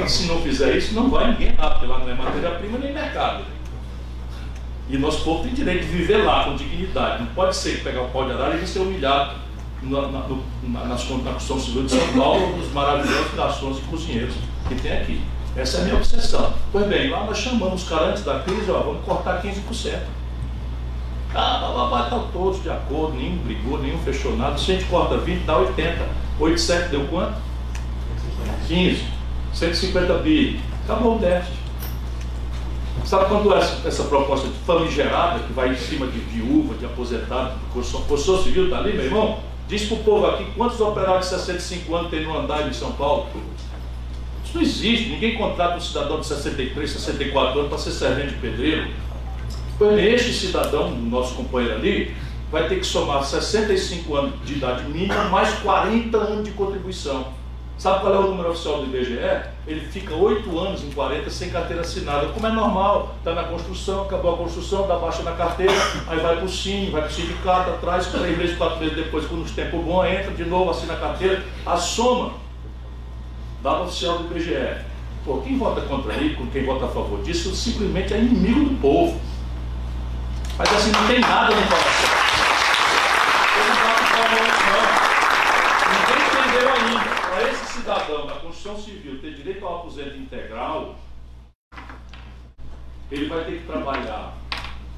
Se 0.09 0.27
não 0.27 0.43
fizer 0.43 0.77
isso, 0.77 0.95
não 0.95 1.09
vai 1.09 1.31
ninguém 1.31 1.55
lá, 1.57 1.71
porque 1.71 1.87
lá 1.87 1.99
não 1.99 2.11
é 2.11 2.15
matéria-prima 2.15 2.79
nem 2.79 2.93
mercado. 2.93 3.45
E 4.91 4.99
nosso 4.99 5.23
povo 5.23 5.45
tem 5.45 5.55
direito 5.55 5.87
de 5.87 5.93
viver 5.93 6.19
lá 6.19 6.45
com 6.45 6.57
dignidade. 6.57 7.23
Não 7.23 7.35
pode 7.35 7.55
ser 7.55 7.83
pegar 7.85 8.03
o 8.03 8.09
pau 8.09 8.25
de 8.27 8.33
arara 8.33 8.57
e 8.57 8.67
ser 8.67 8.81
humilhado 8.81 9.48
na, 9.83 10.03
na, 10.09 10.27
na, 10.63 10.85
na 10.85 10.97
construção 10.97 11.61
civil 11.61 11.85
de 11.85 11.93
São 11.93 12.13
Paulo, 12.17 12.57
dos 12.57 12.73
maravilhosos 12.73 13.35
garçons 13.35 13.79
e 13.79 13.81
cozinheiros 13.83 14.35
que 14.69 14.75
tem 14.77 14.93
aqui. 14.93 15.21
Essa 15.57 15.79
é 15.79 15.81
a 15.81 15.85
minha 15.85 15.97
obsessão. 15.97 16.53
Pois 16.71 16.87
bem, 16.87 17.11
lá 17.11 17.25
nós 17.25 17.39
chamamos 17.39 17.83
os 17.83 17.89
caras 17.89 18.11
antes 18.11 18.25
da 18.25 18.41
crise, 18.41 18.71
ó, 18.71 18.81
vamos 18.81 19.05
cortar 19.05 19.43
15%. 19.43 19.99
Ah, 21.35 21.89
vai 21.91 22.05
estar 22.05 22.19
todos 22.33 22.63
de 22.63 22.71
acordo, 22.71 23.17
nenhum 23.17 23.37
brigou, 23.39 23.79
nenhum 23.79 23.99
fechou 23.99 24.37
nada. 24.37 24.57
Se 24.57 24.71
a 24.71 24.75
gente 24.75 24.89
corta 24.89 25.17
20, 25.19 25.45
dá 25.45 25.59
80. 25.59 26.09
8, 26.41 26.61
7 26.61 26.89
deu 26.89 27.07
quanto? 27.09 27.35
15. 28.67 29.05
150 29.53 30.15
bi. 30.19 30.61
Acabou 30.85 31.17
o 31.17 31.19
déficit. 31.19 31.59
Sabe 33.05 33.27
quando 33.27 33.55
essa, 33.55 33.87
essa 33.87 34.05
proposta 34.05 34.49
de 34.49 34.55
famigerada, 34.59 35.41
que 35.41 35.53
vai 35.53 35.71
em 35.71 35.77
cima 35.77 36.07
de 36.07 36.19
viúva, 36.19 36.75
de 36.75 36.85
aposentado, 36.85 37.53
construção 37.73 38.43
civil, 38.43 38.65
está 38.65 38.79
ali, 38.79 38.93
meu 38.93 39.05
irmão? 39.05 39.39
Diz 39.69 39.85
para 39.85 39.99
o 39.99 40.03
povo 40.03 40.27
aqui 40.27 40.47
quantos 40.57 40.81
operários 40.81 41.29
de 41.29 41.37
65 41.37 41.95
anos 41.95 42.11
tem 42.11 42.25
no 42.25 42.37
andar 42.37 42.67
em 42.67 42.73
São 42.73 42.93
Paulo? 42.93 43.29
Isso 44.43 44.55
não 44.55 44.63
existe. 44.63 45.11
Ninguém 45.11 45.37
contrata 45.37 45.77
um 45.77 45.81
cidadão 45.81 46.21
de 46.21 46.27
63, 46.27 46.91
64 46.91 47.59
anos 47.59 47.69
para 47.69 47.79
ser 47.79 47.91
servente 47.91 48.35
de 48.35 48.41
pedreiro. 48.41 48.89
Este 49.99 50.33
cidadão, 50.33 50.91
nosso 50.91 51.35
companheiro 51.35 51.77
ali, 51.77 52.17
vai 52.51 52.67
ter 52.67 52.77
que 52.77 52.87
somar 52.87 53.23
65 53.23 54.17
anos 54.17 54.35
de 54.43 54.55
idade 54.55 54.85
mínima 54.85 55.25
mais 55.25 55.53
40 55.59 56.17
anos 56.17 56.45
de 56.47 56.53
contribuição. 56.53 57.29
Sabe 57.77 58.01
qual 58.01 58.15
é 58.15 58.19
o 58.19 58.23
número 58.23 58.51
oficial 58.51 58.79
do 58.79 58.87
IBGE? 58.87 59.19
Ele 59.69 59.87
fica 59.87 60.15
8 60.15 60.59
anos 60.59 60.83
em 60.83 60.91
40 60.91 61.29
sem 61.29 61.51
carteira 61.51 61.83
assinada, 61.83 62.29
como 62.29 62.47
é 62.47 62.51
normal. 62.51 63.15
Está 63.19 63.35
na 63.35 63.45
construção, 63.45 64.03
acabou 64.03 64.35
a 64.35 64.37
construção, 64.39 64.89
dá 64.89 64.97
baixa 64.97 65.23
na 65.23 65.33
carteira, 65.33 65.75
aí 66.09 66.19
vai 66.19 66.37
para 66.37 66.45
o 66.45 66.49
SIM, 66.49 66.91
vai 66.91 67.03
para 67.03 67.11
o 67.11 67.15
sindicato, 67.15 67.71
atrás, 67.71 68.07
três 68.07 68.37
meses, 68.37 68.57
quatro 68.57 68.81
meses 68.81 68.97
depois, 68.97 69.27
quando 69.27 69.45
os 69.45 69.51
tempos 69.51 69.85
bom, 69.85 70.05
entra 70.05 70.33
de 70.33 70.45
novo, 70.47 70.71
assina 70.71 70.95
a 70.95 70.97
carteira. 70.97 71.45
A 71.67 71.77
soma 71.77 72.33
dado 73.63 73.85
oficial 73.85 74.19
do 74.19 74.35
IBGE. 74.35 74.85
Pô, 75.25 75.39
quem 75.39 75.59
vota 75.59 75.83
contra 75.83 76.15
ele, 76.15 76.37
quem 76.53 76.65
vota 76.65 76.87
a 76.87 76.89
favor 76.89 77.23
disso, 77.23 77.55
simplesmente 77.55 78.15
é 78.15 78.19
inimigo 78.19 78.71
do 78.71 78.81
povo. 78.81 79.21
Mas 80.57 80.73
assim, 80.73 80.91
não 80.91 81.07
tem 81.07 81.21
nada 81.21 81.55
no 81.55 81.63
coração. 81.67 82.11
Ele 83.59 83.69
não 83.69 83.99
não. 84.73 84.99
Ninguém 85.93 86.21
entendeu 86.27 86.73
ainda. 86.73 87.19
Para 87.21 87.49
esse 87.51 87.65
cidadão 87.73 88.27
da 88.27 88.35
Constituição 88.35 88.77
Civil 88.83 89.21
ter 89.21 89.35
direito 89.35 89.65
ao 89.65 89.81
aposento 89.81 90.17
integral, 90.17 90.97
ele 93.11 93.29
vai 93.29 93.45
ter 93.45 93.59
que 93.59 93.67
trabalhar 93.67 94.37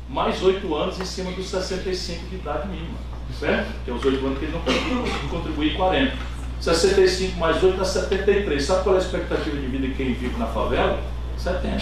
mais 0.08 0.42
oito 0.42 0.74
anos 0.74 0.98
em 1.00 1.04
cima 1.04 1.30
dos 1.32 1.48
65 1.48 2.28
de 2.28 2.36
idade 2.36 2.68
mínima. 2.68 2.98
Certo? 3.38 3.72
Que 3.84 3.90
é 3.90 3.94
os 3.94 4.04
oito 4.04 4.26
anos 4.26 4.38
que 4.38 4.44
ele 4.46 4.52
não 4.52 4.60
conseguiu 4.60 5.28
contribuir 5.30 5.76
40. 5.76 6.16
65 6.60 7.38
mais 7.38 7.62
8 7.62 7.78
dá 7.78 7.84
73. 7.84 8.62
Sabe 8.62 8.82
qual 8.82 8.96
é 8.96 8.98
a 8.98 9.00
expectativa 9.00 9.56
de 9.56 9.66
vida 9.66 9.86
de 9.86 9.94
quem 9.94 10.12
vive 10.12 10.36
na 10.38 10.46
favela? 10.46 11.00
70. 11.38 11.78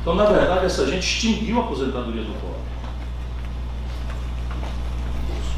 Então, 0.00 0.14
na 0.14 0.24
verdade, 0.24 0.66
essa 0.66 0.86
gente 0.86 1.04
extinguiu 1.04 1.60
a 1.60 1.64
aposentadoria 1.64 2.22
do 2.22 2.32
pobre. 2.40 2.60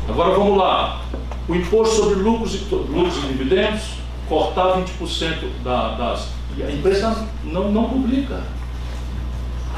Agora 0.08 0.34
vamos 0.36 0.58
lá. 0.58 1.00
O 1.48 1.54
imposto 1.54 1.96
sobre 1.96 2.16
lucros 2.16 2.54
e, 2.54 2.74
lucros 2.74 3.16
e 3.24 3.28
dividendos, 3.28 3.94
cortar 4.28 4.76
20% 4.78 5.62
da, 5.62 5.94
das. 5.94 6.28
E 6.56 6.62
a 6.62 6.70
empresa 6.70 7.26
não, 7.44 7.70
não 7.70 7.88
publica. 7.88 8.42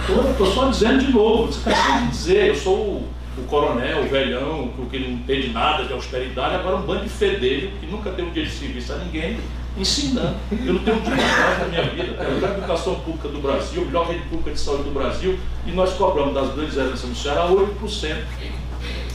Estou 0.07 0.47
só 0.53 0.69
dizendo 0.69 0.99
de 0.99 1.13
novo, 1.13 1.47
você 1.47 1.71
cansei 1.71 2.01
de 2.01 2.09
dizer, 2.09 2.49
eu 2.49 2.55
sou 2.55 2.77
o, 2.77 3.09
o 3.39 3.43
coronel, 3.49 4.03
o 4.03 4.09
velhão, 4.09 4.71
que 4.91 4.99
não 4.99 5.11
entende 5.13 5.49
nada 5.49 5.85
de 5.85 5.95
austeridade, 5.95 6.57
agora 6.57 6.77
um 6.77 6.83
bando 6.83 7.05
de 7.05 7.09
fedelho 7.09 7.73
que 7.81 7.87
nunca 7.87 8.11
deu 8.11 8.27
um 8.27 8.31
dia 8.31 8.45
de 8.45 8.51
serviço 8.51 8.93
a 8.93 8.97
ninguém, 8.97 9.39
ensinando. 9.79 10.37
Eu 10.53 10.75
não 10.75 10.81
tenho 10.85 11.01
paz 11.01 11.59
na 11.59 11.65
minha 11.69 11.83
vida, 11.85 12.15
tenho 12.19 12.31
a 12.31 12.35
melhor 12.35 12.51
educação 12.51 12.97
pública 12.97 13.29
do 13.29 13.41
Brasil, 13.41 13.83
a 13.83 13.85
melhor 13.87 14.07
rede 14.07 14.23
pública 14.29 14.51
de 14.51 14.61
saúde 14.61 14.83
do 14.83 14.91
Brasil, 14.91 15.39
e 15.67 15.73
nós 15.73 15.95
cobramos 15.95 16.35
das 16.35 16.55
grandes 16.55 16.77
heranças 16.77 17.09
no 17.09 17.17
Ceará 17.17 17.49
8%. 17.49 18.17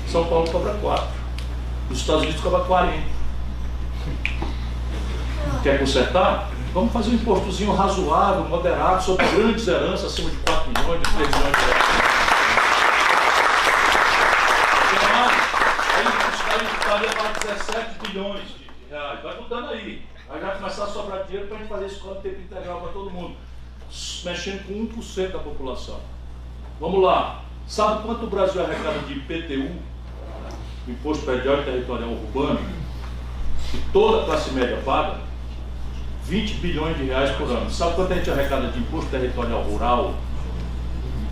São 0.07 0.25
Paulo 0.25 0.49
cobra 0.49 0.73
4%. 0.73 1.03
Os 1.91 1.99
Estados 1.99 2.23
Unidos 2.23 2.41
cobra 2.41 2.61
40%. 2.61 2.93
Quer 5.61 5.79
consertar? 5.79 6.49
Vamos 6.71 6.93
fazer 6.93 7.09
um 7.09 7.15
impostozinho 7.15 7.73
razoável, 7.73 8.43
moderado, 8.47 9.03
sobre 9.03 9.25
grandes 9.25 9.67
heranças 9.67 10.13
acima 10.13 10.29
de 10.29 10.37
4 10.37 10.69
milhões, 10.69 11.01
de 11.01 11.15
3 11.15 11.29
milhões 11.35 11.55
de 11.55 11.65
reais. 11.65 11.99
Aí 16.45 16.67
estaria 16.77 17.09
para 17.09 17.53
17 17.53 18.07
bilhões 18.07 18.47
de 18.49 18.69
reais. 18.87 19.23
Vai 19.23 19.41
mudando 19.41 19.69
aí. 19.69 20.05
Vai 20.27 20.39
já 20.39 20.51
começar 20.51 20.83
a 20.83 20.87
sobrar 20.87 21.23
dinheiro 21.23 21.47
para 21.47 21.57
a 21.57 21.59
gente 21.59 21.69
fazer 21.69 21.85
escola 21.87 22.21
tempo 22.21 22.39
integral 22.39 22.81
para 22.81 22.91
todo 22.91 23.09
mundo. 23.09 23.35
Mexendo 24.23 24.67
com 24.67 25.01
1% 25.01 25.31
da 25.31 25.39
população. 25.39 25.99
Vamos 26.79 27.01
lá. 27.01 27.45
Sabe 27.65 28.03
quanto 28.03 28.25
o 28.25 28.29
Brasil 28.29 28.63
arrecada 28.63 28.99
de 28.99 29.13
IPTU, 29.13 29.75
Imposto 30.87 31.25
Predial 31.25 31.61
e 31.61 31.65
Territorial 31.65 32.11
Urbano, 32.11 32.59
que 33.71 33.77
toda 33.91 34.21
a 34.21 34.25
classe 34.25 34.51
média 34.51 34.79
paga? 34.85 35.28
20 36.29 36.53
bilhões 36.55 36.95
de 36.97 37.05
reais 37.05 37.31
por 37.31 37.49
ano. 37.49 37.69
Sabe 37.71 37.95
quanto 37.95 38.13
a 38.13 38.15
gente 38.15 38.29
arrecada 38.29 38.67
de 38.67 38.79
imposto 38.79 39.09
territorial 39.09 39.63
rural 39.63 40.13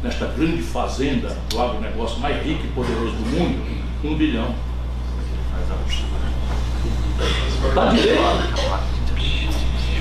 nesta 0.04 0.26
grande 0.26 0.62
fazenda 0.64 1.38
do 1.50 1.62
agronegócio 1.62 2.20
mais 2.20 2.44
rico 2.44 2.66
e 2.66 2.68
poderoso 2.70 3.16
do 3.16 3.26
mundo? 3.30 3.64
Um 4.04 4.16
bilhão. 4.16 4.56
Está 7.68 7.86
direito. 7.92 8.22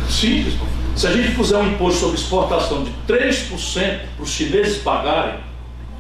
Simples. 0.09 0.55
Se 0.95 1.07
a 1.07 1.13
gente 1.13 1.35
puser 1.35 1.59
um 1.59 1.73
imposto 1.73 2.01
sobre 2.01 2.17
exportação 2.17 2.85
de 2.85 2.91
3% 3.07 4.01
para 4.17 4.23
os 4.23 4.31
chineses 4.31 4.79
pagarem, 4.79 5.41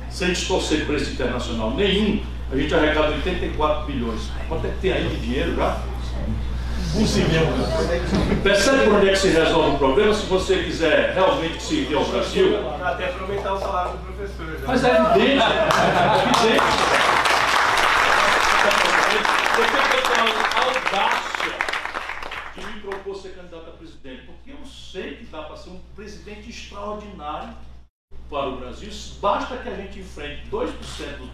sem 0.09 0.28
distorcer 0.28 0.86
preço 0.86 1.11
internacional 1.11 1.72
nenhum, 1.72 2.22
a 2.51 2.57
gente 2.57 2.74
arrecada 2.74 3.09
84 3.09 3.86
bilhões. 3.86 4.22
Quanto 4.49 4.66
é 4.66 4.70
que 4.70 4.78
tem 4.78 4.92
aí 4.92 5.07
de 5.07 5.16
dinheiro 5.16 5.55
já? 5.55 5.82
Um 6.95 7.07
zilhão. 7.07 7.47
Percebe 8.43 8.84
por 8.84 8.95
onde 8.95 9.09
é 9.09 9.12
que 9.12 9.18
se 9.18 9.28
resolve 9.28 9.76
o 9.76 9.78
problema 9.78 10.14
se 10.14 10.26
você 10.26 10.62
quiser 10.62 11.14
realmente 11.14 11.62
servir 11.62 11.97
ao 11.97 12.05
Brasil? 12.05 12.57
Até 12.82 13.09
para 13.09 13.22
aumentar 13.22 13.55
o 13.55 13.59
salário 13.59 13.93
do 13.93 13.99
professor. 13.99 14.59
Já. 14.59 14.66
Mas 14.66 14.84
é 14.84 14.91
evidente, 14.91 15.43
é 15.43 16.22
evidente. 16.22 17.07
Porque 19.57 19.76
eu 19.76 20.03
tenho 20.14 20.34
a 20.55 20.61
audácia 20.64 21.53
de 22.55 22.66
me 22.66 22.80
propor 22.80 23.16
ser 23.16 23.30
candidato 23.30 23.68
a 23.68 23.72
presidente, 23.72 24.22
porque 24.26 24.51
eu 24.51 24.66
sei 24.66 25.16
que 25.16 25.24
dá 25.26 25.43
para 25.43 25.57
ser 25.57 25.70
um 25.70 25.80
presidente 25.95 26.51
extraordinário 26.51 27.55
para 28.30 28.49
o 28.49 28.57
Brasil, 28.57 28.91
basta 29.20 29.57
que 29.59 29.68
a 29.68 29.74
gente 29.74 30.01
enfrente 30.01 30.49
2% 30.51 30.66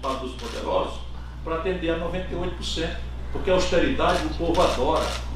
dos, 0.01 0.21
dos 0.21 0.33
poderosos 0.43 1.01
para 1.43 1.57
atender 1.57 1.91
a 1.91 1.99
98%, 1.99 2.97
porque 3.33 3.51
a 3.51 3.55
austeridade 3.55 4.27
o 4.27 4.35
povo 4.35 4.61
adora. 4.61 5.32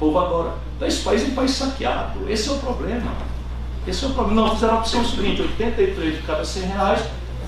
Povo 0.00 0.18
adora. 0.18 0.54
Então 0.74 0.88
esse 0.88 1.02
país 1.02 1.22
é 1.22 1.26
um 1.26 1.34
país 1.34 1.52
saqueado. 1.52 2.28
Esse 2.28 2.48
é 2.48 2.52
o 2.52 2.58
problema. 2.58 3.12
Esse 3.86 4.04
é 4.04 4.08
o 4.08 4.10
problema. 4.12 4.42
Não, 4.42 4.54
fizeram 4.54 4.74
a 4.74 4.78
opção 4.78 5.04
seguinte, 5.04 5.42
83 5.42 6.16
de 6.16 6.22
cada 6.22 6.44
100 6.44 6.62
reais 6.62 7.04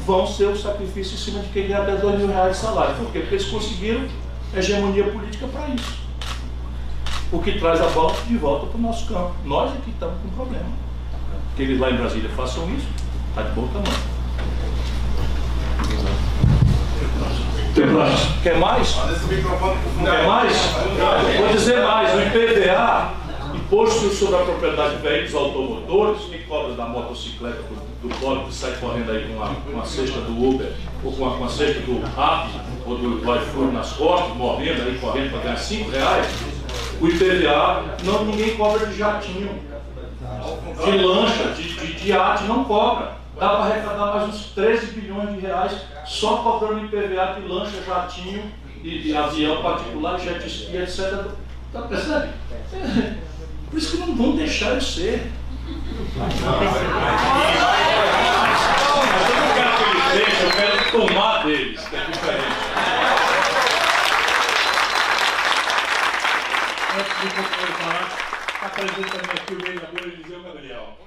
vão 0.06 0.26
ser 0.26 0.48
o 0.48 0.56
sacrifício 0.56 1.14
em 1.14 1.18
cima 1.18 1.40
de 1.40 1.48
quem 1.48 1.68
ganha 1.68 1.82
até 1.82 1.96
2 1.96 2.18
mil 2.18 2.28
reais 2.28 2.56
de 2.56 2.62
salário. 2.62 2.94
Por 2.96 3.10
quê? 3.10 3.20
Porque 3.20 3.36
eles 3.36 3.46
conseguiram 3.46 4.06
hegemonia 4.54 5.04
política 5.04 5.46
para 5.46 5.68
isso. 5.68 6.02
O 7.32 7.38
que 7.38 7.58
traz 7.58 7.80
a 7.80 7.86
volta 7.86 8.20
de 8.26 8.36
volta 8.36 8.66
para 8.66 8.78
o 8.78 8.82
nosso 8.82 9.06
campo. 9.06 9.32
Nós 9.44 9.70
aqui 9.70 9.88
é 9.88 9.90
estamos 9.90 10.20
com 10.20 10.28
problema. 10.30 10.68
Que 11.56 11.62
eles 11.62 11.80
lá 11.80 11.90
em 11.90 11.96
Brasília 11.96 12.28
façam 12.36 12.64
isso, 12.74 12.86
está 13.30 13.42
de 13.42 13.52
bom 13.52 13.66
tamanho. 13.68 14.11
Quer 17.74 17.86
mais? 17.86 18.20
Quer 18.42 18.58
mais? 18.58 18.94
Vou 21.38 21.48
dizer 21.48 21.82
mais, 21.82 22.14
o 22.14 22.20
IPVA, 22.20 23.12
Imposto 23.54 24.10
sobre 24.10 24.36
a 24.36 24.38
Propriedade 24.40 24.96
de 24.96 25.02
Veículos 25.02 25.34
Automotores, 25.34 26.22
que 26.24 26.38
cobra 26.40 26.74
da 26.74 26.84
motocicleta 26.84 27.62
do, 27.62 28.08
do 28.08 28.14
pobre 28.16 28.44
que 28.44 28.54
sai 28.54 28.72
correndo 28.72 29.10
aí 29.10 29.26
com 29.26 29.34
uma, 29.34 29.54
com 29.54 29.80
a 29.80 29.84
cesta 29.84 30.20
do 30.20 30.48
Uber, 30.48 30.72
ou 31.02 31.12
com 31.12 31.28
a, 31.28 31.38
com 31.38 31.44
a 31.44 31.48
cesta 31.48 31.80
do 31.80 32.00
Rap, 32.14 32.50
ou 32.84 32.98
do 32.98 33.36
iFood 33.36 33.72
nas 33.72 33.92
costas, 33.92 34.36
morrendo 34.36 34.82
aí, 34.82 34.98
correndo 34.98 35.30
para 35.30 35.40
ganhar 35.40 35.56
5 35.56 35.90
reais, 35.90 36.26
o 37.00 37.08
IPVA, 37.08 37.84
não, 38.04 38.24
ninguém 38.26 38.54
cobra 38.54 38.86
de 38.86 38.98
jatinho, 38.98 39.50
de 40.84 40.90
lancha, 40.98 41.44
de, 41.56 41.72
de, 41.72 41.92
de 41.94 42.12
arte, 42.12 42.44
não 42.44 42.64
cobra 42.64 43.21
dá 43.38 43.48
para 43.48 43.64
arrecadar 43.64 44.06
mais 44.14 44.28
uns 44.28 44.46
13 44.54 44.86
bilhões 44.92 45.34
de 45.34 45.40
reais 45.40 45.72
só 46.04 46.38
cobrando 46.38 46.84
IPVA 46.84 47.40
de 47.40 47.48
lancha, 47.48 47.82
jatinho 47.86 48.52
e, 48.82 49.10
e 49.10 49.16
avião 49.16 49.62
particular, 49.62 50.18
jet 50.18 50.46
ski, 50.46 50.76
etc. 50.76 51.30
Tá 51.72 51.82
percebe? 51.82 52.28
É. 52.72 53.14
Por 53.70 53.78
isso 53.78 53.92
que 53.92 53.96
não 53.98 54.14
vão 54.14 54.36
deixar 54.36 54.74
eu 54.74 54.80
ser. 54.80 55.32
Mas 56.16 56.40
eu 56.40 56.46
não 59.40 59.54
quero 59.54 59.72
que 59.76 59.84
eles 59.88 60.06
deixem, 60.12 60.44
eu 60.44 60.50
quero 60.50 60.90
tomar 60.90 61.44
deles, 61.44 61.80
que 61.80 61.96
é 61.96 62.04
diferente. 62.04 62.62
Antes 66.94 67.14
de 67.20 67.28
falar, 67.82 68.08
apresenta-me 68.60 69.32
aqui 69.32 69.54
o 69.54 69.58
vereador 69.58 70.02
Eliseu 70.02 70.42
Gabriel. 70.42 71.01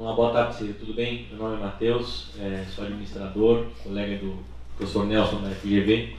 Uma 0.00 0.14
boa 0.14 0.32
tarde, 0.32 0.56
Círio. 0.56 0.74
Tudo 0.80 0.94
bem? 0.94 1.26
Meu 1.30 1.40
nome 1.40 1.56
é 1.56 1.60
Matheus, 1.62 2.30
é, 2.40 2.64
sou 2.74 2.86
administrador, 2.86 3.66
colega 3.82 4.16
do 4.16 4.34
professor 4.74 5.04
Nelson 5.04 5.42
da 5.42 5.50
FGV. 5.50 6.16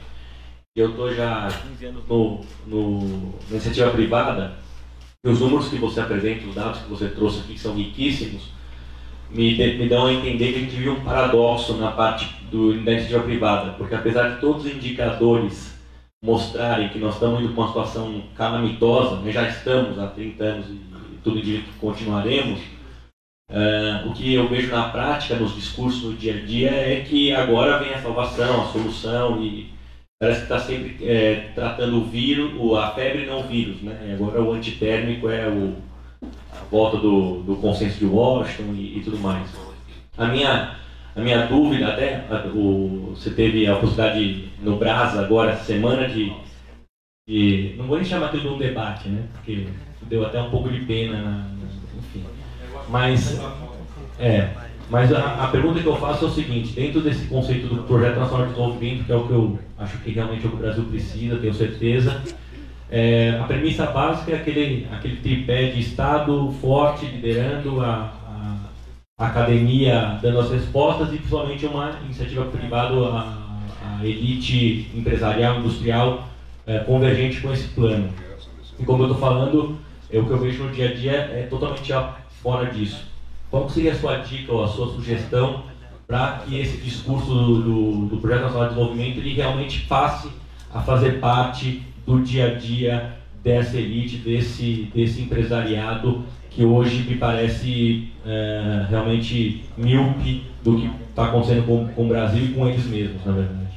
Eu 0.76 0.90
estou 0.90 1.12
já 1.12 1.48
15 1.48 1.86
anos 1.86 2.04
no, 2.06 2.40
no, 2.64 3.00
na 3.00 3.50
iniciativa 3.50 3.90
privada. 3.90 4.54
E 5.24 5.28
os 5.28 5.40
números 5.40 5.68
que 5.68 5.78
você 5.78 6.00
apresenta, 6.00 6.46
os 6.46 6.54
dados 6.54 6.82
que 6.82 6.88
você 6.88 7.08
trouxe 7.08 7.40
aqui, 7.40 7.54
que 7.54 7.58
são 7.58 7.74
riquíssimos, 7.74 8.50
me, 9.28 9.56
me 9.76 9.88
dão 9.88 10.06
a 10.06 10.12
entender 10.12 10.52
que 10.52 10.58
a 10.58 10.62
gente 10.62 10.76
vive 10.76 10.90
um 10.90 11.02
paradoxo 11.02 11.74
na 11.74 11.90
parte 11.90 12.32
do, 12.52 12.80
da 12.84 12.92
iniciativa 12.92 13.24
privada. 13.24 13.72
Porque 13.72 13.96
apesar 13.96 14.28
de 14.28 14.40
todos 14.40 14.64
os 14.64 14.70
indicadores 14.70 15.76
mostrarem 16.24 16.88
que 16.90 17.00
nós 17.00 17.14
estamos 17.14 17.40
indo 17.40 17.52
para 17.52 17.62
uma 17.62 17.66
situação 17.66 18.22
calamitosa, 18.36 19.16
nós 19.16 19.34
já 19.34 19.48
estamos 19.48 19.98
há 19.98 20.06
30 20.06 20.44
anos 20.44 20.66
e 20.68 20.80
tudo 21.24 21.42
que 21.42 21.64
continuaremos, 21.80 22.60
Uh, 23.52 24.08
o 24.08 24.14
que 24.14 24.32
eu 24.32 24.48
vejo 24.48 24.70
na 24.70 24.88
prática, 24.88 25.36
nos 25.36 25.54
discursos 25.54 26.02
no 26.04 26.14
dia 26.14 26.36
a 26.36 26.40
dia, 26.40 26.70
é 26.70 27.02
que 27.02 27.34
agora 27.34 27.78
vem 27.78 27.92
a 27.92 28.00
salvação, 28.00 28.62
a 28.62 28.72
solução, 28.72 29.42
e 29.42 29.68
parece 30.18 30.38
que 30.38 30.44
está 30.44 30.58
sempre 30.58 30.96
é, 31.06 31.50
tratando 31.54 31.98
o 31.98 32.04
vírus, 32.04 32.50
a 32.78 32.92
febre 32.92 33.26
não 33.26 33.40
o 33.40 33.46
vírus, 33.46 33.82
né? 33.82 34.16
Agora 34.18 34.40
o 34.40 34.52
antitérmico 34.52 35.28
é 35.28 35.46
o, 35.46 35.74
a 36.50 36.64
volta 36.70 36.96
do, 36.96 37.42
do 37.42 37.56
consenso 37.56 37.98
de 37.98 38.06
Washington 38.06 38.72
e, 38.72 38.96
e 38.96 39.02
tudo 39.02 39.18
mais. 39.18 39.46
A 40.16 40.26
minha, 40.28 40.74
a 41.14 41.20
minha 41.20 41.44
dúvida, 41.44 41.88
até, 41.88 42.24
o, 42.54 43.12
você 43.14 43.32
teve 43.32 43.66
a 43.66 43.76
possibilidade 43.76 44.48
no 44.62 44.78
Brasa 44.78 45.20
agora, 45.20 45.58
semana 45.58 46.08
de, 46.08 46.32
de. 47.28 47.74
Não 47.76 47.86
vou 47.86 47.96
nem 47.96 48.04
chamar 48.06 48.32
de 48.32 48.48
um 48.48 48.56
debate, 48.56 49.10
né? 49.10 49.28
Porque 49.34 49.66
deu 50.08 50.24
até 50.24 50.40
um 50.40 50.48
pouco 50.48 50.70
de 50.70 50.80
pena 50.86 51.20
na, 51.20 51.52
mas, 52.88 53.40
é, 54.18 54.50
mas 54.90 55.12
a, 55.12 55.44
a, 55.44 55.46
pergunta 55.48 55.80
que 55.80 55.86
eu 55.86 55.96
faço 55.96 56.24
é 56.24 56.28
o 56.28 56.30
seguinte: 56.30 56.72
dentro 56.74 57.00
desse 57.00 57.26
conceito 57.26 57.66
do 57.66 57.82
Projeto 57.84 58.18
Nacional 58.18 58.46
de 58.46 58.52
Desenvolvimento, 58.52 59.04
que 59.04 59.12
é 59.12 59.16
o 59.16 59.26
que 59.26 59.32
eu 59.32 59.58
acho 59.78 59.98
que 59.98 60.10
realmente 60.10 60.44
é 60.46 60.48
o, 60.48 60.56
Brasil 60.56 60.84
precisa, 60.84 61.36
tenho 61.36 61.54
certeza, 61.54 62.22
é, 62.90 63.38
a 63.40 63.44
premissa 63.44 63.86
básica 63.86 64.32
é 64.32 64.36
aquele, 64.36 64.86
aquele 64.92 65.16
tripé 65.16 65.70
de 65.70 65.80
Estado 65.80 66.52
forte 66.60 67.06
liderando 67.06 67.80
a, 67.80 68.12
a, 68.26 68.56
a 69.18 69.26
academia 69.26 70.18
dando 70.20 70.40
as 70.40 70.50
respostas 70.50 71.08
e 71.08 71.16
principalmente 71.16 71.64
uma 71.64 71.98
iniciativa 72.04 72.44
privada, 72.44 72.94
a, 72.94 73.42
a 73.98 74.06
elite 74.06 74.90
empresarial, 74.94 75.60
industrial 75.60 76.28
é, 76.66 76.80
convergente 76.80 77.40
com 77.40 77.52
esse 77.52 77.68
plano. 77.68 78.10
E 78.78 78.84
como 78.84 79.04
eu 79.04 79.06
estou 79.06 79.20
falando, 79.20 79.78
é, 80.10 80.18
o 80.18 80.26
que 80.26 80.30
eu 80.30 80.38
vejo 80.38 80.64
no 80.64 80.70
dia 80.70 80.90
a 80.90 80.94
dia 80.94 81.12
é 81.12 81.46
totalmente 81.48 81.92
fora 82.42 82.70
disso. 82.70 83.04
Qual 83.50 83.68
seria 83.68 83.92
a 83.92 83.94
sua 83.94 84.16
dica 84.16 84.52
ou 84.52 84.64
a 84.64 84.68
sua 84.68 84.92
sugestão 84.94 85.64
para 86.06 86.42
que 86.44 86.58
esse 86.58 86.78
discurso 86.78 87.26
do, 87.26 87.62
do, 87.62 88.06
do, 88.06 88.16
Projeto 88.18 88.42
Nacional 88.42 88.68
de 88.68 88.74
Desenvolvimento 88.74 89.18
ele 89.18 89.34
realmente 89.34 89.80
passe 89.86 90.28
a 90.72 90.80
fazer 90.80 91.20
parte 91.20 91.82
do 92.06 92.20
dia 92.20 92.48
a 92.48 92.54
dia 92.54 93.16
dessa 93.42 93.76
elite, 93.76 94.18
desse, 94.18 94.90
desse 94.94 95.22
empresariado 95.22 96.24
que 96.50 96.64
hoje 96.64 97.02
me 97.02 97.16
parece 97.16 98.10
é, 98.26 98.86
realmente 98.88 99.64
míope 99.76 100.44
do 100.62 100.76
que 100.76 100.90
está 101.08 101.26
acontecendo 101.26 101.66
com, 101.66 101.88
com 101.88 102.04
o 102.04 102.08
Brasil 102.08 102.44
e 102.44 102.52
com 102.52 102.68
eles 102.68 102.84
mesmos, 102.86 103.24
na 103.24 103.32
verdade. 103.32 103.72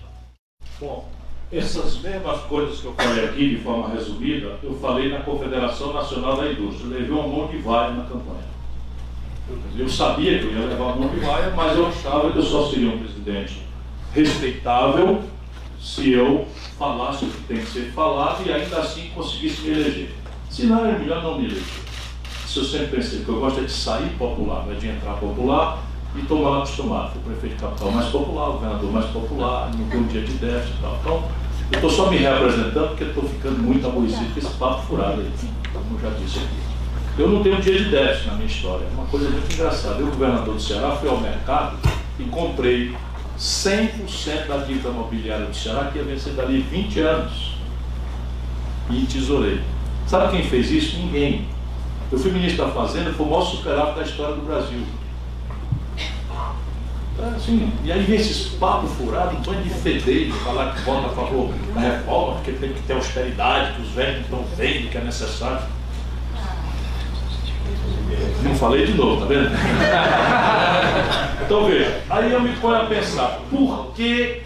Bom, 0.80 1.08
essas 1.52 2.00
mesmas 2.00 2.42
coisas 2.42 2.82
que 2.82 2.86
eu 2.86 2.94
falei 2.94 3.26
aqui 3.26 3.50
de 3.52 3.58
forma 3.58 3.94
resumida, 3.94 4.60
eu 4.62 4.74
falei 4.76 5.10
na 5.10 5.20
Confederação 5.20 5.94
Nacional 5.94 6.38
da 6.38 6.52
Indústria. 6.52 6.98
Levei 6.98 7.12
um 7.12 7.30
monte 7.30 7.52
de 7.52 7.60
vale 7.60 7.98
na 7.98 8.04
campanha. 8.04 8.55
Eu 9.78 9.88
sabia 9.88 10.40
que 10.40 10.46
eu 10.46 10.54
ia 10.54 10.68
levar 10.68 10.96
monte 10.96 11.16
de 11.16 11.20
vaia, 11.20 11.54
mas 11.56 11.78
eu 11.78 11.88
achava 11.88 12.32
que 12.32 12.38
eu 12.38 12.44
só 12.44 12.70
seria 12.70 12.90
um 12.90 12.98
presidente 12.98 13.62
respeitável 14.14 15.22
se 15.80 16.12
eu 16.12 16.48
falasse 16.80 17.26
o 17.26 17.30
que 17.30 17.42
tem 17.44 17.58
que 17.58 17.68
ser 17.68 17.92
falado 17.92 18.44
e 18.46 18.52
ainda 18.52 18.78
assim 18.78 19.12
conseguisse 19.14 19.62
me 19.62 19.72
eleger. 19.72 20.16
Se 20.50 20.66
não, 20.66 20.86
é 20.86 20.98
melhor 20.98 21.22
não 21.22 21.38
me 21.38 21.46
eleger. 21.46 21.64
Isso 22.46 22.60
eu 22.60 22.64
sempre 22.64 22.98
pensei, 22.98 23.20
que 23.24 23.30
eu 23.30 23.40
gosto 23.40 23.60
é 23.60 23.64
de 23.64 23.72
sair 23.72 24.10
popular, 24.18 24.66
não 24.66 24.74
é 24.74 24.76
de 24.76 24.88
entrar 24.88 25.14
popular 25.14 25.84
e 26.16 26.22
tomar 26.24 26.58
acostumado. 26.58 27.12
Fui 27.12 27.22
prefeito 27.34 27.62
capital 27.62 27.92
mais 27.92 28.08
popular, 28.08 28.50
o 28.50 28.54
governador 28.54 28.92
mais 28.92 29.06
popular, 29.08 29.72
não 29.76 29.90
tem 29.90 30.00
um 30.00 30.08
dia 30.08 30.22
de 30.22 30.34
déficit 30.34 30.78
e 30.78 30.82
tal. 30.82 30.98
Então, 31.02 31.30
eu 31.72 31.76
estou 31.76 31.90
só 31.90 32.10
me 32.10 32.18
representando 32.18 32.88
porque 32.90 33.04
estou 33.04 33.24
ficando 33.24 33.62
muito 33.62 33.86
aborrecido 33.86 34.34
com 34.34 34.40
esse 34.40 34.54
papo 34.58 34.88
furado 34.88 35.22
aí, 35.22 35.32
como 35.74 36.00
já 36.00 36.10
disse 36.12 36.40
aqui. 36.40 36.65
Eu 37.18 37.30
não 37.30 37.42
tenho 37.42 37.62
dia 37.62 37.78
de 37.78 37.90
déficit 37.90 38.28
na 38.28 38.34
minha 38.34 38.48
história, 38.48 38.86
é 38.86 38.94
uma 38.94 39.06
coisa 39.06 39.30
muito 39.30 39.54
engraçada. 39.54 40.02
Eu, 40.02 40.08
governador 40.08 40.54
do 40.54 40.62
Ceará, 40.62 40.98
fui 40.98 41.08
ao 41.08 41.18
mercado 41.22 41.78
e 42.20 42.24
comprei 42.26 42.94
100% 43.40 44.48
da 44.48 44.58
dívida 44.58 44.90
imobiliária 44.90 45.46
do 45.46 45.56
Ceará, 45.56 45.90
que 45.92 45.98
ia 45.98 46.04
vencer 46.04 46.34
dali 46.34 46.60
20 46.60 47.00
anos. 47.00 47.56
E 48.90 49.06
tesourei. 49.06 49.62
Sabe 50.06 50.38
quem 50.38 50.44
fez 50.44 50.70
isso? 50.70 50.98
Ninguém. 50.98 51.48
Eu 52.12 52.20
fui 52.20 52.32
ministro 52.32 52.66
da 52.66 52.72
Fazenda, 52.72 53.12
foi 53.14 53.26
o 53.26 53.30
maior 53.30 53.46
superávit 53.46 53.96
da 53.96 54.04
história 54.04 54.36
do 54.36 54.42
Brasil. 54.42 54.84
É, 57.18 57.36
assim, 57.36 57.72
e 57.84 57.92
aí 57.94 58.04
vem 58.04 58.18
esses 58.18 58.50
papos 58.56 58.92
furados, 58.92 59.40
um 59.40 59.42
banho 59.42 59.64
de 59.64 59.70
fedeiro, 59.70 60.34
falar 60.34 60.76
que 60.76 60.82
vota 60.82 61.08
a 61.08 61.10
favor 61.12 61.50
da 61.74 61.80
reforma, 61.80 62.42
que 62.42 62.52
tem 62.52 62.74
que 62.74 62.82
ter 62.82 62.94
austeridade, 62.94 63.76
que 63.76 63.84
os 63.84 63.90
velhos 63.92 64.22
estão 64.22 64.44
vendo 64.58 64.92
que 64.92 64.98
é 64.98 65.02
necessário. 65.02 65.66
Não 68.46 68.56
falei 68.56 68.86
de 68.86 68.94
novo, 68.94 69.22
tá 69.22 69.26
vendo? 69.26 69.50
então 71.44 71.66
veja, 71.66 72.02
aí 72.10 72.32
eu 72.32 72.40
me 72.40 72.56
ponho 72.58 72.76
a 72.76 72.86
pensar, 72.86 73.42
por 73.50 73.92
que, 73.96 74.44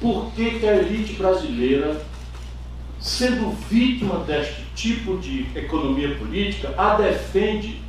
por 0.00 0.32
que, 0.32 0.58
que 0.58 0.68
a 0.68 0.76
elite 0.76 1.12
brasileira, 1.12 2.02
sendo 2.98 3.50
vítima 3.70 4.18
deste 4.26 4.64
tipo 4.74 5.16
de 5.18 5.46
economia 5.54 6.16
política, 6.16 6.74
a 6.76 6.96
defende 6.96 7.80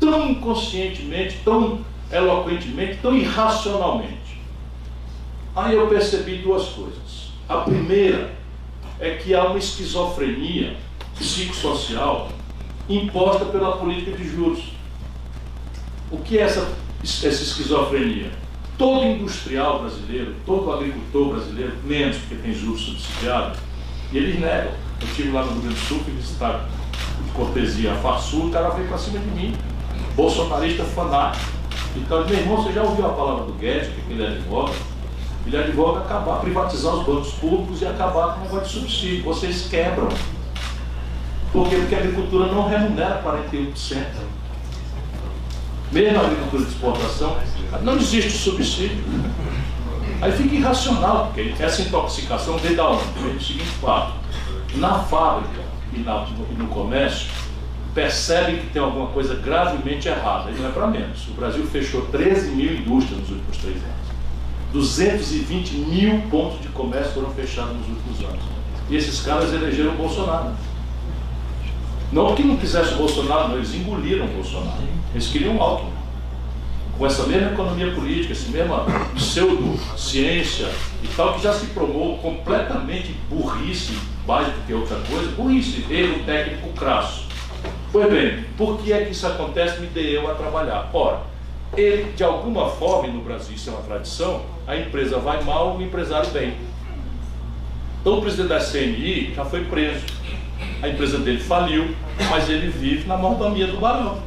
tão 0.00 0.30
inconscientemente, 0.30 1.38
tão 1.44 1.84
eloquentemente, 2.10 2.98
tão 3.00 3.14
irracionalmente. 3.14 4.40
Aí 5.54 5.74
eu 5.74 5.86
percebi 5.86 6.38
duas 6.38 6.68
coisas. 6.68 7.32
A 7.48 7.58
primeira 7.58 8.32
é 8.98 9.10
que 9.16 9.34
há 9.34 9.44
uma 9.44 9.58
esquizofrenia 9.58 10.76
psicossocial 11.18 12.30
imposta 12.88 13.44
pela 13.46 13.76
política 13.76 14.16
de 14.16 14.28
juros. 14.28 14.72
O 16.10 16.18
que 16.18 16.38
é 16.38 16.42
essa, 16.42 16.68
essa 17.02 17.28
esquizofrenia? 17.28 18.30
Todo 18.76 19.04
industrial 19.04 19.80
brasileiro, 19.80 20.34
todo 20.44 20.72
agricultor 20.72 21.34
brasileiro, 21.34 21.72
menos 21.84 22.16
porque 22.16 22.36
tem 22.36 22.54
juros 22.54 22.80
subsidiados, 22.80 23.58
e 24.12 24.18
eles 24.18 24.40
negam. 24.40 24.72
Eu 25.00 25.06
estive 25.06 25.30
lá 25.30 25.44
no 25.44 25.60
Grande 25.60 25.74
do 25.74 25.80
Sul, 25.80 26.00
fui 26.04 26.14
visitar 26.14 26.68
de 27.24 27.30
cortesia 27.32 27.92
a 27.92 27.96
Farsul, 27.96 28.46
o 28.46 28.50
cara 28.50 28.70
veio 28.70 28.88
para 28.88 28.98
cima 28.98 29.18
de 29.18 29.30
mim, 29.30 29.54
bolsonarista 30.14 30.84
fanático. 30.84 31.50
Então, 31.96 32.24
meu 32.26 32.38
irmão, 32.38 32.56
você 32.56 32.72
já 32.72 32.82
ouviu 32.82 33.06
a 33.06 33.10
palavra 33.10 33.44
do 33.44 33.52
Guedes, 33.52 33.88
que 33.88 34.12
ele 34.12 34.26
advoga? 34.26 34.72
Ele 35.46 35.56
advoga 35.56 36.00
acabar, 36.00 36.40
privatizar 36.40 36.94
os 36.94 37.04
bancos 37.04 37.32
públicos 37.34 37.82
e 37.82 37.86
acabar 37.86 38.34
com 38.34 38.40
o 38.40 38.44
negócio 38.44 38.66
de 38.66 38.72
subsídio. 38.80 39.24
Vocês 39.24 39.66
quebram. 39.68 40.08
Por 41.52 41.68
quê? 41.68 41.76
Porque 41.76 41.94
a 41.94 41.98
agricultura 41.98 42.46
não 42.46 42.68
remunera 42.68 43.22
41%. 43.22 44.04
Mesmo 45.92 46.18
a 46.18 46.22
agricultura 46.22 46.64
de 46.64 46.70
exportação, 46.70 47.36
não 47.82 47.96
existe 47.96 48.30
subsídio. 48.30 49.04
Aí 50.22 50.32
fica 50.32 50.54
irracional, 50.54 51.26
porque 51.26 51.52
essa 51.62 51.82
intoxicação 51.82 52.56
vem 52.56 52.74
da 52.74 52.88
onde? 52.88 53.04
Vem 53.22 53.34
do 53.34 53.42
seguinte 53.42 53.66
fato. 53.80 54.14
Na 54.76 55.00
fábrica 55.00 55.60
e, 55.92 55.98
no 56.56 56.68
comércio, 56.68 57.28
percebem 57.94 58.56
que 58.56 58.68
tem 58.68 58.80
alguma 58.80 59.08
coisa 59.08 59.34
gravemente 59.34 60.08
errada. 60.08 60.50
E 60.50 60.54
não 60.54 60.68
é 60.68 60.72
para 60.72 60.86
menos. 60.86 61.28
O 61.28 61.32
Brasil 61.32 61.66
fechou 61.66 62.06
13 62.06 62.52
mil 62.52 62.72
indústrias 62.72 63.20
nos 63.20 63.30
últimos 63.30 63.56
três 63.58 63.76
anos. 63.76 64.02
220 64.72 65.74
mil 65.74 66.22
pontos 66.30 66.62
de 66.62 66.68
comércio 66.68 67.12
foram 67.12 67.30
fechados 67.32 67.76
nos 67.76 67.88
últimos 67.88 68.20
anos. 68.20 68.42
E 68.88 68.96
esses 68.96 69.20
caras 69.20 69.52
elegeram 69.52 69.92
o 69.92 69.96
Bolsonaro. 69.96 70.52
Não 72.12 72.26
porque 72.26 72.42
não 72.42 72.56
quisessem 72.58 72.94
o 72.94 72.98
Bolsonaro, 72.98 73.48
não, 73.48 73.56
eles 73.56 73.74
engoliram 73.74 74.26
o 74.26 74.28
Bolsonaro. 74.28 74.82
Eles 75.14 75.28
queriam 75.28 75.56
o 75.56 75.62
Alckmin. 75.62 75.92
Com 76.98 77.06
essa 77.06 77.26
mesma 77.26 77.52
economia 77.52 77.90
política, 77.92 78.32
essa 78.32 78.50
mesma 78.50 78.84
pseudo-ciência 79.14 80.68
e 81.02 81.08
tal, 81.16 81.34
que 81.34 81.42
já 81.42 81.54
se 81.54 81.66
promou 81.66 82.18
completamente 82.18 83.16
burrice, 83.30 83.96
mais 84.26 84.46
do 84.46 84.66
que 84.66 84.74
outra 84.74 84.98
coisa, 85.08 85.30
burrice, 85.32 85.86
erro 85.90 86.22
técnico 86.26 86.68
crasso. 86.74 87.26
Pois 87.90 88.10
bem, 88.10 88.44
por 88.58 88.78
que 88.78 88.92
é 88.92 89.04
que 89.06 89.12
isso 89.12 89.26
acontece? 89.26 89.80
Me 89.80 89.86
dei 89.86 90.16
eu 90.16 90.30
a 90.30 90.34
trabalhar. 90.34 90.90
Ora, 90.92 91.22
ele, 91.74 92.12
de 92.12 92.22
alguma 92.22 92.68
forma, 92.68 93.08
no 93.08 93.22
Brasil 93.22 93.54
isso 93.54 93.70
é 93.70 93.72
uma 93.72 93.82
tradição, 93.82 94.42
a 94.66 94.76
empresa 94.76 95.18
vai 95.18 95.42
mal, 95.42 95.78
o 95.78 95.82
empresário 95.82 96.30
bem. 96.30 96.54
Então 98.00 98.18
o 98.18 98.20
presidente 98.20 98.48
da 98.48 98.60
CNI 98.60 99.32
já 99.34 99.44
foi 99.44 99.64
preso 99.64 100.04
a 100.82 100.88
empresa 100.88 101.18
dele 101.18 101.38
faliu, 101.38 101.94
mas 102.28 102.50
ele 102.50 102.68
vive 102.68 103.06
na 103.06 103.16
mordomia 103.16 103.68
do 103.68 103.78
barão. 103.78 104.18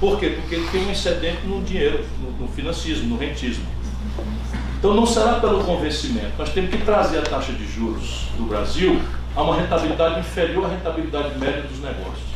Por 0.00 0.18
quê? 0.18 0.36
Porque 0.40 0.56
ele 0.56 0.68
tem 0.68 0.84
um 0.84 0.90
excedente 0.90 1.46
no 1.46 1.62
dinheiro, 1.62 2.04
no, 2.20 2.32
no 2.32 2.48
financismo, 2.48 3.08
no 3.08 3.16
rentismo. 3.16 3.64
Então 4.78 4.94
não 4.94 5.06
será 5.06 5.40
pelo 5.40 5.64
convencimento. 5.64 6.32
Nós 6.36 6.50
temos 6.50 6.70
que 6.70 6.78
trazer 6.78 7.18
a 7.18 7.22
taxa 7.22 7.52
de 7.52 7.66
juros 7.66 8.26
do 8.36 8.44
Brasil 8.44 9.00
a 9.34 9.42
uma 9.42 9.56
rentabilidade 9.56 10.20
inferior 10.20 10.66
à 10.66 10.68
rentabilidade 10.68 11.38
média 11.38 11.62
dos 11.62 11.80
negócios. 11.80 12.26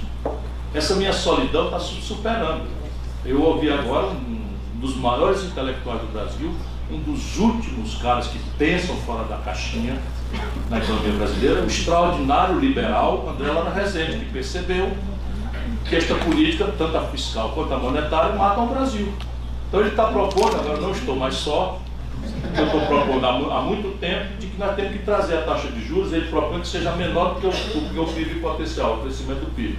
Essa 0.72 0.94
minha 0.94 1.12
solidão 1.12 1.66
está 1.66 1.80
superando. 1.80 2.62
Eu 3.24 3.42
ouvi 3.42 3.70
agora 3.70 4.06
um 4.06 4.56
dos 4.76 4.96
maiores 4.96 5.42
intelectuais 5.42 6.00
do 6.00 6.12
Brasil, 6.12 6.54
um 6.90 6.98
dos 7.00 7.36
últimos 7.38 7.96
caras 7.96 8.28
que 8.28 8.38
pensam 8.56 8.96
fora 8.98 9.24
da 9.24 9.36
caixinha, 9.38 10.00
na 10.68 10.78
economia 10.78 11.12
brasileira, 11.12 11.62
o 11.62 11.66
extraordinário 11.66 12.58
liberal 12.58 13.28
André 13.28 13.50
Lara 13.50 13.70
Rezende, 13.70 14.18
que 14.18 14.32
percebeu 14.32 14.92
que 15.84 15.96
esta 15.96 16.14
política, 16.14 16.72
tanto 16.78 16.96
a 16.96 17.02
fiscal 17.02 17.50
quanto 17.50 17.74
a 17.74 17.78
monetária, 17.78 18.34
matam 18.36 18.66
o 18.66 18.68
Brasil. 18.68 19.12
Então 19.68 19.80
ele 19.80 19.90
está 19.90 20.04
propondo, 20.04 20.54
agora 20.54 20.80
não 20.80 20.92
estou 20.92 21.16
mais 21.16 21.34
só, 21.34 21.80
eu 22.56 22.64
estou 22.66 22.80
propondo 22.82 23.24
há, 23.24 23.62
muito 23.62 23.98
tempo, 23.98 24.36
de 24.38 24.46
que 24.46 24.58
nós 24.58 24.74
temos 24.76 24.92
que 24.92 24.98
trazer 25.00 25.38
a 25.38 25.42
taxa 25.42 25.68
de 25.68 25.84
juros, 25.84 26.12
ele 26.12 26.28
propõe 26.28 26.60
que 26.60 26.68
seja 26.68 26.92
menor 26.92 27.34
do 27.34 27.40
que 27.40 27.46
o, 27.46 27.50
do 27.50 27.92
que 27.92 27.98
o 27.98 28.06
PIB 28.06 28.40
potencial, 28.40 28.98
o 28.98 29.02
crescimento 29.02 29.40
do 29.40 29.54
PIB. 29.54 29.78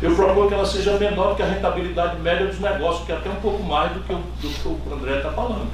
Eu 0.00 0.14
proponho 0.14 0.48
que 0.48 0.54
ela 0.54 0.66
seja 0.66 0.96
menor 0.96 1.30
do 1.30 1.36
que 1.36 1.42
a 1.42 1.46
rentabilidade 1.46 2.20
média 2.20 2.46
dos 2.46 2.60
negócios, 2.60 3.04
que 3.04 3.12
é 3.12 3.16
até 3.16 3.28
um 3.28 3.36
pouco 3.36 3.62
mais 3.64 3.92
do 3.92 4.00
que 4.00 4.12
o, 4.12 4.16
do 4.16 4.48
que 4.48 4.68
o 4.68 4.94
André 4.94 5.16
está 5.16 5.32
falando. 5.32 5.68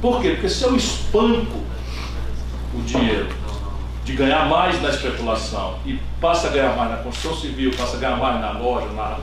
Por 0.00 0.22
quê? 0.22 0.30
Porque 0.30 0.48
se 0.48 0.64
eu 0.64 0.74
espanco 0.74 1.58
o 2.74 2.82
dinheiro 2.82 3.28
de 4.08 4.14
ganhar 4.14 4.46
mais 4.46 4.80
na 4.80 4.88
especulação 4.88 5.80
e 5.84 6.00
passa 6.18 6.46
a 6.46 6.50
ganhar 6.50 6.74
mais 6.74 6.90
na 6.90 6.96
construção 6.96 7.38
civil, 7.38 7.70
passa 7.76 7.98
a 7.98 8.00
ganhar 8.00 8.16
mais 8.16 8.40
na 8.40 8.52
loja, 8.52 8.86
na... 8.94 9.18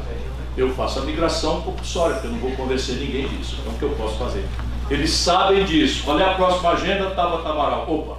eu 0.56 0.72
faço 0.76 1.00
a 1.00 1.02
migração 1.02 1.60
compulsória, 1.62 2.14
porque 2.14 2.28
eu 2.28 2.32
não 2.34 2.40
vou 2.40 2.52
convencer 2.52 2.98
ninguém 2.98 3.28
disso. 3.28 3.58
Então 3.60 3.74
o 3.74 3.80
que 3.80 3.84
eu 3.84 3.90
posso 3.98 4.16
fazer? 4.20 4.46
Eles 4.88 5.10
sabem 5.10 5.66
disso. 5.66 6.04
Qual 6.04 6.20
é 6.20 6.24
a 6.24 6.36
próxima 6.36 6.74
agenda? 6.74 7.10
Tava 7.10 7.42
Tamaral. 7.42 7.92
Opa! 7.92 8.18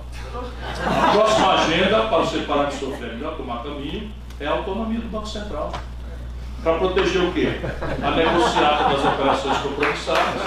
A 0.85 1.13
próxima 1.13 1.53
agenda, 1.53 2.03
para 2.09 2.19
você 2.19 2.39
parar 2.41 2.65
de 2.65 2.75
sofrer 2.75 3.13
melhor, 3.13 3.37
tomar 3.37 3.63
caminho, 3.63 4.11
é 4.41 4.47
a 4.49 4.51
autonomia 4.51 4.99
do 4.99 5.09
Banco 5.09 5.29
Central. 5.29 5.71
Para 6.65 6.79
proteger 6.79 7.23
o 7.23 7.33
quê? 7.33 7.61
A 8.03 8.11
negociada 8.11 8.93
das 8.93 9.05
operações 9.05 9.59
compromissadas. 9.59 10.43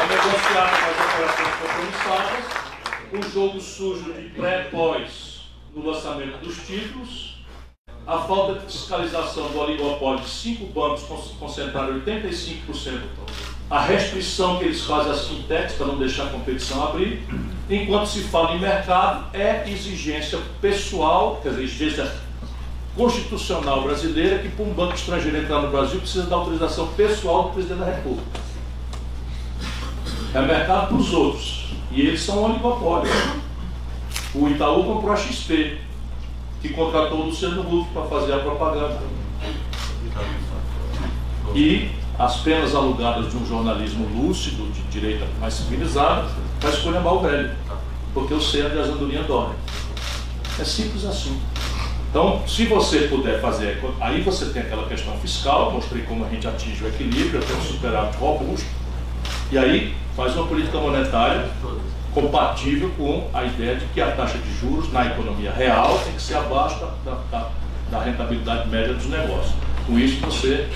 A 0.00 0.06
negociada 0.06 0.70
das 0.70 0.96
operações 1.12 1.54
compromissadas 1.60 2.59
um 3.12 3.22
jogo 3.30 3.60
sujo 3.60 4.12
de 4.12 4.28
pré-pós 4.30 5.42
no 5.74 5.84
lançamento 5.84 6.38
dos 6.44 6.56
títulos, 6.66 7.40
a 8.06 8.18
falta 8.18 8.60
de 8.60 8.72
fiscalização 8.72 9.48
do 9.48 9.58
oligopólio 9.58 10.20
de 10.20 10.28
cinco 10.28 10.66
bancos 10.66 11.02
concentraram 11.38 12.00
85%, 12.00 13.00
a 13.68 13.80
restrição 13.80 14.58
que 14.58 14.64
eles 14.64 14.82
fazem 14.82 15.12
às 15.12 15.28
fintechs 15.28 15.74
para 15.74 15.86
não 15.86 15.98
deixar 15.98 16.24
a 16.24 16.30
competição 16.30 16.84
abrir, 16.86 17.22
enquanto 17.68 18.06
se 18.06 18.20
fala 18.24 18.54
em 18.54 18.60
mercado, 18.60 19.36
é 19.36 19.68
exigência 19.68 20.38
pessoal, 20.60 21.40
quer 21.42 21.50
dizer, 21.50 21.62
exigência 21.64 22.12
constitucional 22.96 23.82
brasileira, 23.82 24.38
que 24.38 24.48
para 24.48 24.64
um 24.64 24.72
banco 24.72 24.94
estrangeiro 24.94 25.36
entrar 25.36 25.62
no 25.62 25.70
Brasil 25.70 26.00
precisa 26.00 26.26
da 26.26 26.36
autorização 26.36 26.88
pessoal 26.94 27.44
do 27.44 27.50
presidente 27.50 27.78
da 27.78 27.86
República. 27.86 28.40
É 30.34 30.40
mercado 30.42 30.88
para 30.88 30.96
os 30.96 31.12
outros. 31.12 31.59
E 31.90 32.02
eles 32.02 32.22
são 32.22 32.38
um 32.38 32.44
oligopólio. 32.44 33.10
O 34.34 34.48
Itaú 34.48 34.84
comprou 34.84 35.12
a 35.12 35.16
XP, 35.16 35.78
que 36.62 36.68
contratou 36.70 37.20
o 37.20 37.26
Luciano 37.26 37.62
Huck 37.62 37.92
para 37.92 38.04
fazer 38.04 38.34
a 38.34 38.38
propaganda. 38.38 39.00
E 41.54 41.90
as 42.18 42.36
penas 42.40 42.74
alugadas 42.74 43.30
de 43.30 43.36
um 43.36 43.46
jornalismo 43.46 44.06
lúcido, 44.06 44.70
de 44.72 44.82
direita 44.82 45.26
mais 45.40 45.54
civilizada, 45.54 46.28
para 46.60 46.70
escolher 46.70 47.00
mal 47.00 47.20
velho, 47.20 47.50
porque 48.12 48.34
o 48.34 48.40
centro 48.40 48.70
de 48.70 48.90
andorinha 48.90 49.22
dorme. 49.22 49.54
É 50.58 50.64
simples 50.64 51.04
assim. 51.04 51.40
Então, 52.10 52.42
se 52.46 52.66
você 52.66 53.08
puder 53.08 53.40
fazer, 53.40 53.82
aí 54.00 54.20
você 54.20 54.46
tem 54.46 54.62
aquela 54.62 54.86
questão 54.86 55.16
fiscal, 55.18 55.70
mostrei 55.70 56.02
como 56.02 56.24
a 56.24 56.28
gente 56.28 56.46
atinge 56.46 56.84
o 56.84 56.88
equilíbrio, 56.88 57.40
tem 57.40 57.56
um 57.56 57.62
superávit 57.62 58.16
robusto, 58.18 58.66
e 59.50 59.56
aí 59.56 59.94
faz 60.20 60.36
uma 60.36 60.46
política 60.46 60.76
monetária 60.76 61.48
compatível 62.12 62.90
com 62.98 63.30
a 63.32 63.42
ideia 63.42 63.76
de 63.76 63.86
que 63.86 64.02
a 64.02 64.10
taxa 64.10 64.36
de 64.36 64.54
juros 64.54 64.92
na 64.92 65.06
economia 65.06 65.50
real 65.50 65.98
tem 66.04 66.12
que 66.12 66.20
ser 66.20 66.34
abaixo 66.34 66.78
da, 67.02 67.14
da, 67.30 67.48
da 67.90 68.02
rentabilidade 68.02 68.68
média 68.68 68.92
dos 68.92 69.06
negócios. 69.06 69.54
Com 69.86 69.98
isso 69.98 70.20
você. 70.20 70.68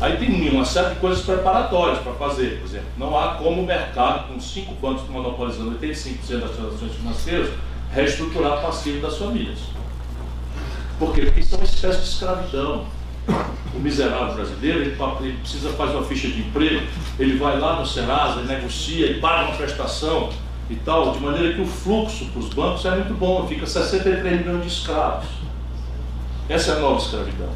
Aí 0.00 0.16
tem 0.16 0.48
uma 0.48 0.64
série 0.64 0.94
de 0.94 1.00
coisas 1.00 1.22
preparatórias 1.22 1.98
para 1.98 2.14
fazer. 2.14 2.58
Por 2.60 2.68
exemplo, 2.68 2.86
não 2.96 3.18
há 3.18 3.34
como 3.34 3.60
o 3.60 3.66
mercado, 3.66 4.28
com 4.28 4.40
cinco 4.40 4.72
bancos 4.76 5.06
monopolizando 5.10 5.78
85% 5.78 6.40
das 6.40 6.50
transações 6.52 6.94
financeiras, 6.94 7.50
reestruturar 7.92 8.62
passivo 8.62 9.02
das 9.02 9.18
famílias. 9.18 9.58
Por 10.98 11.12
quê? 11.12 11.26
Porque 11.26 11.40
isso 11.40 11.54
é 11.54 11.58
uma 11.58 11.64
espécie 11.64 11.98
de 11.98 12.08
escravidão. 12.08 12.86
O 13.74 13.78
miserável 13.78 14.34
brasileiro, 14.34 14.80
ele, 14.80 14.96
ele 15.20 15.36
precisa 15.38 15.70
fazer 15.70 15.96
uma 15.96 16.04
ficha 16.04 16.28
de 16.28 16.40
emprego, 16.40 16.86
ele 17.18 17.38
vai 17.38 17.58
lá 17.58 17.78
no 17.78 17.86
Serasa, 17.86 18.42
negocia 18.42 19.06
e 19.06 19.20
paga 19.20 19.48
uma 19.48 19.56
prestação 19.56 20.30
e 20.68 20.76
tal, 20.76 21.12
de 21.12 21.20
maneira 21.20 21.54
que 21.54 21.60
o 21.60 21.66
fluxo 21.66 22.26
para 22.26 22.40
os 22.40 22.48
bancos 22.48 22.84
é 22.84 22.90
muito 22.90 23.14
bom, 23.14 23.46
fica 23.46 23.66
63 23.66 24.40
milhões 24.40 24.62
de 24.62 24.68
escravos. 24.68 25.26
Essa 26.48 26.72
é 26.72 26.76
a 26.76 26.78
nova 26.80 26.98
escravidão. 26.98 27.48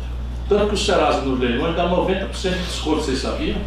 Tanto 0.49 0.69
que 0.69 0.75
o 0.75 0.79
Serasa 0.79 1.23
no 1.23 1.37
leilões 1.37 1.77
dá 1.77 1.89
90% 1.89 2.31
de 2.33 2.59
desconto, 2.59 3.03
vocês 3.03 3.19
sabiam? 3.19 3.59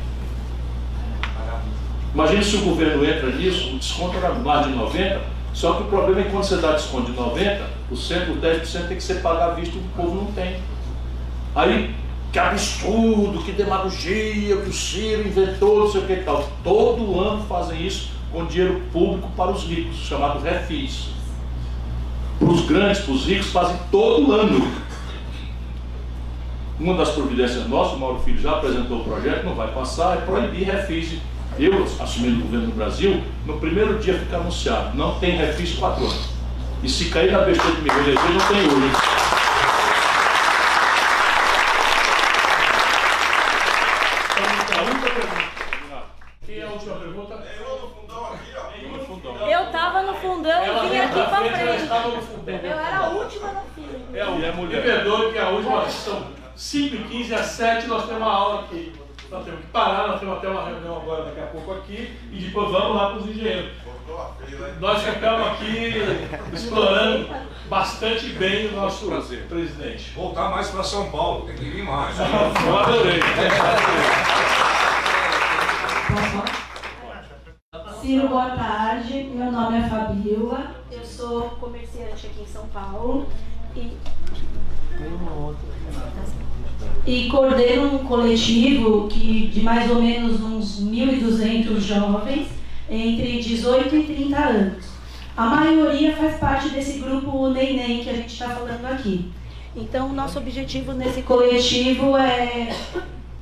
Imagine 2.14 2.44
se 2.44 2.56
o 2.58 2.62
governo 2.62 3.06
entra 3.06 3.30
nisso, 3.30 3.76
o 3.76 3.80
desconto 3.80 4.18
era 4.18 4.34
mais 4.34 4.66
de 4.66 4.74
90%, 4.74 5.20
só 5.54 5.74
que 5.74 5.84
o 5.84 5.86
problema 5.86 6.22
é 6.22 6.24
que 6.24 6.30
quando 6.30 6.44
você 6.44 6.58
dá 6.58 6.74
desconto 6.74 7.12
de 7.12 7.18
90%, 7.18 7.62
o 7.90 8.42
10% 8.42 8.88
tem 8.88 8.98
que 8.98 9.04
ser 9.04 9.22
pago 9.22 9.42
à 9.42 9.50
vista 9.54 9.76
e 9.76 9.80
o 9.80 9.84
povo 9.96 10.16
não 10.16 10.32
tem. 10.34 10.58
Aí, 11.58 11.90
que 12.32 12.38
absurdo, 12.38 13.42
que 13.44 13.52
demagogia, 13.52 14.58
que 14.58 14.70
o 14.70 14.74
Ciro 14.74 15.28
inventou, 15.28 15.80
não 15.80 15.92
sei 15.92 16.02
o 16.02 16.06
que 16.06 16.14
e 16.14 16.18
tal. 16.18 16.48
Todo 16.64 17.20
ano 17.20 17.44
fazem 17.50 17.84
isso 17.84 18.12
com 18.32 18.46
dinheiro 18.46 18.84
público 18.94 19.28
para 19.36 19.50
os 19.50 19.64
ricos, 19.64 19.98
chamado 19.98 20.40
refis. 20.40 21.08
Para 22.38 22.50
os 22.50 22.64
grandes, 22.68 23.00
para 23.02 23.12
os 23.12 23.26
ricos, 23.26 23.48
fazem 23.48 23.76
todo 23.90 24.34
ano. 24.34 24.72
Uma 26.80 26.94
das 26.94 27.10
providências 27.10 27.68
nossas, 27.68 27.94
o 27.94 27.98
Mauro 27.98 28.20
Filho 28.20 28.40
já 28.40 28.52
apresentou 28.52 29.00
o 29.00 29.04
projeto, 29.04 29.44
não 29.44 29.56
vai 29.56 29.72
passar, 29.72 30.18
é 30.18 30.22
proibir 30.22 30.66
refis. 30.66 31.18
Eu, 31.58 31.88
assumindo 32.00 32.38
o 32.38 32.44
governo 32.44 32.68
do 32.68 32.76
Brasil, 32.76 33.24
no 33.48 33.58
primeiro 33.60 33.98
dia 33.98 34.14
fica 34.14 34.38
anunciado, 34.38 34.96
não 34.96 35.18
tem 35.18 35.36
refis 35.36 35.74
quatro 35.74 36.04
anos. 36.04 36.30
E 36.84 36.88
se 36.88 37.06
cair 37.06 37.32
na 37.32 37.40
besteira 37.40 37.78
de 37.78 37.82
me 37.82 37.90
reeleger, 37.90 38.32
não 38.32 38.48
tem 38.48 38.62
hoje. 38.68 39.37
Eu 52.48 52.80
era 52.80 52.98
a 52.98 53.10
última 53.10 53.48
no 53.52 53.62
filme. 53.76 54.06
É 54.14 54.22
a 54.22 54.30
última. 54.30 54.52
Me 54.54 54.82
perdoe 54.82 55.32
que 55.32 55.38
a 55.40 55.50
última 55.50 55.90
são 55.90 56.28
5 56.56 56.96
e 56.96 57.04
15 57.04 57.36
às 57.36 57.46
7 57.46 57.88
nós 57.88 58.06
temos 58.06 58.22
uma 58.22 58.32
aula 58.32 58.62
aqui. 58.62 58.94
Nós 59.30 59.44
temos 59.44 59.60
que 59.60 59.68
parar, 59.68 60.08
nós 60.08 60.20
temos 60.20 60.38
até 60.38 60.48
uma 60.48 60.66
reunião 60.66 60.98
agora 60.98 61.26
daqui 61.26 61.42
a 61.42 61.48
pouco 61.48 61.74
aqui 61.74 62.18
e 62.32 62.40
depois 62.40 62.72
vamos 62.72 62.96
lá 62.96 63.10
para 63.10 63.18
os 63.18 63.28
engenheiros. 63.28 63.72
Nós 64.80 65.04
ficamos 65.04 65.48
aqui 65.48 66.02
explorando 66.54 67.28
bastante 67.68 68.30
bem 68.30 68.70
o 68.70 68.72
nosso 68.72 69.06
Prazer. 69.06 69.44
presidente. 69.48 70.12
Voltar 70.16 70.50
mais 70.50 70.70
para 70.70 70.82
São 70.84 71.12
Paulo, 71.12 71.46
tem 71.46 71.56
que 71.56 71.66
vir 71.66 71.84
mais. 71.84 72.18
Eu 72.18 72.78
adorei. 72.78 73.20
Ciro, 78.02 78.30
boa 78.30 78.52
tarde. 78.52 79.24
Meu 79.24 79.52
nome 79.52 79.80
é 79.80 79.90
Fabiola. 79.90 80.78
Sou 81.18 81.50
comerciante 81.60 82.28
aqui 82.28 82.44
em 82.44 82.46
São 82.46 82.68
Paulo 82.68 83.26
e, 83.76 83.98
e 87.08 87.28
coordeno 87.28 87.96
um 87.96 88.06
coletivo 88.06 89.08
que, 89.08 89.48
de 89.48 89.62
mais 89.62 89.90
ou 89.90 90.00
menos 90.00 90.40
uns 90.40 90.80
1.200 90.80 91.80
jovens 91.80 92.50
entre 92.88 93.42
18 93.42 93.96
e 93.96 94.04
30 94.04 94.38
anos. 94.38 94.86
A 95.36 95.48
maioria 95.48 96.16
faz 96.16 96.38
parte 96.38 96.70
desse 96.70 97.00
grupo 97.00 97.50
Neném 97.50 98.04
que 98.04 98.12
a 98.12 98.14
gente 98.14 98.34
está 98.34 98.50
falando 98.50 98.86
aqui. 98.86 99.32
Então, 99.76 100.14
nosso 100.14 100.38
objetivo 100.38 100.94
nesse 100.94 101.24
coletivo 101.24 102.16
é 102.16 102.70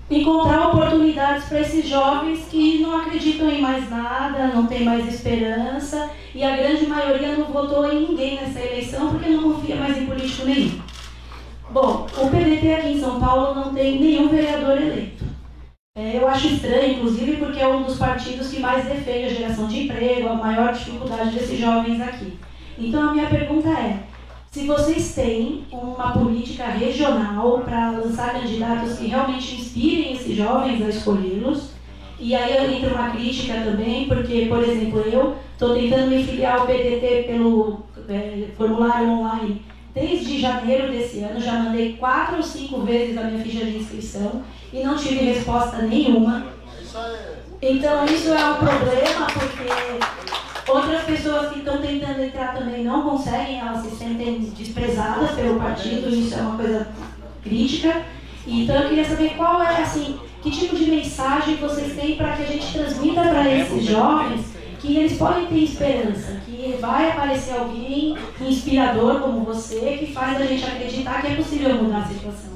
encontrar 0.09 0.67
oportunidades 0.67 1.45
para 1.45 1.61
esses 1.61 1.87
jovens 1.87 2.47
que 2.49 2.79
não 2.79 2.97
acreditam 2.97 3.49
em 3.49 3.61
mais 3.61 3.89
nada, 3.89 4.47
não 4.47 4.67
tem 4.67 4.83
mais 4.83 5.07
esperança 5.07 6.09
e 6.33 6.43
a 6.43 6.55
grande 6.55 6.85
maioria 6.85 7.35
não 7.35 7.45
votou 7.45 7.91
em 7.91 8.07
ninguém 8.07 8.35
nessa 8.35 8.59
eleição 8.59 9.09
porque 9.09 9.29
não 9.29 9.53
confia 9.53 9.75
mais 9.75 9.97
em 9.97 10.05
político 10.05 10.45
nenhum. 10.45 10.79
Bom, 11.71 12.07
o 12.17 12.29
PDT 12.29 12.73
aqui 12.73 12.87
em 12.89 12.99
São 12.99 13.19
Paulo 13.19 13.55
não 13.55 13.73
tem 13.73 13.99
nenhum 13.99 14.29
vereador 14.29 14.79
eleito. 14.79 15.25
É, 15.97 16.17
eu 16.17 16.27
acho 16.27 16.47
estranho, 16.47 16.97
inclusive, 16.97 17.37
porque 17.37 17.59
é 17.59 17.67
um 17.67 17.83
dos 17.83 17.97
partidos 17.97 18.49
que 18.49 18.59
mais 18.59 18.85
defende 18.85 19.25
a 19.25 19.29
geração 19.29 19.67
de 19.67 19.83
emprego, 19.83 20.27
a 20.27 20.35
maior 20.35 20.73
dificuldade 20.73 21.31
desses 21.31 21.57
jovens 21.57 22.01
aqui. 22.01 22.37
Então 22.77 23.09
a 23.09 23.13
minha 23.13 23.27
pergunta 23.27 23.69
é: 23.69 23.99
se 24.55 24.65
vocês 24.65 25.13
têm 25.13 25.65
uma 25.69 26.13
política 26.13 26.63
regional 26.67 27.59
para 27.59 27.91
lançar 27.91 28.39
candidatos 28.39 28.97
que 28.97 29.07
realmente 29.07 29.55
inspirem 29.55 30.13
esses 30.13 30.33
jovens 30.33 30.81
a 30.81 30.87
escolhê-los. 30.87 31.71
E 32.17 32.33
aí 32.33 32.77
entra 32.77 32.95
uma 32.95 33.09
crítica 33.09 33.53
também, 33.55 34.07
porque, 34.07 34.45
por 34.45 34.63
exemplo, 34.63 35.01
eu 35.01 35.35
estou 35.51 35.75
tentando 35.75 36.07
me 36.07 36.23
filiar 36.23 36.61
ao 36.61 36.67
PDT 36.67 37.25
pelo 37.27 37.83
é, 38.07 38.45
formulário 38.55 39.09
online 39.09 39.61
desde 39.93 40.39
janeiro 40.39 40.89
desse 40.89 41.19
ano, 41.19 41.37
já 41.37 41.51
mandei 41.59 41.97
quatro 41.97 42.37
ou 42.37 42.43
cinco 42.43 42.79
vezes 42.79 43.17
a 43.17 43.23
minha 43.23 43.43
ficha 43.43 43.65
de 43.65 43.79
inscrição 43.79 44.41
e 44.71 44.81
não 44.81 44.95
tive 44.95 45.25
resposta 45.25 45.81
nenhuma. 45.81 46.45
Então 47.61 48.05
isso 48.05 48.29
é 48.29 48.51
um 48.51 48.55
problema 48.55 49.27
porque 49.33 50.44
Outras 50.67 51.03
pessoas 51.03 51.51
que 51.51 51.59
estão 51.59 51.77
tentando 51.77 52.23
entrar 52.23 52.55
também 52.55 52.83
não 52.83 53.03
conseguem, 53.03 53.59
elas 53.59 53.83
se 53.83 53.95
sentem 53.95 54.39
desprezadas 54.57 55.31
pelo 55.31 55.59
partido, 55.59 56.09
isso 56.09 56.33
é 56.33 56.41
uma 56.41 56.57
coisa 56.57 56.87
crítica. 57.43 58.01
Então 58.47 58.75
eu 58.75 58.89
queria 58.89 59.05
saber 59.05 59.35
qual 59.37 59.61
é, 59.61 59.83
assim, 59.83 60.19
que 60.41 60.49
tipo 60.49 60.75
de 60.75 60.89
mensagem 60.89 61.57
vocês 61.57 61.95
têm 61.95 62.15
para 62.15 62.35
que 62.35 62.43
a 62.43 62.45
gente 62.47 62.73
transmita 62.73 63.21
para 63.21 63.51
esses 63.51 63.83
jovens 63.85 64.55
que 64.79 64.97
eles 64.97 65.17
podem 65.17 65.45
ter 65.45 65.63
esperança, 65.63 66.41
que 66.45 66.77
vai 66.81 67.11
aparecer 67.11 67.53
alguém 67.53 68.17
inspirador 68.41 69.19
como 69.19 69.45
você 69.45 69.97
que 69.99 70.13
faz 70.13 70.41
a 70.41 70.45
gente 70.45 70.65
acreditar 70.65 71.21
que 71.21 71.27
é 71.27 71.35
possível 71.35 71.75
mudar 71.75 71.99
a 71.99 72.07
situação. 72.07 72.55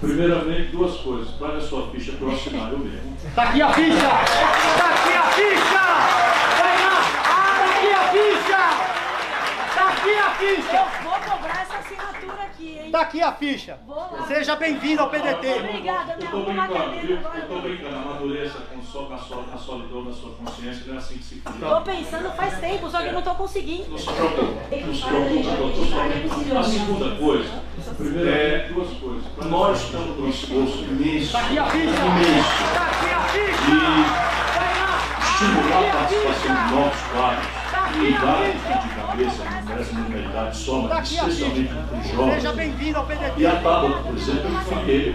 Primeiramente, 0.00 0.70
duas 0.70 0.96
coisas. 0.98 1.34
Traga 1.36 1.58
a 1.58 1.60
sua 1.60 1.88
ficha 1.90 2.12
para 2.12 2.28
eu 2.28 2.34
assinar 2.34 2.72
eu 2.72 2.78
mesmo. 2.78 3.16
Tá 3.34 3.42
aqui 3.44 3.62
a 3.62 3.72
ficha! 3.72 3.98
Tá 3.98 4.94
aqui 4.94 5.16
a 5.16 5.22
ficha! 5.22 6.24
aqui 10.04 10.18
a 10.18 10.23
ficha! 10.34 10.76
Eu 10.76 11.10
vou 11.10 11.18
cobrar 11.20 11.62
essa 11.62 11.78
assinatura 11.78 12.42
aqui, 12.42 12.78
hein? 12.78 12.90
Tá 12.90 13.00
aqui 13.00 13.22
a 13.22 13.32
ficha. 13.32 13.78
Seja 14.26 14.56
bem-vindo 14.56 15.02
ao 15.02 15.10
PDT. 15.10 15.54
Obrigada, 15.60 16.16
Eu 16.20 16.30
tô 16.30 16.40
brincando, 16.42 17.00
viu? 17.00 17.16
Eu 17.16 17.48
tô 17.48 17.60
brincando. 17.60 17.96
Amadureça 17.96 18.58
com 18.60 18.82
só 18.82 19.04
com 19.04 19.14
a, 19.14 19.18
sol, 19.18 19.44
a 19.52 19.56
solidão 19.56 20.04
da 20.04 20.12
sua 20.12 20.32
consciência, 20.32 20.84
não 20.86 20.94
é 20.94 20.98
assim 20.98 21.18
que 21.18 21.24
se 21.24 21.36
cria. 21.36 21.68
Tô 21.68 21.80
pensando 21.82 22.30
faz 22.32 22.58
tempo, 22.58 22.90
só 22.90 23.00
que 23.00 23.08
eu 23.08 23.12
não 23.12 23.22
tô 23.22 23.34
conseguindo. 23.34 23.90
Não 23.90 23.98
se 23.98 24.12
preocupe. 24.12 24.86
Não 24.86 24.94
se 24.94 25.04
preocupe, 25.04 25.42
doutor. 25.42 26.58
A 26.58 26.62
segunda 26.62 27.16
coisa, 27.16 27.62
primeiro 27.96 28.30
é 28.30 28.68
duas 28.68 28.90
coisas. 28.98 29.24
Nós 29.46 29.82
estamos 29.82 30.16
num 30.16 30.28
esforço 30.28 30.84
imenso. 30.84 31.32
Tá 31.32 31.40
aqui 31.40 31.58
a 31.58 31.66
ficha! 31.66 31.88
Imenso. 31.88 32.74
Tá 32.74 32.90
aqui 32.90 33.12
a 33.12 33.20
ficha! 33.28 33.54
De 33.64 35.24
estimular 35.24 35.88
a 35.88 35.92
participação 35.92 36.54
de 36.54 36.74
novos 36.74 37.02
quadros 37.12 37.63
e 38.02 38.12
vários 38.12 38.54
de 38.54 38.94
cabeça, 38.94 39.44
não 39.44 39.62
merece 39.62 39.94
nenhuma 39.94 40.18
idade 40.18 40.56
só, 40.56 40.80
mas 40.82 41.12
especialmente 41.12 41.68
para 41.68 41.98
os 41.98 42.10
jovens. 42.10 42.34
Seja 42.34 42.52
bem-vindo 42.52 42.98
ao 42.98 43.06
PDT. 43.06 43.32
E 43.36 43.46
a 43.46 43.56
Tábua, 43.56 43.90
por 44.02 44.16
exemplo, 44.16 44.50
eu 44.50 44.60
filiei. 44.60 45.14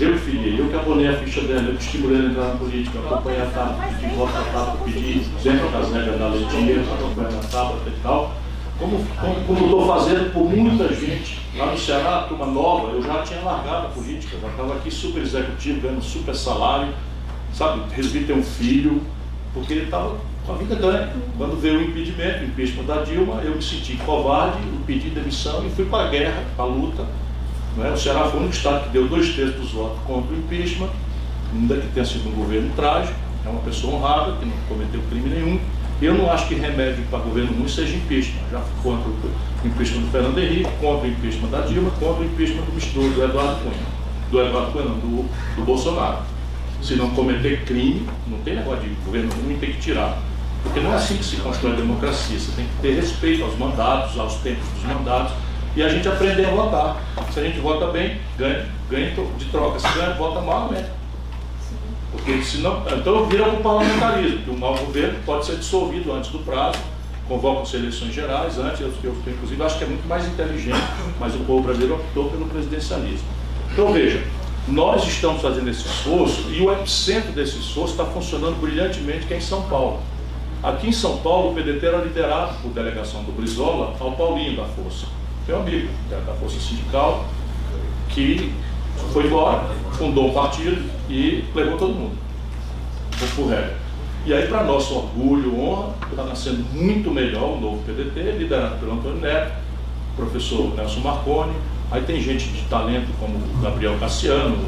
Eu 0.00 0.18
filiei, 0.18 0.60
eu 0.60 0.68
que 0.68 0.76
abonei 0.76 1.08
a 1.08 1.16
ficha 1.18 1.40
dela, 1.42 1.62
eu 1.62 1.76
que 1.76 1.82
estimulei 1.82 2.18
ela 2.18 2.28
a 2.28 2.30
entrar 2.30 2.44
na 2.44 2.54
política, 2.56 2.98
acompanhei 2.98 3.42
a 3.42 3.46
Tábua, 3.46 3.84
pedi 3.86 4.14
voto 4.14 4.36
a 4.36 4.42
Tábua, 4.52 4.78
pedi 4.84 5.18
dentro 5.42 5.68
das 5.70 5.92
regras 5.92 6.18
da 6.18 6.28
lei 6.28 6.44
dinheiro, 6.44 6.84
acompanhei 6.92 7.38
a 7.38 7.42
Tábua 7.42 7.80
e 7.86 8.02
tal. 8.02 8.32
como 8.78 8.96
estou 9.64 9.86
fazendo 9.86 10.32
por 10.32 10.44
muita 10.44 10.92
gente. 10.94 11.38
Lá 11.56 11.66
no 11.66 11.78
Ceará, 11.78 12.26
turma 12.28 12.46
nova, 12.46 12.92
eu 12.92 13.02
já 13.02 13.22
tinha 13.22 13.40
largado 13.40 13.86
a 13.86 13.90
política, 13.90 14.36
já 14.40 14.48
estava 14.48 14.74
aqui 14.74 14.90
super 14.90 15.22
executivo, 15.22 15.80
ganhando 15.80 16.02
super 16.02 16.34
salário, 16.34 16.92
sabe? 17.52 17.82
Resolvi 17.92 18.24
ter 18.24 18.34
um 18.34 18.42
filho, 18.42 19.02
porque 19.52 19.72
ele 19.72 19.84
estava 19.86 20.16
com 20.48 20.54
a 20.54 20.56
vida 20.56 20.74
ganha. 20.74 21.12
Quando 21.36 21.60
veio 21.60 21.78
o 21.78 21.82
impedimento, 21.82 22.40
o 22.40 22.44
impeachment 22.46 22.84
da 22.84 23.02
Dilma, 23.02 23.42
eu 23.42 23.54
me 23.54 23.62
senti 23.62 23.96
covarde, 23.98 24.58
pedi 24.86 25.10
demissão 25.10 25.64
e 25.66 25.70
fui 25.70 25.84
para 25.84 26.08
a 26.08 26.10
guerra, 26.10 26.42
para 26.56 26.64
a 26.64 26.68
luta. 26.68 27.06
É? 27.84 27.90
O 27.92 27.96
Ceará 27.96 28.24
foi 28.24 28.40
único 28.40 28.54
estado 28.54 28.84
que 28.84 28.90
deu 28.90 29.06
dois 29.06 29.36
terços 29.36 29.60
dos 29.60 29.70
votos 29.70 29.98
contra 30.04 30.34
o 30.34 30.38
impeachment, 30.38 30.88
ainda 31.54 31.76
que 31.76 31.86
tenha 31.88 32.04
sido 32.04 32.28
um 32.28 32.32
governo 32.32 32.72
trágico, 32.74 33.14
é 33.46 33.48
uma 33.48 33.60
pessoa 33.60 33.94
honrada, 33.94 34.32
que 34.32 34.46
não 34.46 34.52
cometeu 34.68 35.00
crime 35.10 35.28
nenhum 35.28 35.60
eu 36.00 36.14
não 36.14 36.30
acho 36.30 36.46
que 36.46 36.54
remédio 36.54 37.04
para 37.10 37.18
governo 37.18 37.52
ruim 37.54 37.68
seja 37.68 37.96
impeachment. 37.96 38.42
Já 38.52 38.60
fui 38.60 38.92
contra 38.92 39.10
o 39.10 39.66
impeachment 39.66 40.02
do 40.02 40.10
Fernando 40.12 40.38
Henrique, 40.38 40.70
contra 40.80 41.08
o 41.08 41.10
impeachment 41.10 41.48
da 41.48 41.60
Dilma, 41.62 41.90
contra 41.98 42.22
o 42.22 42.24
impeachment 42.24 42.62
do 42.62 42.72
mistura 42.72 43.08
do 43.08 43.24
Eduardo 43.24 43.62
Cunha. 43.62 43.86
Do 44.30 44.40
Eduardo 44.40 44.72
Cunha, 44.72 44.84
não, 44.84 44.98
do, 44.98 45.28
do 45.56 45.64
Bolsonaro. 45.64 46.18
Se 46.80 46.94
não 46.94 47.10
cometer 47.10 47.64
crime, 47.64 48.06
não 48.28 48.38
tem 48.38 48.54
negócio 48.54 48.82
de 48.84 48.94
governo 49.04 49.28
ruim, 49.42 49.56
tem 49.58 49.72
que 49.72 49.80
tirar. 49.80 50.22
Porque 50.68 50.80
não 50.80 50.92
é 50.92 50.96
assim 50.96 51.16
que 51.16 51.24
se 51.24 51.36
constrói 51.36 51.72
a 51.72 51.76
democracia. 51.76 52.38
Você 52.38 52.52
tem 52.52 52.66
que 52.66 52.82
ter 52.82 52.94
respeito 52.94 53.42
aos 53.42 53.56
mandatos, 53.58 54.18
aos 54.18 54.34
tempos 54.36 54.66
dos 54.68 54.84
mandatos, 54.84 55.32
e 55.74 55.82
a 55.82 55.88
gente 55.88 56.06
aprender 56.06 56.44
a 56.46 56.50
votar. 56.50 57.02
Se 57.32 57.40
a 57.40 57.42
gente 57.42 57.58
vota 57.58 57.86
bem, 57.86 58.18
ganha, 58.36 58.66
ganha 58.90 59.10
de 59.10 59.44
troca. 59.46 59.78
Se 59.78 59.88
ganha, 59.94 60.14
vota 60.14 60.40
mal, 60.40 60.70
né? 60.70 60.88
Porque 62.12 62.42
senão, 62.42 62.84
então 62.86 63.26
vira 63.26 63.44
um 63.44 63.62
parlamentarismo, 63.62 64.38
que 64.38 64.50
o 64.50 64.56
mau 64.56 64.76
governo 64.76 65.18
pode 65.24 65.46
ser 65.46 65.56
dissolvido 65.56 66.12
antes 66.12 66.30
do 66.30 66.38
prazo, 66.40 66.78
convocam-se 67.26 67.76
eleições 67.76 68.14
gerais 68.14 68.58
antes, 68.58 68.80
eu, 68.80 68.92
eu, 69.04 69.14
inclusive 69.26 69.62
acho 69.62 69.78
que 69.78 69.84
é 69.84 69.86
muito 69.86 70.08
mais 70.08 70.26
inteligente, 70.26 70.82
mas 71.20 71.34
o 71.34 71.40
povo 71.40 71.64
brasileiro 71.64 71.96
optou 71.96 72.30
pelo 72.30 72.46
presidencialismo. 72.46 73.26
Então 73.72 73.92
veja, 73.92 74.24
nós 74.66 75.06
estamos 75.06 75.42
fazendo 75.42 75.68
esse 75.68 75.86
esforço 75.86 76.50
e 76.50 76.62
o 76.62 76.72
epicentro 76.72 77.32
desse 77.32 77.58
esforço 77.58 77.92
está 77.92 78.06
funcionando 78.06 78.58
brilhantemente 78.58 79.26
que 79.26 79.34
é 79.34 79.36
em 79.36 79.42
São 79.42 79.62
Paulo. 79.62 80.00
Aqui 80.62 80.88
em 80.88 80.92
São 80.92 81.18
Paulo, 81.18 81.52
o 81.52 81.54
PDT 81.54 81.86
era 81.86 81.98
liderado 81.98 82.54
por 82.60 82.72
delegação 82.72 83.22
do 83.22 83.30
Brizola 83.30 83.94
ao 84.00 84.12
Paulinho 84.12 84.56
da 84.56 84.64
Força, 84.64 85.06
meu 85.46 85.60
amigo 85.60 85.88
da 86.10 86.34
Força 86.34 86.58
Sindical, 86.58 87.26
que 88.08 88.52
foi 89.12 89.26
embora, 89.26 89.68
fundou 89.92 90.28
um 90.28 90.34
partido 90.34 90.82
e 91.08 91.44
levou 91.54 91.78
todo 91.78 91.94
mundo. 91.94 92.18
Por 93.36 93.48
regra. 93.48 93.76
E 94.26 94.32
aí, 94.32 94.46
para 94.48 94.64
nosso 94.64 94.94
orgulho, 94.94 95.58
honra, 95.60 95.94
está 96.10 96.24
nascendo 96.24 96.64
muito 96.72 97.10
melhor 97.10 97.56
o 97.56 97.60
novo 97.60 97.82
PDT, 97.84 98.32
liderado 98.32 98.78
pelo 98.78 98.92
Antônio 98.92 99.20
Neto, 99.20 99.52
professor 100.16 100.74
Nelson 100.74 101.00
Marconi. 101.00 101.54
Aí 101.90 102.02
tem 102.02 102.20
gente 102.20 102.48
de 102.48 102.62
talento 102.62 103.08
como 103.18 103.38
o 103.38 103.62
Gabriel 103.62 103.96
Cassiano, 103.98 104.58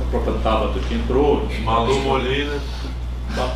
a 0.00 0.10
própria 0.10 0.34
Tabata 0.34 0.78
que 0.78 0.94
entrou. 0.94 1.48
Malu 1.64 1.98
Molina. 2.00 2.52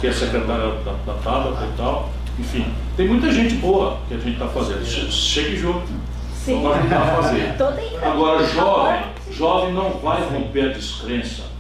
Que 0.01 0.07
é 0.07 0.13
secretária 0.13 0.69
da, 0.85 0.93
da 1.07 1.15
Tabata 1.23 1.65
e 1.65 1.77
tal. 1.77 2.11
Enfim, 2.39 2.67
tem 2.97 3.09
muita 3.09 3.31
gente 3.31 3.55
boa 3.57 3.99
que 4.09 4.15
a 4.15 4.19
gente 4.19 4.33
está 4.33 4.49
fazendo. 4.49 4.85
Chegue 4.85 5.57
junto. 5.57 5.87
Sim. 6.35 6.63
Vamos 6.63 6.79
ajudar 6.79 7.03
a 7.03 7.23
fazer. 7.23 7.55
Agora, 8.03 8.47
jovem, 8.47 9.03
jovem 9.31 9.73
não 9.73 9.91
vai 9.99 10.23
romper 10.23 10.71
a 10.71 10.73
descrença 10.73 11.53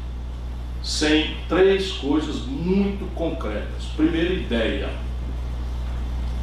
sem 0.82 1.36
três 1.48 1.92
coisas 1.92 2.42
muito 2.46 3.06
concretas. 3.14 3.84
Primeira 3.96 4.32
ideia. 4.32 4.90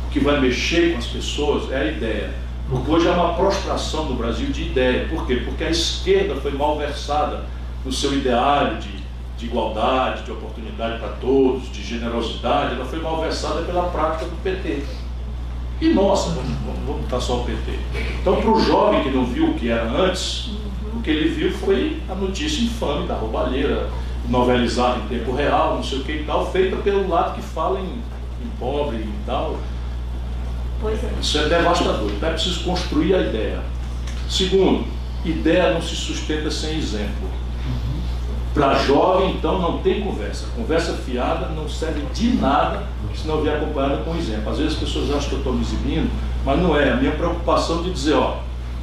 O 0.07 0.11
que 0.11 0.19
vai 0.19 0.39
mexer 0.39 0.93
com 0.93 0.97
as 0.97 1.07
pessoas 1.07 1.71
é 1.71 1.77
a 1.77 1.85
ideia. 1.85 2.33
Porque 2.69 2.89
hoje 2.89 3.07
há 3.07 3.13
uma 3.13 3.33
prostração 3.33 4.05
no 4.05 4.15
Brasil 4.15 4.47
de 4.47 4.63
ideia. 4.63 5.07
Por 5.07 5.27
quê? 5.27 5.41
Porque 5.43 5.63
a 5.63 5.69
esquerda 5.69 6.35
foi 6.35 6.51
mal 6.51 6.77
versada 6.77 7.45
no 7.83 7.91
seu 7.91 8.13
ideário 8.13 8.77
de, 8.77 8.89
de 9.39 9.45
igualdade, 9.45 10.23
de 10.23 10.31
oportunidade 10.31 10.99
para 10.99 11.07
todos, 11.13 11.71
de 11.71 11.81
generosidade. 11.81 12.75
Ela 12.75 12.85
foi 12.85 12.99
mal 12.99 13.21
versada 13.21 13.61
pela 13.61 13.83
prática 13.83 14.25
do 14.25 14.43
PT. 14.43 14.83
E 15.79 15.93
nossa, 15.93 16.31
vamos, 16.31 16.51
vamos, 16.65 16.79
vamos 16.85 17.01
botar 17.03 17.21
só 17.21 17.37
o 17.37 17.45
PT. 17.45 17.79
Então, 18.21 18.35
para 18.35 18.51
o 18.51 18.59
jovem 18.59 19.01
que 19.01 19.09
não 19.09 19.25
viu 19.25 19.51
o 19.51 19.53
que 19.53 19.69
era 19.69 19.89
antes, 19.89 20.49
o 20.93 21.01
que 21.01 21.09
ele 21.09 21.29
viu 21.29 21.53
foi 21.53 22.01
a 22.09 22.15
notícia 22.15 22.61
infame 22.61 23.07
da 23.07 23.15
roubalheira, 23.15 23.89
novelizada 24.27 24.99
em 24.99 25.07
tempo 25.07 25.33
real, 25.33 25.75
não 25.75 25.83
sei 25.83 25.99
o 25.99 26.03
que 26.03 26.11
e 26.11 26.23
tal, 26.25 26.51
feita 26.51 26.75
pelo 26.75 27.07
lado 27.07 27.35
que 27.35 27.41
fala 27.41 27.79
em, 27.79 27.85
em 27.85 28.49
pobre 28.59 28.97
e 28.97 29.13
tal. 29.25 29.57
É. 30.83 31.19
Isso 31.21 31.37
é 31.37 31.47
devastador. 31.47 32.11
Então 32.11 32.29
é 32.29 32.33
preciso 32.33 32.63
construir 32.65 33.15
a 33.15 33.21
ideia. 33.21 33.61
Segundo, 34.29 34.85
ideia 35.23 35.73
não 35.73 35.81
se 35.81 35.95
sustenta 35.95 36.51
sem 36.51 36.77
exemplo. 36.77 37.38
Para 38.53 38.73
jovem, 38.79 39.31
então, 39.31 39.59
não 39.59 39.77
tem 39.79 40.01
conversa. 40.01 40.47
Conversa 40.55 40.93
fiada 40.93 41.49
não 41.49 41.69
serve 41.69 42.01
de 42.13 42.35
nada 42.35 42.83
se 43.15 43.27
não 43.27 43.41
vier 43.41 43.57
acompanhada 43.57 43.97
com 43.97 44.15
exemplo. 44.15 44.51
Às 44.51 44.57
vezes 44.57 44.73
as 44.73 44.79
pessoas 44.79 45.11
acham 45.11 45.29
que 45.29 45.35
eu 45.35 45.39
estou 45.39 45.53
me 45.53 45.61
exibindo, 45.61 46.09
mas 46.43 46.59
não 46.59 46.75
é. 46.75 46.91
A 46.91 46.95
minha 46.95 47.11
preocupação 47.11 47.83
de 47.83 47.91
dizer, 47.91 48.13
ó, 48.13 48.37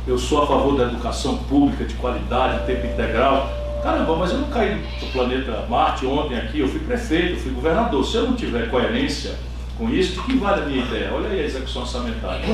eu 0.07 0.17
sou 0.17 0.43
a 0.43 0.47
favor 0.47 0.77
da 0.77 0.85
educação 0.85 1.39
pública 1.39 1.85
de 1.85 1.95
qualidade, 1.95 2.65
tempo 2.65 2.87
integral. 2.87 3.51
Caramba, 3.83 4.17
mas 4.17 4.31
eu 4.31 4.39
não 4.39 4.49
caí 4.49 4.75
do 5.01 5.13
planeta 5.13 5.65
Marte 5.69 6.07
ontem 6.07 6.37
aqui, 6.37 6.61
eu 6.61 6.69
fui 6.69 6.81
prefeito, 6.81 7.35
eu 7.35 7.39
fui 7.39 7.53
governador. 7.53 8.05
Se 8.05 8.17
eu 8.17 8.25
não 8.25 8.35
tiver 8.35 8.71
coerência 8.71 9.35
com 9.77 9.89
isso, 9.91 10.13
de 10.13 10.21
que 10.23 10.37
vale 10.37 10.63
a 10.63 10.65
minha 10.65 10.85
ideia? 10.85 11.13
Olha 11.13 11.29
aí 11.29 11.41
a 11.41 11.45
execução 11.45 11.83
orçamentária. 11.83 12.45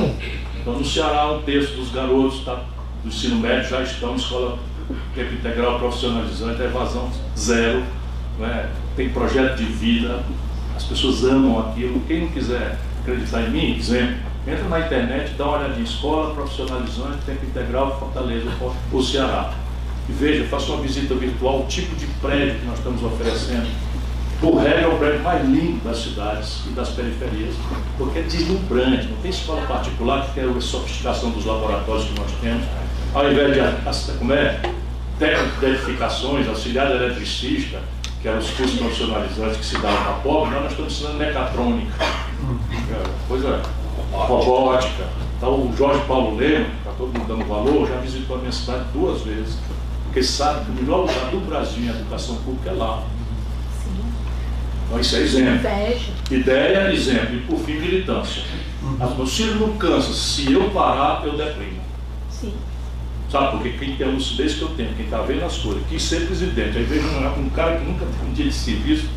Então, 0.59 0.73
no 0.73 0.85
Ceará, 0.85 1.31
um 1.31 1.41
terço 1.41 1.75
dos 1.75 1.91
garotos 1.91 2.43
tá, 2.43 2.63
do 3.03 3.09
ensino 3.09 3.35
médio 3.37 3.69
já 3.69 3.81
estão 3.81 4.13
em 4.13 4.15
escola 4.15 4.57
tempo 5.15 5.33
integral 5.33 5.79
profissionalizante, 5.79 6.61
a 6.61 6.65
evasão 6.65 7.09
zero, 7.37 7.83
né? 8.39 8.69
tem 8.95 9.09
projeto 9.09 9.57
de 9.57 9.65
vida, 9.65 10.23
as 10.75 10.83
pessoas 10.83 11.23
amam 11.23 11.59
aquilo. 11.59 12.01
Quem 12.07 12.21
não 12.21 12.27
quiser 12.29 12.77
acreditar 13.01 13.41
em 13.43 13.49
mim, 13.49 13.77
exemplo, 13.77 14.15
entra 14.47 14.67
na 14.67 14.79
internet, 14.79 15.33
dá 15.37 15.45
uma 15.45 15.57
olhadinha, 15.59 15.83
escola 15.83 16.33
profissionalizante, 16.33 17.17
tempo 17.25 17.45
integral, 17.45 17.99
Fortaleza, 17.99 18.49
o 18.91 19.01
Ceará. 19.01 19.53
E 20.09 20.11
veja, 20.11 20.45
faça 20.45 20.71
uma 20.71 20.81
visita 20.81 21.15
virtual, 21.15 21.61
o 21.61 21.65
tipo 21.67 21.95
de 21.95 22.05
prédio 22.21 22.59
que 22.59 22.65
nós 22.65 22.77
estamos 22.77 23.03
oferecendo. 23.03 23.67
Por 24.41 24.57
regra, 24.57 24.81
é 24.81 24.87
o 24.87 24.97
prédio 24.97 25.23
mais 25.23 25.45
lindo 25.45 25.81
das 25.85 25.99
cidades 25.99 26.63
e 26.67 26.71
das 26.71 26.89
periferias, 26.89 27.55
porque 27.97 28.19
é 28.19 28.21
deslumbrante, 28.23 29.07
não 29.07 29.15
tem 29.17 29.31
escola 29.31 29.61
particular 29.65 30.25
que 30.25 30.33
tem 30.33 30.43
a 30.43 30.61
sofisticação 30.61 31.29
dos 31.29 31.45
laboratórios 31.45 32.09
que 32.09 32.19
nós 32.19 32.29
temos 32.41 32.65
ao 33.13 33.31
invés 33.31 33.53
de 33.53 34.11
como 34.17 34.33
é, 34.33 34.59
técnico 35.19 35.59
de 35.59 35.65
edificações, 35.67 36.47
auxiliar 36.47 36.87
de 36.87 36.93
eletricista, 36.93 37.79
que 38.21 38.27
eram 38.27 38.39
os 38.39 38.49
cursos 38.51 38.79
profissionalizantes 38.79 39.57
que 39.57 39.65
se 39.65 39.77
davam 39.79 40.03
para 40.03 40.13
pobre, 40.13 40.55
nós 40.55 40.71
estamos 40.71 40.93
ensinando 40.93 41.17
mecatrônica, 41.17 41.93
coisa 43.27 43.61
robótica. 44.11 45.03
Então 45.37 45.67
o 45.67 45.75
Jorge 45.77 46.03
Paulo 46.07 46.37
Lema, 46.37 46.67
está 46.77 46.91
todo 46.97 47.07
mundo 47.07 47.27
dando 47.27 47.45
valor, 47.45 47.87
já 47.87 47.97
visitou 47.97 48.37
a 48.37 48.39
minha 48.39 48.51
cidade 48.51 48.85
duas 48.93 49.21
vezes, 49.21 49.57
porque 50.05 50.23
sabe 50.23 50.65
que 50.65 50.71
o 50.71 50.73
melhor 50.75 51.01
lugar 51.01 51.31
do 51.31 51.45
Brasil 51.45 51.83
em 51.83 51.89
educação 51.89 52.37
pública 52.37 52.69
é 52.69 52.73
lá. 52.73 53.03
Então 54.87 54.99
isso 54.99 55.15
é 55.15 55.19
exemplo. 55.19 55.55
Ideia, 56.31 56.93
exemplo. 56.93 57.35
E 57.35 57.39
por 57.41 57.59
fim, 57.59 57.73
militância. 57.73 58.43
As 58.99 59.15
meus 59.15 59.35
filhos 59.35 59.59
não 59.59 59.75
cansam. 59.77 60.13
Se 60.13 60.51
eu 60.53 60.69
parar, 60.69 61.25
eu 61.25 61.35
deprimo. 61.35 61.82
Sabe, 63.33 63.57
porque 63.57 63.69
quem 63.71 63.95
tem 63.95 64.07
a 64.07 64.11
lucidez 64.11 64.53
que 64.53 64.61
eu 64.61 64.67
tenho, 64.77 64.93
quem 64.93 65.05
está 65.05 65.17
vendo 65.23 65.43
as 65.43 65.57
coisas, 65.57 65.81
quis 65.89 66.03
ser 66.03 66.27
presidente, 66.27 66.77
aí 66.77 66.83
vejo 66.83 67.07
um, 67.07 67.45
um 67.45 67.49
cara 67.49 67.77
que 67.77 67.83
nunca 67.83 68.05
teve 68.05 68.29
um 68.29 68.31
dia 68.31 68.45
de 68.45 68.53
serviço, 68.53 69.09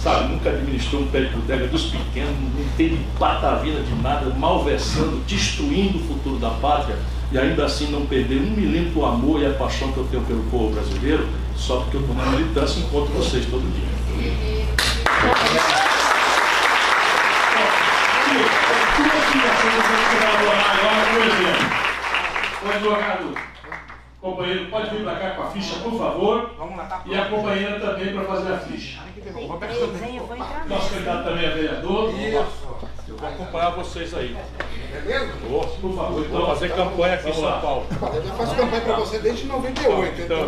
sabe, 0.00 0.32
nunca 0.32 0.50
administrou 0.50 1.02
um 1.02 1.08
pé 1.08 1.22
de 1.22 1.30
bodega 1.30 1.66
dos 1.66 1.86
pequenos, 1.86 2.30
não 2.30 2.64
tem 2.76 2.96
patavina 3.18 3.80
de 3.80 3.92
nada, 4.00 4.32
malversando, 4.38 5.20
destruindo 5.26 5.98
o 5.98 6.00
futuro 6.02 6.38
da 6.38 6.50
pátria, 6.50 6.96
e 7.32 7.36
ainda 7.36 7.64
assim 7.64 7.90
não 7.90 8.06
perder 8.06 8.40
um 8.40 8.50
milímetro 8.52 9.00
o 9.00 9.04
amor 9.04 9.42
e 9.42 9.46
a 9.46 9.50
paixão 9.50 9.90
que 9.90 9.98
eu 9.98 10.04
tenho 10.12 10.22
pelo 10.22 10.44
povo 10.44 10.72
brasileiro, 10.72 11.26
só 11.56 11.80
porque 11.80 11.96
eu 11.96 12.02
estou 12.02 12.14
na 12.14 12.24
militância 12.26 12.78
e 12.78 12.84
encontro 12.84 13.12
vocês 13.14 13.46
todo 13.46 13.62
dia. 13.74 13.88
O 22.64 22.68
advogado 22.68 23.55
companheiro 24.20 24.66
pode 24.70 24.90
vir 24.90 25.04
para 25.04 25.16
cá 25.16 25.30
com 25.30 25.42
a 25.42 25.46
ficha, 25.50 25.76
por 25.80 25.98
favor. 25.98 26.54
Vamos 26.58 26.76
lá, 26.76 26.84
tá 26.84 27.02
E 27.06 27.14
a 27.14 27.26
companheira 27.26 27.80
também 27.80 28.14
para 28.14 28.24
fazer 28.24 28.52
a 28.52 28.58
ficha. 28.58 29.00
Nosso 30.68 30.90
candidato 30.90 31.24
também 31.24 31.44
é 31.44 31.50
vereador. 31.50 32.14
Isso. 32.14 32.66
Eu 33.08 33.16
vou 33.16 33.28
acompanhar 33.28 33.70
vocês 33.70 34.12
aí. 34.14 34.36
Beleza? 34.92 35.32
Por 35.80 35.94
favor, 35.94 36.24
então 36.26 36.46
fazer 36.46 36.74
campanha 36.74 37.14
aqui 37.14 37.30
em 37.30 37.34
São 37.34 37.60
Paulo. 37.60 37.86
Eu 37.90 38.34
faço 38.34 38.54
campanha 38.56 38.82
para 38.82 38.96
você 38.96 39.18
desde 39.20 39.46
98. 39.46 40.22
Então. 40.22 40.38